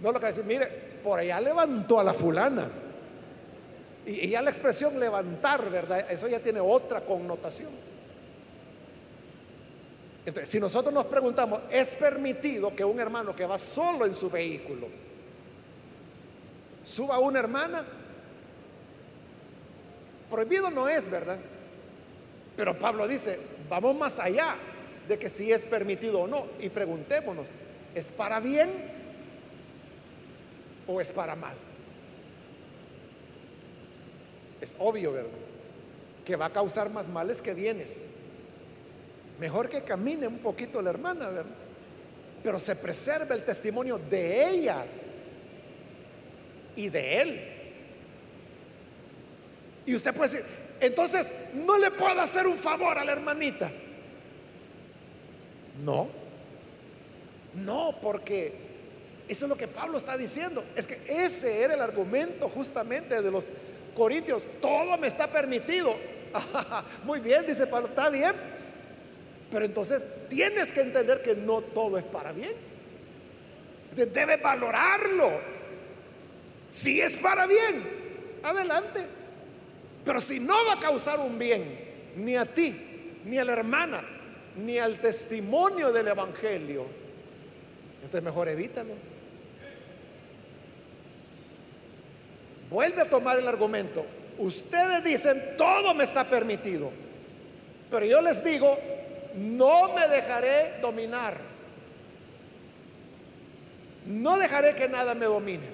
No 0.02 0.10
lo 0.10 0.18
que 0.18 0.26
decir, 0.26 0.44
mire, 0.44 0.66
por 1.02 1.20
allá 1.20 1.40
levantó 1.40 2.00
a 2.00 2.04
la 2.04 2.12
fulana. 2.12 2.68
Y, 4.04 4.28
ya 4.28 4.42
la 4.42 4.50
expresión 4.50 4.98
levantar, 4.98 5.70
¿verdad? 5.70 6.10
Eso 6.10 6.26
ya 6.26 6.40
tiene 6.40 6.60
otra 6.60 7.02
connotación. 7.02 7.70
Entonces, 10.26 10.48
si 10.48 10.58
nosotros 10.58 10.92
nos 10.92 11.04
preguntamos, 11.06 11.60
¿es 11.70 11.96
permitido 11.96 12.74
que 12.74 12.84
un 12.84 12.98
hermano 12.98 13.36
que 13.36 13.44
va 13.44 13.58
solo 13.58 14.06
en 14.06 14.14
su 14.14 14.30
vehículo 14.30 14.88
suba 16.82 17.16
a 17.16 17.18
una 17.18 17.40
hermana? 17.40 17.84
Prohibido 20.30 20.70
no 20.70 20.88
es, 20.88 21.10
¿verdad? 21.10 21.38
Pero 22.56 22.78
Pablo 22.78 23.06
dice, 23.06 23.38
vamos 23.68 23.96
más 23.96 24.18
allá 24.18 24.56
de 25.06 25.18
que 25.18 25.28
si 25.28 25.52
es 25.52 25.66
permitido 25.66 26.20
o 26.20 26.26
no. 26.26 26.46
Y 26.58 26.70
preguntémonos, 26.70 27.46
¿es 27.94 28.10
para 28.10 28.40
bien 28.40 28.70
o 30.86 31.00
es 31.00 31.12
para 31.12 31.36
mal? 31.36 31.54
Es 34.60 34.74
obvio, 34.78 35.12
¿verdad? 35.12 35.30
Que 36.24 36.36
va 36.36 36.46
a 36.46 36.52
causar 36.52 36.88
más 36.88 37.08
males 37.08 37.42
que 37.42 37.52
bienes. 37.52 38.06
Mejor 39.44 39.68
que 39.68 39.82
camine 39.82 40.26
un 40.26 40.38
poquito 40.38 40.80
la 40.80 40.88
hermana, 40.88 41.28
¿verdad? 41.28 41.52
Pero 42.42 42.58
se 42.58 42.76
preserva 42.76 43.34
el 43.34 43.44
testimonio 43.44 43.98
de 43.98 44.48
ella 44.48 44.86
y 46.74 46.88
de 46.88 47.20
él. 47.20 47.40
Y 49.84 49.94
usted 49.94 50.14
puede 50.14 50.30
decir, 50.30 50.46
entonces 50.80 51.30
no 51.52 51.76
le 51.76 51.90
puedo 51.90 52.18
hacer 52.22 52.46
un 52.46 52.56
favor 52.56 52.96
a 52.96 53.04
la 53.04 53.12
hermanita. 53.12 53.70
No, 55.84 56.08
no, 57.52 57.94
porque 58.00 58.54
eso 59.28 59.44
es 59.44 59.48
lo 59.50 59.58
que 59.58 59.68
Pablo 59.68 59.98
está 59.98 60.16
diciendo. 60.16 60.64
Es 60.74 60.86
que 60.86 60.98
ese 61.06 61.60
era 61.60 61.74
el 61.74 61.82
argumento 61.82 62.48
justamente 62.48 63.20
de 63.20 63.30
los 63.30 63.50
corintios. 63.94 64.42
Todo 64.62 64.96
me 64.96 65.08
está 65.08 65.26
permitido. 65.26 65.94
Muy 67.04 67.20
bien, 67.20 67.44
dice 67.46 67.66
Pablo, 67.66 67.88
está 67.88 68.08
bien. 68.08 68.32
Pero 69.54 69.66
entonces 69.66 70.02
tienes 70.28 70.72
que 70.72 70.80
entender 70.80 71.22
que 71.22 71.36
no 71.36 71.60
todo 71.62 71.96
es 71.96 72.02
para 72.02 72.32
bien. 72.32 72.50
Debe 73.94 74.36
valorarlo. 74.38 75.30
Si 76.72 77.00
es 77.00 77.16
para 77.18 77.46
bien, 77.46 77.84
adelante. 78.42 79.04
Pero 80.04 80.20
si 80.20 80.40
no 80.40 80.54
va 80.66 80.72
a 80.72 80.80
causar 80.80 81.20
un 81.20 81.38
bien, 81.38 81.78
ni 82.16 82.34
a 82.34 82.44
ti, 82.44 82.74
ni 83.26 83.38
a 83.38 83.44
la 83.44 83.52
hermana, 83.52 84.02
ni 84.56 84.76
al 84.78 85.00
testimonio 85.00 85.92
del 85.92 86.08
Evangelio, 86.08 86.86
entonces 88.02 88.24
mejor 88.24 88.48
evítalo. 88.48 88.94
Vuelve 92.70 93.02
a 93.02 93.08
tomar 93.08 93.38
el 93.38 93.46
argumento. 93.46 94.04
Ustedes 94.36 95.04
dicen, 95.04 95.40
todo 95.56 95.94
me 95.94 96.02
está 96.02 96.24
permitido. 96.24 96.90
Pero 97.88 98.04
yo 98.04 98.20
les 98.20 98.42
digo, 98.42 98.76
no 99.34 99.92
me 99.94 100.08
dejaré 100.08 100.80
dominar. 100.80 101.36
No 104.06 104.38
dejaré 104.38 104.74
que 104.74 104.88
nada 104.88 105.14
me 105.14 105.26
domine. 105.26 105.66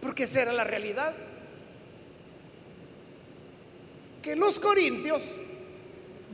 Porque 0.00 0.24
esa 0.24 0.42
era 0.42 0.52
la 0.52 0.64
realidad. 0.64 1.12
Que 4.22 4.36
los 4.36 4.58
corintios, 4.58 5.40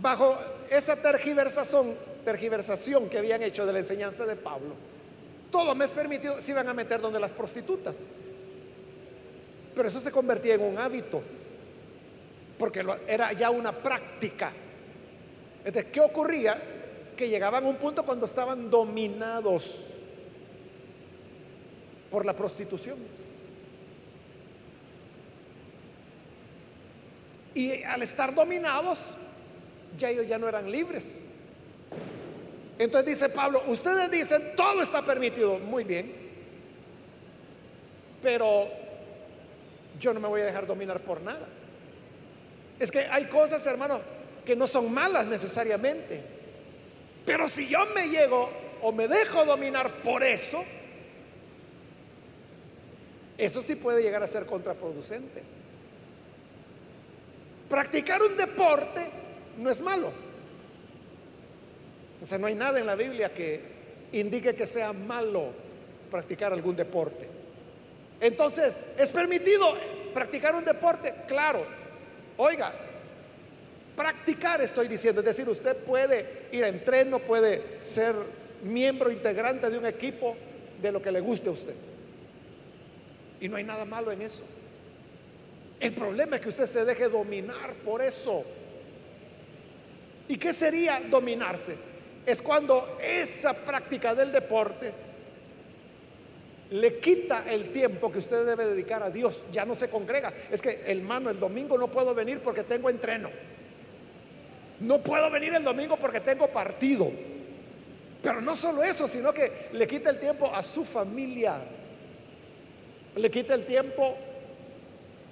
bajo 0.01 0.39
esa 0.71 0.97
tergiversación, 0.97 1.95
tergiversación 2.25 3.09
que 3.09 3.19
habían 3.19 3.43
hecho 3.43 3.65
de 3.65 3.73
la 3.73 3.79
enseñanza 3.79 4.27
de 4.27 4.37
Pablo, 4.37 4.75
todo 5.51 5.75
me 5.75 5.87
es 5.87 5.93
permitido, 5.93 6.41
se 6.41 6.53
iban 6.53 6.69
a 6.69 6.75
meter 6.75 7.01
donde 7.01 7.19
las 7.19 7.33
prostitutas. 7.33 8.03
Pero 9.75 9.89
eso 9.89 10.01
se 10.01 10.11
convertía 10.11 10.55
en 10.55 10.63
un 10.63 10.77
hábito, 10.77 11.23
porque 12.59 12.85
era 13.07 13.33
ya 13.33 13.51
una 13.51 13.73
práctica. 13.73 14.53
Entonces, 15.65 15.93
¿qué 15.93 16.01
ocurría? 16.01 16.61
Que 17.17 17.29
llegaban 17.29 17.65
a 17.65 17.69
un 17.69 17.77
punto 17.77 18.05
cuando 18.05 18.27
estaban 18.27 18.71
dominados 18.71 19.85
por 22.11 22.25
la 22.25 22.35
prostitución. 22.35 22.97
Y 27.55 27.83
al 27.83 28.03
estar 28.03 28.35
dominados, 28.35 28.99
ya 29.97 30.11
ellos 30.11 30.27
ya 30.27 30.39
no 30.39 30.49
eran 30.49 30.71
libres. 30.71 31.27
Entonces 32.79 33.19
dice 33.19 33.29
Pablo, 33.29 33.63
ustedes 33.67 34.11
dicen, 34.11 34.53
todo 34.57 34.81
está 34.81 35.03
permitido, 35.03 35.59
muy 35.59 35.83
bien, 35.83 36.13
pero 38.23 38.69
yo 39.99 40.15
no 40.15 40.21
me 40.21 40.29
voy 40.29 40.43
a 40.43 40.45
dejar 40.45 40.67
dominar 40.67 41.01
por 41.01 41.21
nada. 41.21 41.47
Es 42.79 42.91
que 42.91 43.01
hay 43.01 43.27
cosas, 43.27 43.65
hermanos, 43.67 44.01
que 44.45 44.55
no 44.57 44.67
son 44.67 44.93
malas 44.93 45.27
necesariamente, 45.27 46.23
pero 47.27 47.49
si 47.49 47.69
yo 47.69 47.85
me 47.95 48.09
llego 48.09 48.49
o 48.83 48.93
me 48.93 49.09
dejo 49.09 49.45
dominar 49.45 50.03
por 50.03 50.23
eso, 50.23 50.65
eso 53.37 53.63
sí 53.63 53.77
puede 53.77 54.03
llegar 54.03 54.23
a 54.23 54.27
ser 54.27 54.47
contraproducente. 54.47 55.43
Practicar 57.69 58.23
un 58.23 58.37
deporte 58.37 59.07
no 59.59 59.71
es 59.71 59.81
malo. 59.83 60.11
O 62.21 62.27
sea, 62.27 62.39
no 62.39 62.47
hay 62.47 62.55
nada 62.55 62.79
en 62.79 62.87
la 62.87 62.95
Biblia 62.95 63.33
que 63.33 63.61
indique 64.13 64.55
que 64.55 64.67
sea 64.67 64.93
malo 64.93 65.53
practicar 66.11 66.53
algún 66.53 66.75
deporte. 66.75 67.29
Entonces, 68.21 68.87
¿es 68.99 69.13
permitido 69.13 69.73
practicar 70.15 70.55
un 70.55 70.65
deporte? 70.65 71.15
Claro. 71.29 71.65
Oiga, 72.39 72.73
practicar 73.97 74.61
estoy 74.61 74.87
diciendo, 74.87 75.21
es 75.21 75.27
decir, 75.27 75.49
usted 75.49 75.77
puede 75.79 76.47
ir 76.53 76.63
a 76.63 76.69
entreno, 76.69 77.19
puede 77.19 77.63
ser 77.81 78.15
miembro 78.63 79.11
integrante 79.11 79.69
de 79.69 79.77
un 79.77 79.85
equipo 79.85 80.37
de 80.81 80.93
lo 80.93 81.03
que 81.03 81.11
le 81.11 81.21
guste 81.21 81.49
a 81.49 81.53
usted. 81.53 81.75
Y 83.41 83.49
no 83.49 83.57
hay 83.57 83.65
nada 83.65 83.85
malo 83.85 84.13
en 84.13 84.23
eso. 84.23 84.43
El 85.81 85.93
problema 85.93 86.37
es 86.37 86.43
que 86.43 86.49
usted 86.49 86.67
se 86.67 86.85
deje 86.85 87.09
dominar 87.09 87.73
por 87.85 88.01
eso. 88.03 88.45
¿Y 90.29 90.37
qué 90.37 90.55
sería 90.55 91.01
dominarse? 91.11 91.75
Es 92.25 92.41
cuando 92.41 92.99
esa 93.03 93.53
práctica 93.53 94.15
del 94.15 94.31
deporte 94.31 94.93
le 96.71 96.99
quita 96.99 97.45
el 97.49 97.73
tiempo 97.73 98.13
que 98.13 98.19
usted 98.19 98.45
debe 98.45 98.67
dedicar 98.67 99.03
a 99.03 99.11
Dios. 99.11 99.43
Ya 99.53 99.65
no 99.65 99.75
se 99.75 99.89
congrega. 99.89 100.33
Es 100.51 100.61
que, 100.61 100.83
hermano, 100.87 101.31
el 101.31 101.41
domingo 101.41 101.79
no 101.79 101.89
puedo 101.89 102.15
venir 102.15 102.41
porque 102.41 102.65
tengo 102.65 102.91
entreno. 102.91 103.31
No 104.81 104.99
puedo 104.99 105.31
venir 105.31 105.55
el 105.55 105.65
domingo 105.65 105.97
porque 105.97 106.21
tengo 106.21 106.49
partido. 106.49 107.11
Pero 108.23 108.41
no 108.41 108.55
solo 108.55 108.83
eso, 108.83 109.09
sino 109.09 109.33
que 109.33 109.51
le 109.73 109.87
quita 109.87 110.11
el 110.11 110.21
tiempo 110.21 110.53
a 110.55 110.63
su 110.63 110.85
familia. 110.85 111.61
Le 113.17 113.31
quita 113.31 113.55
el 113.55 113.65
tiempo 113.65 114.17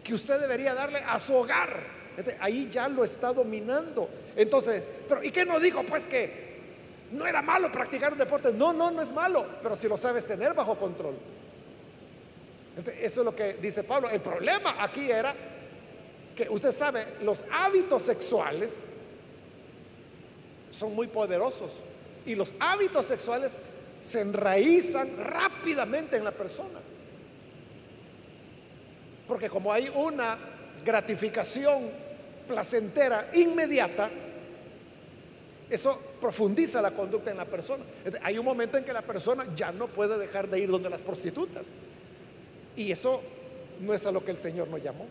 que 0.02 0.14
usted 0.14 0.40
debería 0.40 0.74
darle 0.74 1.00
a 1.00 1.18
su 1.18 1.34
hogar. 1.34 1.96
Este, 2.16 2.36
ahí 2.40 2.70
ya 2.72 2.88
lo 2.88 3.04
está 3.04 3.32
dominando. 3.32 4.08
Entonces, 4.36 4.82
pero 5.08 5.22
¿y 5.22 5.30
qué 5.30 5.44
no 5.44 5.60
digo? 5.60 5.82
Pues 5.82 6.06
que 6.06 6.45
no 7.12 7.26
era 7.26 7.42
malo 7.42 7.70
practicar 7.70 8.12
un 8.12 8.18
deporte. 8.18 8.52
No, 8.52 8.72
no, 8.72 8.90
no 8.90 9.02
es 9.02 9.12
malo, 9.12 9.46
pero 9.62 9.76
si 9.76 9.88
lo 9.88 9.96
sabes 9.96 10.26
tener 10.26 10.54
bajo 10.54 10.76
control. 10.76 11.14
Eso 13.00 13.20
es 13.20 13.24
lo 13.24 13.34
que 13.34 13.54
dice 13.54 13.84
Pablo. 13.84 14.10
El 14.10 14.20
problema 14.20 14.76
aquí 14.82 15.10
era 15.10 15.34
que 16.36 16.48
usted 16.50 16.72
sabe, 16.72 17.06
los 17.22 17.44
hábitos 17.50 18.02
sexuales 18.02 18.92
son 20.70 20.94
muy 20.94 21.06
poderosos 21.06 21.72
y 22.26 22.34
los 22.34 22.54
hábitos 22.60 23.06
sexuales 23.06 23.58
se 24.00 24.20
enraizan 24.20 25.16
rápidamente 25.16 26.16
en 26.16 26.24
la 26.24 26.32
persona. 26.32 26.78
Porque 29.26 29.48
como 29.48 29.72
hay 29.72 29.90
una 29.94 30.36
gratificación 30.84 31.90
placentera 32.46 33.30
inmediata, 33.32 34.10
eso 35.68 36.00
profundiza 36.20 36.80
la 36.80 36.92
conducta 36.92 37.30
en 37.30 37.36
la 37.36 37.44
persona. 37.44 37.84
Hay 38.22 38.38
un 38.38 38.44
momento 38.44 38.78
en 38.78 38.84
que 38.84 38.92
la 38.92 39.02
persona 39.02 39.44
ya 39.56 39.72
no 39.72 39.86
puede 39.88 40.18
dejar 40.18 40.48
de 40.48 40.60
ir 40.60 40.70
donde 40.70 40.90
las 40.90 41.02
prostitutas. 41.02 41.72
Y 42.76 42.92
eso 42.92 43.22
no 43.80 43.92
es 43.92 44.06
a 44.06 44.12
lo 44.12 44.24
que 44.24 44.30
el 44.30 44.36
Señor 44.36 44.68
nos 44.68 44.82
llamó. 44.82 45.06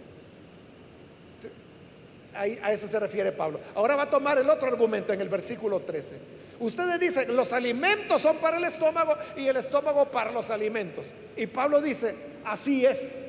a 2.36 2.72
eso 2.72 2.88
se 2.88 3.00
refiere 3.00 3.32
Pablo. 3.32 3.60
Ahora 3.76 3.96
va 3.96 4.04
a 4.04 4.10
tomar 4.10 4.38
el 4.38 4.50
otro 4.50 4.68
argumento 4.68 5.14
en 5.14 5.22
el 5.22 5.30
versículo 5.30 5.80
13. 5.80 6.16
Ustedes 6.60 7.00
dicen, 7.00 7.36
los 7.36 7.52
alimentos 7.52 8.22
son 8.22 8.38
para 8.38 8.58
el 8.58 8.64
estómago 8.64 9.14
y 9.36 9.48
el 9.48 9.58
estómago 9.58 10.06
para 10.06 10.32
los 10.32 10.50
alimentos. 10.50 11.08
Y 11.36 11.48
Pablo 11.48 11.82
dice, 11.82 12.16
así 12.46 12.86
es 12.86 13.20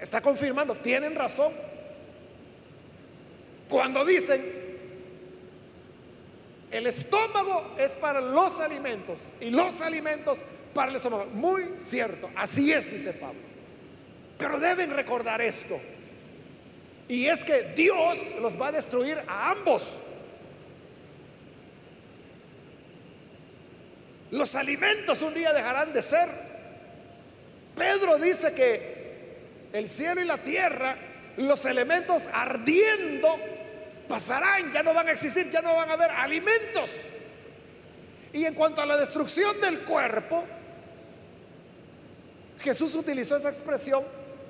está 0.00 0.20
confirmando, 0.20 0.74
tienen 0.76 1.14
razón. 1.14 1.52
Cuando 3.68 4.04
dicen, 4.04 4.63
el 6.74 6.88
estómago 6.88 7.76
es 7.78 7.92
para 7.92 8.20
los 8.20 8.58
alimentos 8.58 9.20
y 9.40 9.50
los 9.50 9.80
alimentos 9.80 10.40
para 10.74 10.90
el 10.90 10.96
estómago. 10.96 11.26
Muy 11.26 11.62
cierto, 11.78 12.28
así 12.34 12.72
es, 12.72 12.90
dice 12.90 13.12
Pablo. 13.12 13.38
Pero 14.36 14.58
deben 14.58 14.90
recordar 14.90 15.40
esto. 15.40 15.78
Y 17.06 17.26
es 17.26 17.44
que 17.44 17.62
Dios 17.76 18.18
los 18.40 18.60
va 18.60 18.68
a 18.68 18.72
destruir 18.72 19.18
a 19.28 19.52
ambos. 19.52 19.98
Los 24.32 24.56
alimentos 24.56 25.22
un 25.22 25.32
día 25.32 25.52
dejarán 25.52 25.92
de 25.92 26.02
ser. 26.02 26.28
Pedro 27.76 28.18
dice 28.18 28.52
que 28.52 29.38
el 29.72 29.88
cielo 29.88 30.20
y 30.20 30.24
la 30.24 30.38
tierra, 30.38 30.96
los 31.36 31.64
elementos 31.66 32.28
ardiendo, 32.32 33.38
pasarán, 34.08 34.72
ya 34.72 34.82
no 34.82 34.94
van 34.94 35.08
a 35.08 35.12
existir, 35.12 35.50
ya 35.50 35.62
no 35.62 35.74
van 35.74 35.90
a 35.90 35.94
haber 35.94 36.10
alimentos. 36.10 36.90
Y 38.32 38.44
en 38.44 38.54
cuanto 38.54 38.82
a 38.82 38.86
la 38.86 38.96
destrucción 38.96 39.60
del 39.60 39.80
cuerpo, 39.80 40.44
Jesús 42.60 42.94
utilizó 42.94 43.36
esa 43.36 43.48
expresión 43.48 44.02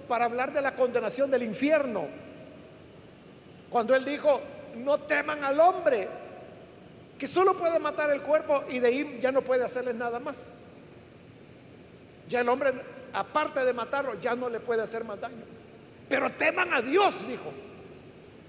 para 0.08 0.26
hablar 0.26 0.52
de 0.52 0.62
la 0.62 0.74
condenación 0.74 1.30
del 1.30 1.42
infierno. 1.42 2.06
Cuando 3.70 3.94
él 3.94 4.04
dijo, 4.04 4.40
no 4.76 4.98
teman 4.98 5.44
al 5.44 5.58
hombre, 5.60 6.08
que 7.18 7.26
solo 7.28 7.56
puede 7.56 7.78
matar 7.78 8.10
el 8.10 8.22
cuerpo 8.22 8.64
y 8.70 8.78
de 8.78 8.88
ahí 8.88 9.18
ya 9.20 9.32
no 9.32 9.42
puede 9.42 9.64
hacerle 9.64 9.94
nada 9.94 10.20
más. 10.20 10.52
Ya 12.28 12.40
el 12.40 12.48
hombre, 12.48 12.72
aparte 13.12 13.64
de 13.64 13.72
matarlo, 13.72 14.18
ya 14.20 14.34
no 14.34 14.48
le 14.48 14.60
puede 14.60 14.82
hacer 14.82 15.04
más 15.04 15.20
daño. 15.20 15.42
Pero 16.08 16.30
teman 16.30 16.72
a 16.72 16.80
Dios, 16.80 17.26
dijo, 17.26 17.52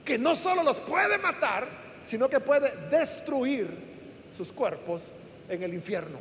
que 0.06 0.20
no 0.20 0.36
solo 0.36 0.64
los 0.64 0.80
puede 0.82 1.18
matar, 1.18 1.68
sino 2.04 2.30
que 2.30 2.40
puede 2.40 2.72
destruir 2.92 3.68
sus 4.38 4.54
cuerpos 4.54 5.02
en 5.50 5.64
el 5.64 5.74
infierno. 5.74 6.20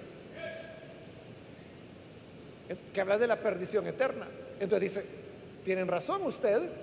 Que 2.93 3.01
habla 3.03 3.19
de 3.19 3.27
la 3.27 3.37
perdición 3.37 3.87
eterna. 3.87 4.27
Entonces 4.59 4.81
dice, 4.95 5.07
tienen 5.65 5.87
razón 5.87 6.23
ustedes. 6.23 6.81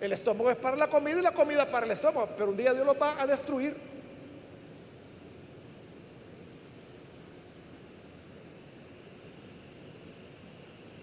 El 0.00 0.12
estómago 0.12 0.50
es 0.50 0.56
para 0.56 0.76
la 0.76 0.88
comida 0.88 1.18
y 1.18 1.22
la 1.22 1.32
comida 1.32 1.70
para 1.70 1.84
el 1.84 1.92
estómago, 1.92 2.30
pero 2.36 2.50
un 2.50 2.56
día 2.56 2.72
Dios 2.72 2.86
los 2.86 3.00
va 3.00 3.20
a 3.20 3.26
destruir. 3.26 3.76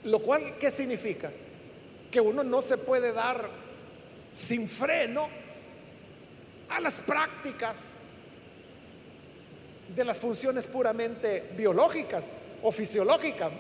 Lo 0.04 0.20
cual, 0.20 0.56
¿qué 0.60 0.72
significa? 0.72 1.32
Que 2.12 2.20
uno 2.20 2.44
no 2.44 2.62
se 2.64 2.78
puede 2.78 3.14
dar 3.14 3.48
sin 4.34 4.68
freno 4.68 5.28
a 6.70 6.80
las 6.80 7.02
prácticas 7.02 8.02
de 9.96 10.06
las 10.06 10.18
funciones 10.18 10.68
puramente 10.68 11.52
biológicas 11.58 12.34
o 12.64 12.72
fisiológicas. 12.72 13.52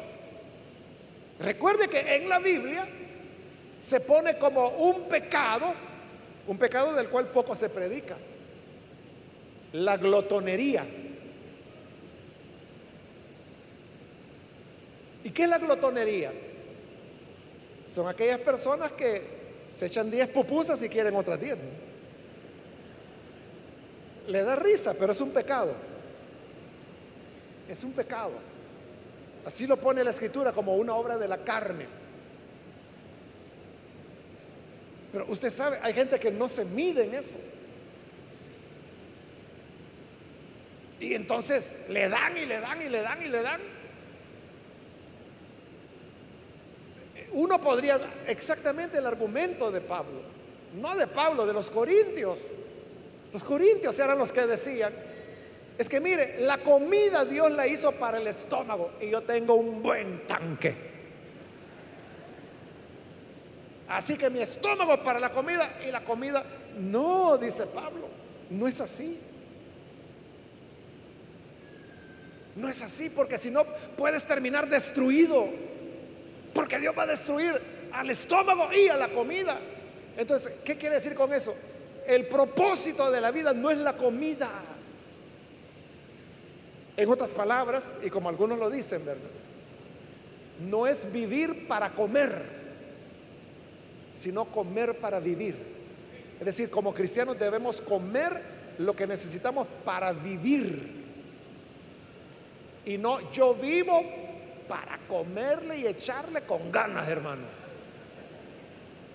Recuerde 1.40 1.88
que 1.88 2.16
en 2.16 2.30
la 2.30 2.40
Biblia 2.40 2.88
se 3.82 4.00
pone 4.00 4.38
como 4.38 4.70
un 4.70 5.10
pecado, 5.10 5.74
un 6.48 6.58
pecado 6.58 6.94
del 6.94 7.08
cual 7.08 7.28
poco 7.28 7.56
se 7.56 7.70
predica, 7.70 8.16
la 9.74 9.98
glotonería. 9.98 10.86
¿Y 15.24 15.30
qué 15.32 15.44
es 15.44 15.50
la 15.50 15.58
glotonería? 15.58 16.32
Son 17.86 18.08
aquellas 18.08 18.40
personas 18.40 18.92
que 18.94 19.41
se 19.72 19.86
echan 19.86 20.12
10 20.12 20.28
pupusas 20.30 20.84
y 20.84 20.90
quieren 20.90 21.16
otras 21.16 21.40
10. 21.40 21.58
Le 24.28 24.44
da 24.44 24.56
risa, 24.56 24.94
pero 25.00 25.14
es 25.14 25.22
un 25.22 25.32
pecado. 25.32 25.74
Es 27.70 27.84
un 27.84 27.94
pecado. 27.94 28.34
Así 29.46 29.66
lo 29.66 29.78
pone 29.78 30.04
la 30.04 30.12
escritura 30.12 30.52
como 30.52 30.76
una 30.76 30.94
obra 30.94 31.18
de 31.18 31.28
la 31.28 31.38
carne. 31.38 31.86
Pero 35.14 35.26
usted 35.30 35.50
sabe, 35.50 35.80
hay 35.82 35.94
gente 35.94 36.20
que 36.20 36.32
no 36.32 36.50
se 36.50 36.66
mide 36.66 37.06
en 37.06 37.14
eso. 37.14 37.38
Y 41.00 41.14
entonces 41.14 41.78
le 41.90 42.10
dan 42.10 42.38
y 42.38 42.46
le 42.46 42.60
dan 42.60 42.82
y 42.82 42.90
le 42.90 43.02
dan 43.02 43.22
y 43.24 43.30
le 43.30 43.42
dan. 43.42 43.62
Uno 47.34 47.62
podría, 47.62 48.00
exactamente 48.28 48.98
el 48.98 49.06
argumento 49.06 49.72
de 49.72 49.82
Pablo, 49.82 50.22
no 50.76 50.96
de 50.96 51.08
Pablo, 51.08 51.46
de 51.46 51.54
los 51.54 51.70
corintios. 51.70 52.40
Los 53.32 53.44
corintios 53.44 53.98
eran 54.00 54.18
los 54.18 54.34
que 54.34 54.46
decían, 54.46 54.92
es 55.78 55.88
que 55.88 56.00
mire, 56.00 56.42
la 56.42 56.58
comida 56.58 57.24
Dios 57.26 57.52
la 57.52 57.68
hizo 57.68 57.92
para 57.94 58.20
el 58.20 58.28
estómago 58.28 58.92
y 59.02 59.10
yo 59.10 59.22
tengo 59.22 59.56
un 59.56 59.82
buen 59.82 60.28
tanque. 60.28 60.76
Así 63.88 64.18
que 64.18 64.30
mi 64.30 64.40
estómago 64.40 65.02
para 65.04 65.20
la 65.20 65.32
comida 65.32 65.70
y 65.88 65.92
la 65.92 66.02
comida, 66.02 66.44
no, 66.80 67.38
dice 67.38 67.66
Pablo, 67.68 68.08
no 68.50 68.68
es 68.68 68.80
así. 68.80 69.20
No 72.56 72.68
es 72.68 72.82
así, 72.82 73.10
porque 73.10 73.38
si 73.38 73.50
no 73.50 73.66
puedes 73.98 74.26
terminar 74.26 74.70
destruido. 74.70 75.71
Porque 76.54 76.80
Dios 76.80 76.95
va 76.97 77.04
a 77.04 77.08
destruir 77.08 77.60
al 77.93 78.10
estómago 78.10 78.70
y 78.74 78.88
a 78.88 78.97
la 78.97 79.10
comida. 79.10 79.58
Entonces, 80.18 80.54
¿qué 80.66 80.76
quiere 80.78 80.95
decir 80.95 81.16
con 81.16 81.34
eso? 81.34 81.56
El 82.06 82.28
propósito 82.28 83.12
de 83.12 83.22
la 83.22 83.32
vida 83.32 83.54
no 83.54 83.70
es 83.70 83.78
la 83.78 83.93
comida. 83.93 84.49
En 86.97 87.10
otras 87.10 87.32
palabras, 87.32 87.97
y 88.04 88.10
como 88.10 88.30
algunos 88.30 88.60
lo 88.60 88.70
dicen, 88.70 89.06
¿verdad? 89.06 89.30
No 90.70 90.86
es 90.86 91.12
vivir 91.12 91.68
para 91.68 91.89
comer, 91.89 92.43
sino 94.14 94.45
comer 94.45 94.97
para 94.97 95.20
vivir. 95.20 95.56
Es 96.39 96.45
decir, 96.45 96.70
como 96.70 96.93
cristianos 96.93 97.39
debemos 97.39 97.82
comer 97.82 98.41
lo 98.78 98.95
que 98.95 99.08
necesitamos 99.08 99.68
para 99.86 100.12
vivir. 100.12 101.02
Y 102.86 102.97
no 102.97 103.32
yo 103.32 103.54
vivo 103.54 104.04
para 104.72 104.98
comerle 105.00 105.80
y 105.80 105.86
echarle 105.86 106.44
con 106.44 106.72
ganas, 106.72 107.06
hermano. 107.10 107.42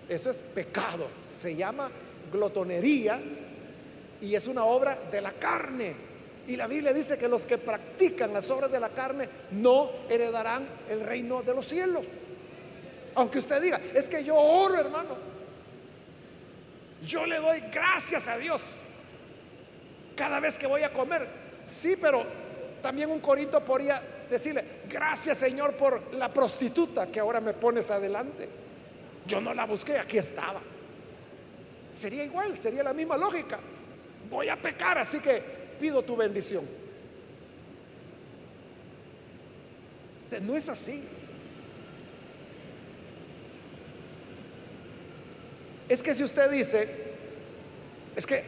Eso 0.06 0.28
es 0.28 0.36
pecado. 0.36 1.08
Se 1.26 1.56
llama 1.56 1.90
glotonería 2.30 3.18
y 4.20 4.34
es 4.34 4.46
una 4.48 4.66
obra 4.66 4.98
de 5.10 5.22
la 5.22 5.32
carne. 5.32 5.94
Y 6.46 6.56
la 6.56 6.66
Biblia 6.66 6.92
dice 6.92 7.16
que 7.16 7.26
los 7.26 7.46
que 7.46 7.56
practican 7.56 8.34
las 8.34 8.50
obras 8.50 8.70
de 8.70 8.78
la 8.78 8.90
carne 8.90 9.30
no 9.52 9.88
heredarán 10.10 10.66
el 10.90 11.00
reino 11.00 11.42
de 11.42 11.54
los 11.54 11.64
cielos. 11.64 12.04
Aunque 13.14 13.38
usted 13.38 13.62
diga, 13.62 13.80
es 13.94 14.10
que 14.10 14.22
yo 14.22 14.36
oro, 14.36 14.78
hermano. 14.78 15.16
Yo 17.02 17.24
le 17.24 17.36
doy 17.38 17.60
gracias 17.72 18.28
a 18.28 18.36
Dios 18.36 18.60
cada 20.16 20.38
vez 20.38 20.58
que 20.58 20.66
voy 20.66 20.82
a 20.82 20.92
comer. 20.92 21.26
Sí, 21.64 21.96
pero 21.98 22.24
también 22.82 23.10
un 23.10 23.20
corinto 23.20 23.58
podría 23.64 24.02
decirle, 24.30 24.64
gracias 24.88 25.38
Señor 25.38 25.74
por 25.74 26.14
la 26.14 26.32
prostituta 26.32 27.06
que 27.06 27.20
ahora 27.20 27.40
me 27.40 27.52
pones 27.52 27.90
adelante. 27.90 28.48
Yo 29.26 29.40
no 29.40 29.52
la 29.52 29.66
busqué, 29.66 29.98
aquí 29.98 30.18
estaba. 30.18 30.60
Sería 31.92 32.24
igual, 32.24 32.56
sería 32.56 32.82
la 32.82 32.92
misma 32.92 33.16
lógica. 33.16 33.58
Voy 34.30 34.48
a 34.48 34.56
pecar, 34.56 34.98
así 34.98 35.18
que 35.20 35.42
pido 35.80 36.02
tu 36.02 36.16
bendición. 36.16 36.64
No 40.42 40.56
es 40.56 40.68
así. 40.68 41.02
Es 45.88 46.02
que 46.02 46.14
si 46.14 46.24
usted 46.24 46.50
dice, 46.50 46.88
es 48.16 48.26
que 48.26 48.44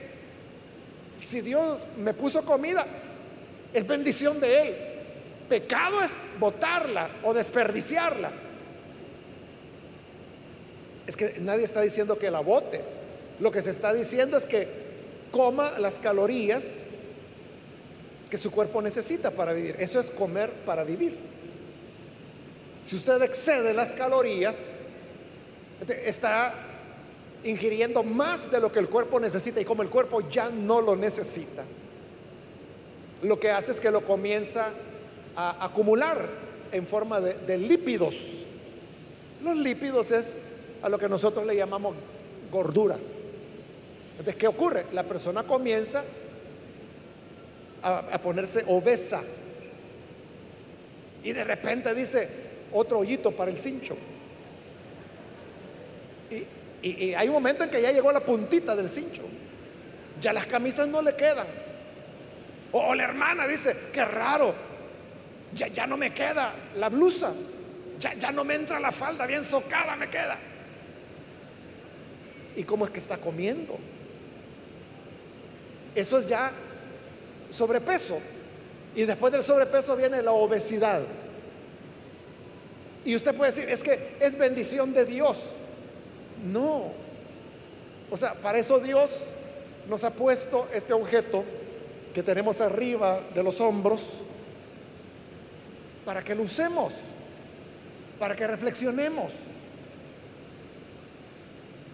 si 1.14 1.40
Dios 1.40 1.86
me 1.98 2.14
puso 2.14 2.44
comida, 2.44 2.86
es 3.72 3.86
bendición 3.86 4.40
de 4.40 4.62
Él. 4.62 4.87
Pecado 5.48 6.02
es 6.02 6.12
botarla 6.38 7.10
o 7.22 7.32
desperdiciarla. 7.32 8.30
Es 11.06 11.16
que 11.16 11.36
nadie 11.40 11.64
está 11.64 11.80
diciendo 11.80 12.18
que 12.18 12.30
la 12.30 12.40
bote. 12.40 12.82
Lo 13.40 13.50
que 13.50 13.62
se 13.62 13.70
está 13.70 13.94
diciendo 13.94 14.36
es 14.36 14.44
que 14.44 14.68
coma 15.30 15.78
las 15.78 15.98
calorías 15.98 16.82
que 18.28 18.36
su 18.36 18.50
cuerpo 18.50 18.82
necesita 18.82 19.30
para 19.30 19.52
vivir. 19.52 19.76
Eso 19.78 19.98
es 20.00 20.10
comer 20.10 20.50
para 20.66 20.84
vivir. 20.84 21.16
Si 22.84 22.96
usted 22.96 23.22
excede 23.22 23.72
las 23.72 23.92
calorías, 23.92 24.72
está 26.04 26.54
ingiriendo 27.44 28.02
más 28.02 28.50
de 28.50 28.60
lo 28.60 28.70
que 28.72 28.80
el 28.80 28.88
cuerpo 28.88 29.20
necesita 29.20 29.60
y 29.60 29.64
como 29.64 29.82
el 29.82 29.88
cuerpo 29.90 30.28
ya 30.28 30.50
no 30.50 30.80
lo 30.80 30.96
necesita, 30.96 31.64
lo 33.22 33.38
que 33.38 33.50
hace 33.50 33.72
es 33.72 33.80
que 33.80 33.90
lo 33.90 34.02
comienza 34.02 34.70
a 35.40 35.64
acumular 35.64 36.28
en 36.72 36.84
forma 36.84 37.20
de, 37.20 37.58
lípidos. 37.58 38.16
Los 39.40 39.56
lípidos 39.56 40.10
es 40.10 40.42
a 40.82 40.88
lo 40.88 40.98
que 40.98 41.08
nosotros 41.08 41.46
le 41.46 41.54
llamamos 41.54 41.94
gordura. 42.50 42.96
Entonces, 44.10 44.34
¿qué 44.34 44.48
ocurre? 44.48 44.86
La 44.92 45.04
persona 45.04 45.44
comienza 45.44 46.02
a, 47.84 48.18
ponerse 48.20 48.64
obesa 48.66 49.22
y 51.22 51.32
de 51.32 51.44
repente 51.44 51.94
dice 51.94 52.28
otro 52.72 52.98
hoyito 52.98 53.30
para 53.30 53.52
el 53.52 53.60
cincho. 53.60 53.96
Y, 56.82 57.14
hay 57.14 57.28
un 57.28 57.34
momento 57.34 57.62
en 57.62 57.70
que 57.70 57.80
ya 57.80 57.92
llegó 57.92 58.10
la 58.10 58.20
puntita 58.20 58.74
del 58.74 58.88
cincho. 58.88 59.22
Ya 60.20 60.32
las 60.32 60.46
camisas 60.46 60.88
no 60.88 61.00
le 61.00 61.14
quedan. 61.14 61.46
O, 62.72 62.88
o 62.88 62.94
la 62.96 63.04
hermana 63.04 63.46
dice, 63.46 63.76
qué 63.92 64.04
raro, 64.04 64.52
ya, 65.54 65.68
ya 65.68 65.86
no 65.86 65.96
me 65.96 66.12
queda 66.12 66.54
la 66.76 66.88
blusa, 66.88 67.32
ya, 67.98 68.14
ya 68.14 68.32
no 68.32 68.44
me 68.44 68.54
entra 68.54 68.78
la 68.80 68.92
falda, 68.92 69.26
bien 69.26 69.44
socada 69.44 69.96
me 69.96 70.08
queda. 70.08 70.38
¿Y 72.56 72.64
cómo 72.64 72.84
es 72.84 72.90
que 72.90 72.98
está 72.98 73.18
comiendo? 73.18 73.78
Eso 75.94 76.18
es 76.18 76.26
ya 76.26 76.50
sobrepeso. 77.50 78.18
Y 78.94 79.02
después 79.02 79.32
del 79.32 79.42
sobrepeso 79.42 79.96
viene 79.96 80.22
la 80.22 80.32
obesidad. 80.32 81.02
Y 83.04 83.14
usted 83.14 83.34
puede 83.34 83.52
decir, 83.52 83.68
es 83.68 83.82
que 83.82 84.16
es 84.20 84.36
bendición 84.36 84.92
de 84.92 85.04
Dios. 85.04 85.38
No. 86.44 86.92
O 88.10 88.16
sea, 88.16 88.34
para 88.34 88.58
eso 88.58 88.80
Dios 88.80 89.30
nos 89.88 90.04
ha 90.04 90.10
puesto 90.10 90.68
este 90.74 90.92
objeto 90.92 91.44
que 92.12 92.22
tenemos 92.22 92.60
arriba 92.60 93.20
de 93.34 93.42
los 93.42 93.60
hombros 93.60 94.02
para 96.08 96.24
que 96.24 96.34
lo 96.34 96.44
usemos, 96.44 96.94
para 98.18 98.34
que 98.34 98.46
reflexionemos 98.46 99.30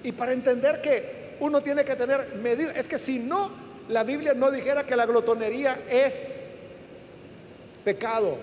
y 0.04 0.12
para 0.12 0.32
entender 0.32 0.80
que 0.80 1.34
uno 1.40 1.60
tiene 1.60 1.84
que 1.84 1.96
tener 1.96 2.36
medidas. 2.36 2.76
Es 2.76 2.86
que 2.86 2.96
si 2.96 3.18
no, 3.18 3.50
la 3.88 4.04
Biblia 4.04 4.32
no 4.32 4.52
dijera 4.52 4.86
que 4.86 4.94
la 4.94 5.04
glotonería 5.06 5.80
es 5.90 6.48
pecado. 7.84 8.38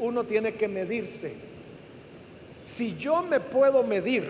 uno 0.00 0.24
tiene 0.24 0.54
que 0.54 0.66
medirse. 0.66 1.32
Si 2.64 2.96
yo 2.96 3.22
me 3.22 3.38
puedo 3.38 3.84
medir 3.84 4.24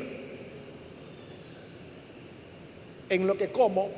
en 3.09 3.27
lo 3.27 3.39
que 3.39 3.49
como, 3.49 3.91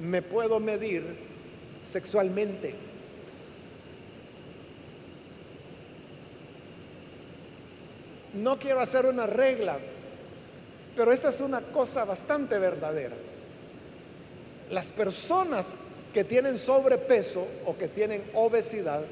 me 0.00 0.20
puedo 0.20 0.58
medir 0.58 1.25
sexualmente. 1.86 2.74
No 8.34 8.58
quiero 8.58 8.80
hacer 8.80 9.06
una 9.06 9.26
regla, 9.26 9.78
pero 10.94 11.12
esta 11.12 11.30
es 11.30 11.40
una 11.40 11.60
cosa 11.60 12.04
bastante 12.04 12.58
verdadera. 12.58 13.14
Las 14.70 14.90
personas 14.90 15.76
que 16.12 16.24
tienen 16.24 16.58
sobrepeso 16.58 17.46
o 17.64 17.76
que 17.76 17.88
tienen 17.88 18.22
obesidad 18.34 19.02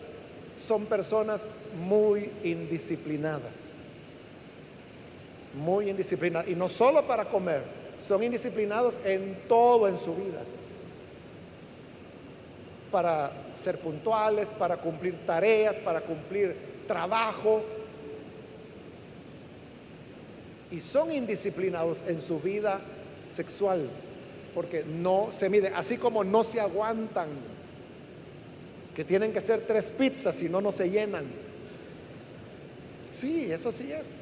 son 0.58 0.86
personas 0.86 1.46
muy 1.86 2.30
indisciplinadas. 2.42 3.78
Muy 5.54 5.88
indisciplinadas. 5.90 6.48
Y 6.48 6.54
no 6.54 6.68
solo 6.68 7.06
para 7.06 7.24
comer, 7.24 7.62
son 8.00 8.22
indisciplinados 8.22 8.98
en 9.04 9.38
todo 9.48 9.88
en 9.88 9.96
su 9.96 10.14
vida. 10.14 10.42
Para 12.94 13.32
ser 13.56 13.80
puntuales, 13.80 14.52
para 14.52 14.76
cumplir 14.76 15.26
tareas, 15.26 15.80
para 15.80 16.00
cumplir 16.00 16.54
trabajo. 16.86 17.60
Y 20.70 20.78
son 20.78 21.10
indisciplinados 21.10 22.04
en 22.06 22.20
su 22.20 22.38
vida 22.38 22.80
sexual, 23.26 23.90
porque 24.54 24.84
no 24.84 25.26
se 25.32 25.48
mide, 25.50 25.72
así 25.74 25.96
como 25.96 26.22
no 26.22 26.44
se 26.44 26.60
aguantan, 26.60 27.30
que 28.94 29.04
tienen 29.04 29.32
que 29.32 29.40
ser 29.40 29.62
tres 29.62 29.90
pizzas, 29.90 30.36
si 30.36 30.48
no, 30.48 30.60
no 30.60 30.70
se 30.70 30.88
llenan. 30.88 31.24
Sí, 33.08 33.50
eso 33.50 33.72
sí 33.72 33.90
es. 33.90 34.18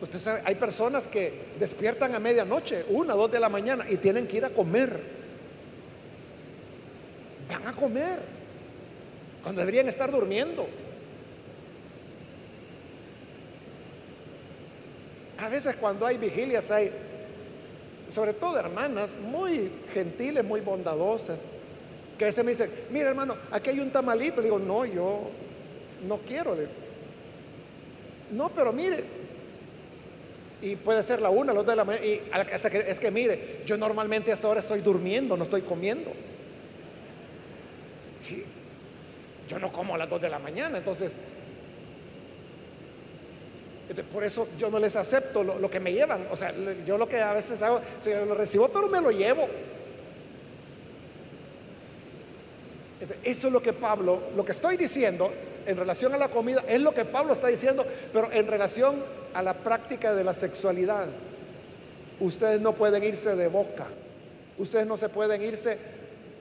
Usted 0.00 0.18
sabe, 0.18 0.42
hay 0.44 0.54
personas 0.56 1.08
que 1.08 1.32
despiertan 1.58 2.14
a 2.14 2.18
medianoche, 2.18 2.84
una, 2.90 3.14
dos 3.14 3.30
de 3.30 3.40
la 3.40 3.48
mañana, 3.48 3.84
y 3.88 3.96
tienen 3.96 4.26
que 4.26 4.36
ir 4.36 4.44
a 4.44 4.50
comer. 4.50 5.00
Van 7.48 7.66
a 7.66 7.72
comer, 7.72 8.18
cuando 9.42 9.60
deberían 9.60 9.88
estar 9.88 10.10
durmiendo. 10.10 10.66
A 15.38 15.48
veces 15.48 15.76
cuando 15.76 16.04
hay 16.06 16.18
vigilias 16.18 16.70
hay, 16.70 16.90
sobre 18.08 18.32
todo 18.34 18.58
hermanas, 18.58 19.18
muy 19.20 19.70
gentiles, 19.92 20.44
muy 20.44 20.60
bondadosas, 20.60 21.38
que 22.18 22.24
a 22.24 22.28
veces 22.28 22.44
me 22.44 22.50
dicen, 22.52 22.70
mira 22.90 23.10
hermano, 23.10 23.34
aquí 23.50 23.70
hay 23.70 23.80
un 23.80 23.90
tamalito. 23.90 24.40
Le 24.40 24.44
digo, 24.44 24.58
no, 24.58 24.84
yo 24.84 25.30
no 26.06 26.18
quiero. 26.18 26.56
No, 28.32 28.48
pero 28.48 28.72
mire, 28.72 29.04
y 30.62 30.76
puede 30.76 31.02
ser 31.02 31.20
la 31.20 31.30
una, 31.30 31.52
la 31.52 31.60
otra 31.60 31.72
de 31.72 31.76
la 31.76 31.84
mañana. 31.84 32.04
Y 32.04 32.20
es 32.86 33.00
que 33.00 33.10
mire, 33.10 33.60
yo 33.66 33.76
normalmente 33.76 34.32
hasta 34.32 34.46
ahora 34.46 34.60
estoy 34.60 34.80
durmiendo, 34.80 35.36
no 35.36 35.44
estoy 35.44 35.62
comiendo. 35.62 36.10
Sí, 38.18 38.44
yo 39.48 39.58
no 39.58 39.70
como 39.70 39.94
a 39.94 39.98
las 39.98 40.08
dos 40.08 40.20
de 40.20 40.30
la 40.30 40.38
mañana, 40.38 40.78
entonces, 40.78 41.16
este, 43.88 44.02
por 44.02 44.24
eso 44.24 44.48
yo 44.58 44.70
no 44.70 44.78
les 44.78 44.96
acepto 44.96 45.44
lo, 45.44 45.70
que 45.70 45.78
me 45.78 45.92
llevan. 45.92 46.26
O 46.30 46.36
sea, 46.36 46.52
yo 46.86 46.96
lo 46.96 47.08
que 47.08 47.20
a 47.20 47.34
veces 47.34 47.60
hago, 47.60 47.80
si 47.98 48.10
lo 48.10 48.34
recibo, 48.34 48.68
pero 48.68 48.88
me 48.88 49.00
lo 49.00 49.10
llevo. 49.10 49.46
Este, 53.00 53.18
eso 53.30 53.48
es 53.48 53.52
lo 53.52 53.62
que 53.62 53.74
Pablo, 53.74 54.20
lo 54.34 54.44
que 54.44 54.52
estoy 54.52 54.78
diciendo 54.78 55.30
en 55.66 55.76
relación 55.76 56.14
a 56.14 56.18
la 56.18 56.28
comida, 56.28 56.64
es 56.68 56.80
lo 56.80 56.92
que 56.94 57.04
Pablo 57.04 57.32
está 57.32 57.48
diciendo, 57.48 57.84
pero 58.12 58.30
en 58.32 58.46
relación 58.46 58.96
a 59.34 59.42
la 59.42 59.54
práctica 59.54 60.14
de 60.14 60.24
la 60.24 60.34
sexualidad, 60.34 61.06
ustedes 62.20 62.60
no 62.60 62.72
pueden 62.72 63.04
irse 63.04 63.36
de 63.36 63.48
boca, 63.48 63.86
ustedes 64.58 64.86
no 64.86 64.96
se 64.96 65.08
pueden 65.08 65.42
irse 65.42 65.78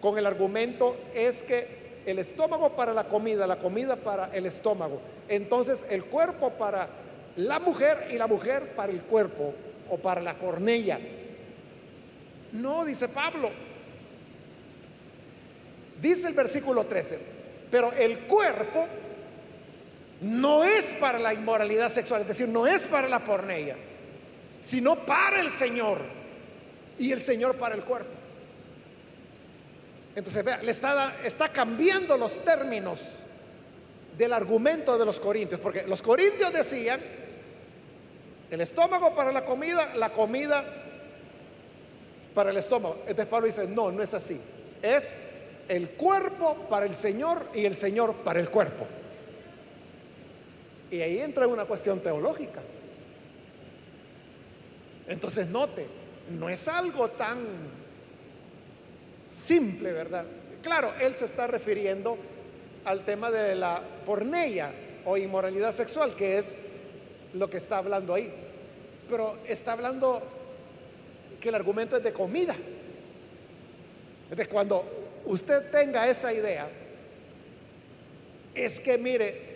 con 0.02 0.18
el 0.18 0.26
argumento, 0.26 0.96
es 1.14 1.44
que 1.44 1.86
el 2.06 2.20
estómago 2.20 2.70
para 2.70 2.94
la 2.94 3.06
comida, 3.06 3.48
la 3.48 3.58
comida 3.58 3.96
para 3.96 4.30
el 4.34 4.46
estómago, 4.46 5.02
entonces 5.28 5.86
el 5.90 6.06
cuerpo 6.06 6.52
para 6.52 6.88
la 7.38 7.60
mujer 7.60 8.08
y 8.12 8.18
la 8.18 8.28
mujer 8.28 8.74
para 8.76 8.92
el 8.92 9.02
cuerpo 9.02 9.54
o 9.90 9.98
para 9.98 10.22
la 10.22 10.36
cornella. 10.36 11.00
No, 12.54 12.86
dice 12.86 13.10
Pablo. 13.10 13.50
Dice 16.02 16.28
el 16.28 16.34
versículo 16.34 16.84
13, 16.86 17.18
pero 17.72 17.92
el 17.94 18.20
cuerpo 18.20 18.86
no 20.22 20.64
es 20.64 20.96
para 21.00 21.20
la 21.20 21.34
inmoralidad 21.34 21.90
sexual, 21.90 22.22
es 22.22 22.28
decir, 22.28 22.48
no 22.48 22.66
es 22.68 22.86
para 22.86 23.08
la 23.08 23.20
pornella, 23.20 23.76
sino 24.62 24.96
para 24.96 25.40
el 25.40 25.52
Señor 25.52 26.00
y 26.98 27.12
el 27.12 27.20
Señor 27.20 27.56
para 27.56 27.76
el 27.76 27.84
cuerpo. 27.84 28.12
Entonces, 30.16 30.46
vea, 30.46 30.62
le 30.64 30.72
está, 30.72 31.16
está 31.24 31.50
cambiando 31.50 32.18
los 32.18 32.44
términos 32.44 33.02
del 34.18 34.32
argumento 34.32 34.98
de 34.98 35.06
los 35.06 35.20
corintios, 35.20 35.60
porque 35.60 35.84
los 35.86 36.02
corintios 36.02 36.54
decían, 36.54 37.02
el 38.50 38.62
estómago 38.62 39.14
para 39.14 39.32
la 39.34 39.44
comida, 39.44 39.94
la 39.96 40.10
comida 40.12 40.64
para 42.34 42.52
el 42.52 42.58
estómago. 42.58 42.98
Entonces 43.02 43.26
Pablo 43.26 43.48
dice, 43.48 43.68
no, 43.68 43.92
no 43.92 44.02
es 44.02 44.14
así. 44.14 44.40
Es 44.82 45.16
el 45.68 45.90
cuerpo 45.90 46.56
para 46.70 46.86
el 46.86 46.96
Señor 46.96 47.46
y 47.54 47.66
el 47.66 47.76
Señor 47.76 48.14
para 48.24 48.40
el 48.40 48.50
cuerpo. 48.50 48.86
Y 50.96 51.02
ahí 51.02 51.20
entra 51.20 51.46
una 51.48 51.66
cuestión 51.66 52.00
teológica. 52.00 52.62
Entonces 55.08 55.50
note, 55.50 55.86
no 56.32 56.50
es 56.50 56.68
algo 56.68 57.10
tan 57.10 57.38
simple, 59.28 59.92
¿verdad? 59.92 60.26
Claro, 60.64 60.94
él 61.00 61.14
se 61.14 61.26
está 61.26 61.48
refiriendo 61.48 62.18
al 62.86 63.04
tema 63.04 63.30
de 63.30 63.56
la 63.56 63.82
porneia 64.06 64.72
o 65.06 65.18
inmoralidad 65.18 65.74
sexual, 65.74 66.16
que 66.16 66.38
es 66.38 66.60
lo 67.34 67.50
que 67.50 67.58
está 67.58 67.78
hablando 67.78 68.14
ahí. 68.14 68.32
Pero 69.10 69.36
está 69.48 69.74
hablando 69.74 70.22
que 71.42 71.50
el 71.50 71.56
argumento 71.56 71.98
es 71.98 72.04
de 72.04 72.14
comida. 72.14 72.56
Entonces, 74.24 74.48
cuando 74.48 74.84
usted 75.26 75.70
tenga 75.72 76.08
esa 76.08 76.34
idea, 76.34 76.68
es 78.56 78.80
que 78.80 78.98
mire, 78.98 79.55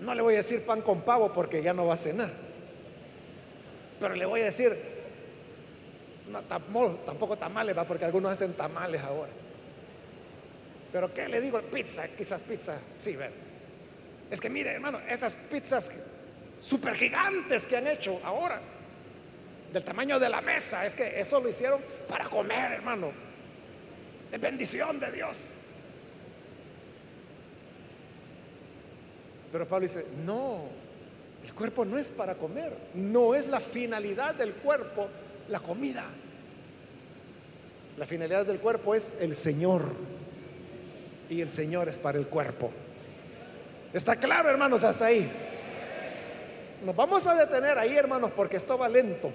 no 0.00 0.14
le 0.14 0.22
voy 0.22 0.34
a 0.34 0.38
decir 0.38 0.64
pan 0.64 0.82
con 0.82 1.02
pavo 1.02 1.32
porque 1.32 1.62
ya 1.62 1.72
no 1.72 1.86
va 1.86 1.94
a 1.94 1.96
cenar. 1.96 2.30
Pero 4.00 4.14
le 4.14 4.26
voy 4.26 4.40
a 4.40 4.44
decir, 4.44 4.76
no, 6.30 6.40
tampoco, 6.42 7.36
tamales, 7.36 7.76
va, 7.76 7.84
porque 7.84 8.04
algunos 8.04 8.32
hacen 8.32 8.54
tamales 8.54 9.00
ahora. 9.02 9.30
Pero 10.92 11.12
¿qué 11.12 11.28
le 11.28 11.40
digo? 11.40 11.60
Pizza, 11.62 12.08
quizás 12.08 12.42
pizza, 12.42 12.78
sí, 12.96 13.16
ver. 13.16 13.32
Es 14.30 14.40
que 14.40 14.50
mire, 14.50 14.72
hermano, 14.72 15.00
esas 15.08 15.34
pizzas 15.34 15.90
super 16.60 16.94
gigantes 16.94 17.66
que 17.66 17.76
han 17.76 17.86
hecho 17.86 18.20
ahora, 18.24 18.60
del 19.72 19.84
tamaño 19.84 20.18
de 20.18 20.28
la 20.28 20.40
mesa, 20.40 20.86
es 20.86 20.94
que 20.94 21.18
eso 21.20 21.40
lo 21.40 21.48
hicieron 21.48 21.80
para 22.08 22.24
comer, 22.26 22.72
hermano. 22.72 23.10
Es 24.32 24.40
bendición 24.40 24.98
de 24.98 25.12
Dios. 25.12 25.36
Pero 29.54 29.68
Pablo 29.68 29.86
dice, 29.86 30.04
no, 30.26 30.62
el 31.44 31.54
cuerpo 31.54 31.84
no 31.84 31.96
es 31.96 32.08
para 32.08 32.34
comer, 32.34 32.72
no 32.94 33.36
es 33.36 33.46
la 33.46 33.60
finalidad 33.60 34.34
del 34.34 34.52
cuerpo 34.52 35.06
la 35.48 35.60
comida. 35.60 36.04
La 37.96 38.04
finalidad 38.04 38.44
del 38.46 38.58
cuerpo 38.58 38.96
es 38.96 39.12
el 39.20 39.36
Señor 39.36 39.82
y 41.30 41.40
el 41.40 41.50
Señor 41.50 41.88
es 41.88 41.98
para 41.98 42.18
el 42.18 42.26
cuerpo. 42.26 42.72
¿Está 43.92 44.16
claro, 44.16 44.50
hermanos, 44.50 44.82
hasta 44.82 45.04
ahí? 45.04 45.30
Nos 46.84 46.96
vamos 46.96 47.24
a 47.28 47.36
detener 47.36 47.78
ahí, 47.78 47.96
hermanos, 47.96 48.32
porque 48.34 48.56
esto 48.56 48.76
va 48.76 48.88
lento 48.88 49.30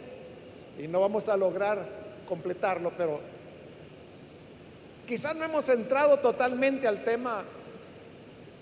y 0.77 0.89
no 0.89 0.99
vamos 0.99 1.29
a 1.29 1.37
lograr 1.37 1.79
completarlo, 2.27 2.91
pero 2.97 3.21
Quizás 5.07 5.33
no 5.37 5.45
hemos 5.45 5.69
entrado 5.69 6.19
totalmente 6.19 6.89
al 6.89 7.05
tema 7.05 7.43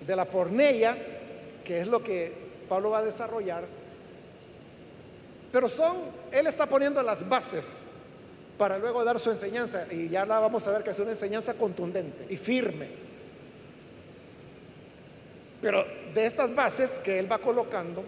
de 0.06 0.16
la 0.16 0.24
pornella, 0.24 0.96
que 1.68 1.82
es 1.82 1.88
lo 1.88 2.02
que 2.02 2.32
Pablo 2.70 2.92
va 2.92 3.00
a 3.00 3.04
desarrollar, 3.04 3.66
pero 5.52 5.68
son, 5.68 5.98
él 6.32 6.48
está 6.48 6.66
poniendo 6.66 7.04
las 7.04 7.28
bases 7.28 7.80
para 8.58 8.78
luego 8.78 9.04
dar 9.04 9.20
su 9.20 9.30
enseñanza 9.30 9.86
y 9.92 10.08
ya 10.08 10.26
la 10.26 10.40
vamos 10.40 10.66
a 10.66 10.72
ver 10.72 10.84
que 10.84 10.92
es 10.92 11.00
una 11.00 11.12
enseñanza 11.12 11.56
contundente 11.56 12.26
y 12.30 12.38
firme. 12.38 12.88
Pero 15.62 15.86
de 16.14 16.26
estas 16.26 16.56
bases 16.56 17.00
que 17.00 17.20
él 17.20 17.30
va 17.30 17.38
colocando, 17.38 18.02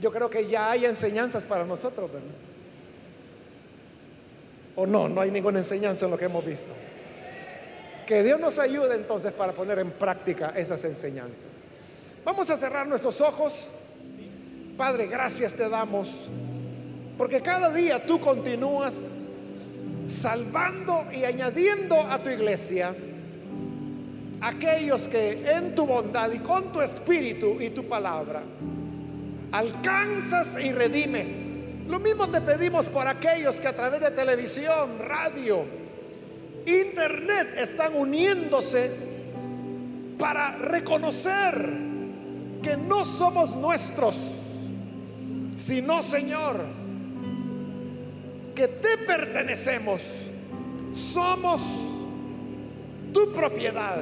yo 0.00 0.10
creo 0.10 0.28
que 0.28 0.48
ya 0.48 0.72
hay 0.72 0.84
enseñanzas 0.84 1.44
para 1.44 1.64
nosotros, 1.64 2.10
¿verdad? 2.12 2.28
O 4.74 4.84
no, 4.84 5.08
no 5.08 5.20
hay 5.20 5.30
ninguna 5.30 5.58
enseñanza 5.58 6.06
en 6.06 6.10
lo 6.10 6.18
que 6.18 6.24
hemos 6.24 6.44
visto. 6.44 6.72
Que 8.04 8.24
Dios 8.24 8.40
nos 8.40 8.58
ayude 8.58 8.96
entonces 8.96 9.32
para 9.32 9.52
poner 9.52 9.78
en 9.78 9.92
práctica 9.92 10.52
esas 10.56 10.82
enseñanzas. 10.82 11.46
Vamos 12.24 12.50
a 12.50 12.56
cerrar 12.56 12.86
nuestros 12.86 13.20
ojos. 13.20 13.70
Padre, 14.76 15.06
gracias 15.06 15.54
te 15.54 15.68
damos. 15.68 16.08
Porque 17.16 17.40
cada 17.40 17.70
día 17.70 18.04
tú 18.04 18.20
continúas 18.20 19.22
salvando 20.06 21.06
y 21.12 21.24
añadiendo 21.24 22.00
a 22.00 22.18
tu 22.18 22.30
iglesia 22.30 22.94
aquellos 24.40 25.06
que 25.06 25.50
en 25.50 25.74
tu 25.74 25.86
bondad 25.86 26.32
y 26.32 26.38
con 26.38 26.72
tu 26.72 26.80
espíritu 26.80 27.60
y 27.60 27.70
tu 27.70 27.84
palabra 27.84 28.42
alcanzas 29.52 30.56
y 30.62 30.72
redimes. 30.72 31.52
Lo 31.88 31.98
mismo 31.98 32.28
te 32.28 32.40
pedimos 32.40 32.88
por 32.88 33.06
aquellos 33.06 33.60
que 33.60 33.68
a 33.68 33.74
través 33.74 34.00
de 34.00 34.10
televisión, 34.12 34.98
radio, 35.00 35.64
internet 36.64 37.48
están 37.56 37.96
uniéndose 37.96 38.90
para 40.18 40.56
reconocer 40.56 41.89
que 42.62 42.76
no 42.76 43.04
somos 43.04 43.54
nuestros, 43.56 44.16
sino 45.56 46.02
Señor, 46.02 46.64
que 48.54 48.68
te 48.68 48.98
pertenecemos, 49.06 50.02
somos 50.92 51.60
tu 53.12 53.32
propiedad. 53.32 53.98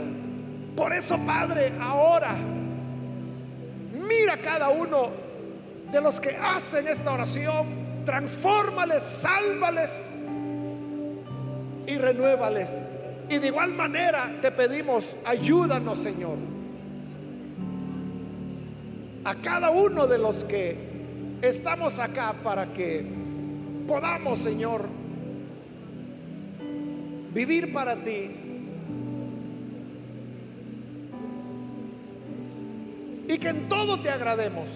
Por 0.76 0.92
eso, 0.92 1.18
Padre, 1.18 1.72
ahora 1.80 2.36
mira 3.92 4.36
cada 4.38 4.70
uno 4.70 5.10
de 5.90 6.00
los 6.00 6.20
que 6.20 6.36
hacen 6.36 6.86
esta 6.88 7.12
oración, 7.12 7.66
transfórmales, 8.04 9.02
sálvales 9.02 10.22
y 11.86 11.96
renuévales. 11.96 12.84
Y 13.28 13.38
de 13.38 13.48
igual 13.48 13.74
manera 13.74 14.30
te 14.40 14.50
pedimos, 14.50 15.16
ayúdanos, 15.24 15.98
Señor, 15.98 16.36
a 19.28 19.34
cada 19.34 19.70
uno 19.70 20.06
de 20.06 20.16
los 20.16 20.42
que 20.44 20.74
estamos 21.42 21.98
acá 21.98 22.34
para 22.42 22.72
que 22.72 23.04
podamos, 23.86 24.38
Señor, 24.38 24.86
vivir 27.34 27.70
para 27.70 27.94
ti. 27.96 28.30
Y 33.28 33.36
que 33.36 33.48
en 33.48 33.68
todo 33.68 34.00
te 34.00 34.08
agrademos 34.08 34.70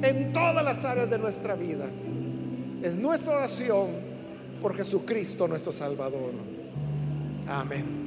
en 0.00 0.32
todas 0.32 0.64
las 0.64 0.84
áreas 0.84 1.10
de 1.10 1.18
nuestra 1.18 1.56
vida. 1.56 1.86
Es 2.84 2.94
nuestra 2.94 3.34
oración 3.34 3.88
por 4.62 4.76
Jesucristo 4.76 5.48
nuestro 5.48 5.72
Salvador. 5.72 6.30
Amén. 7.48 8.05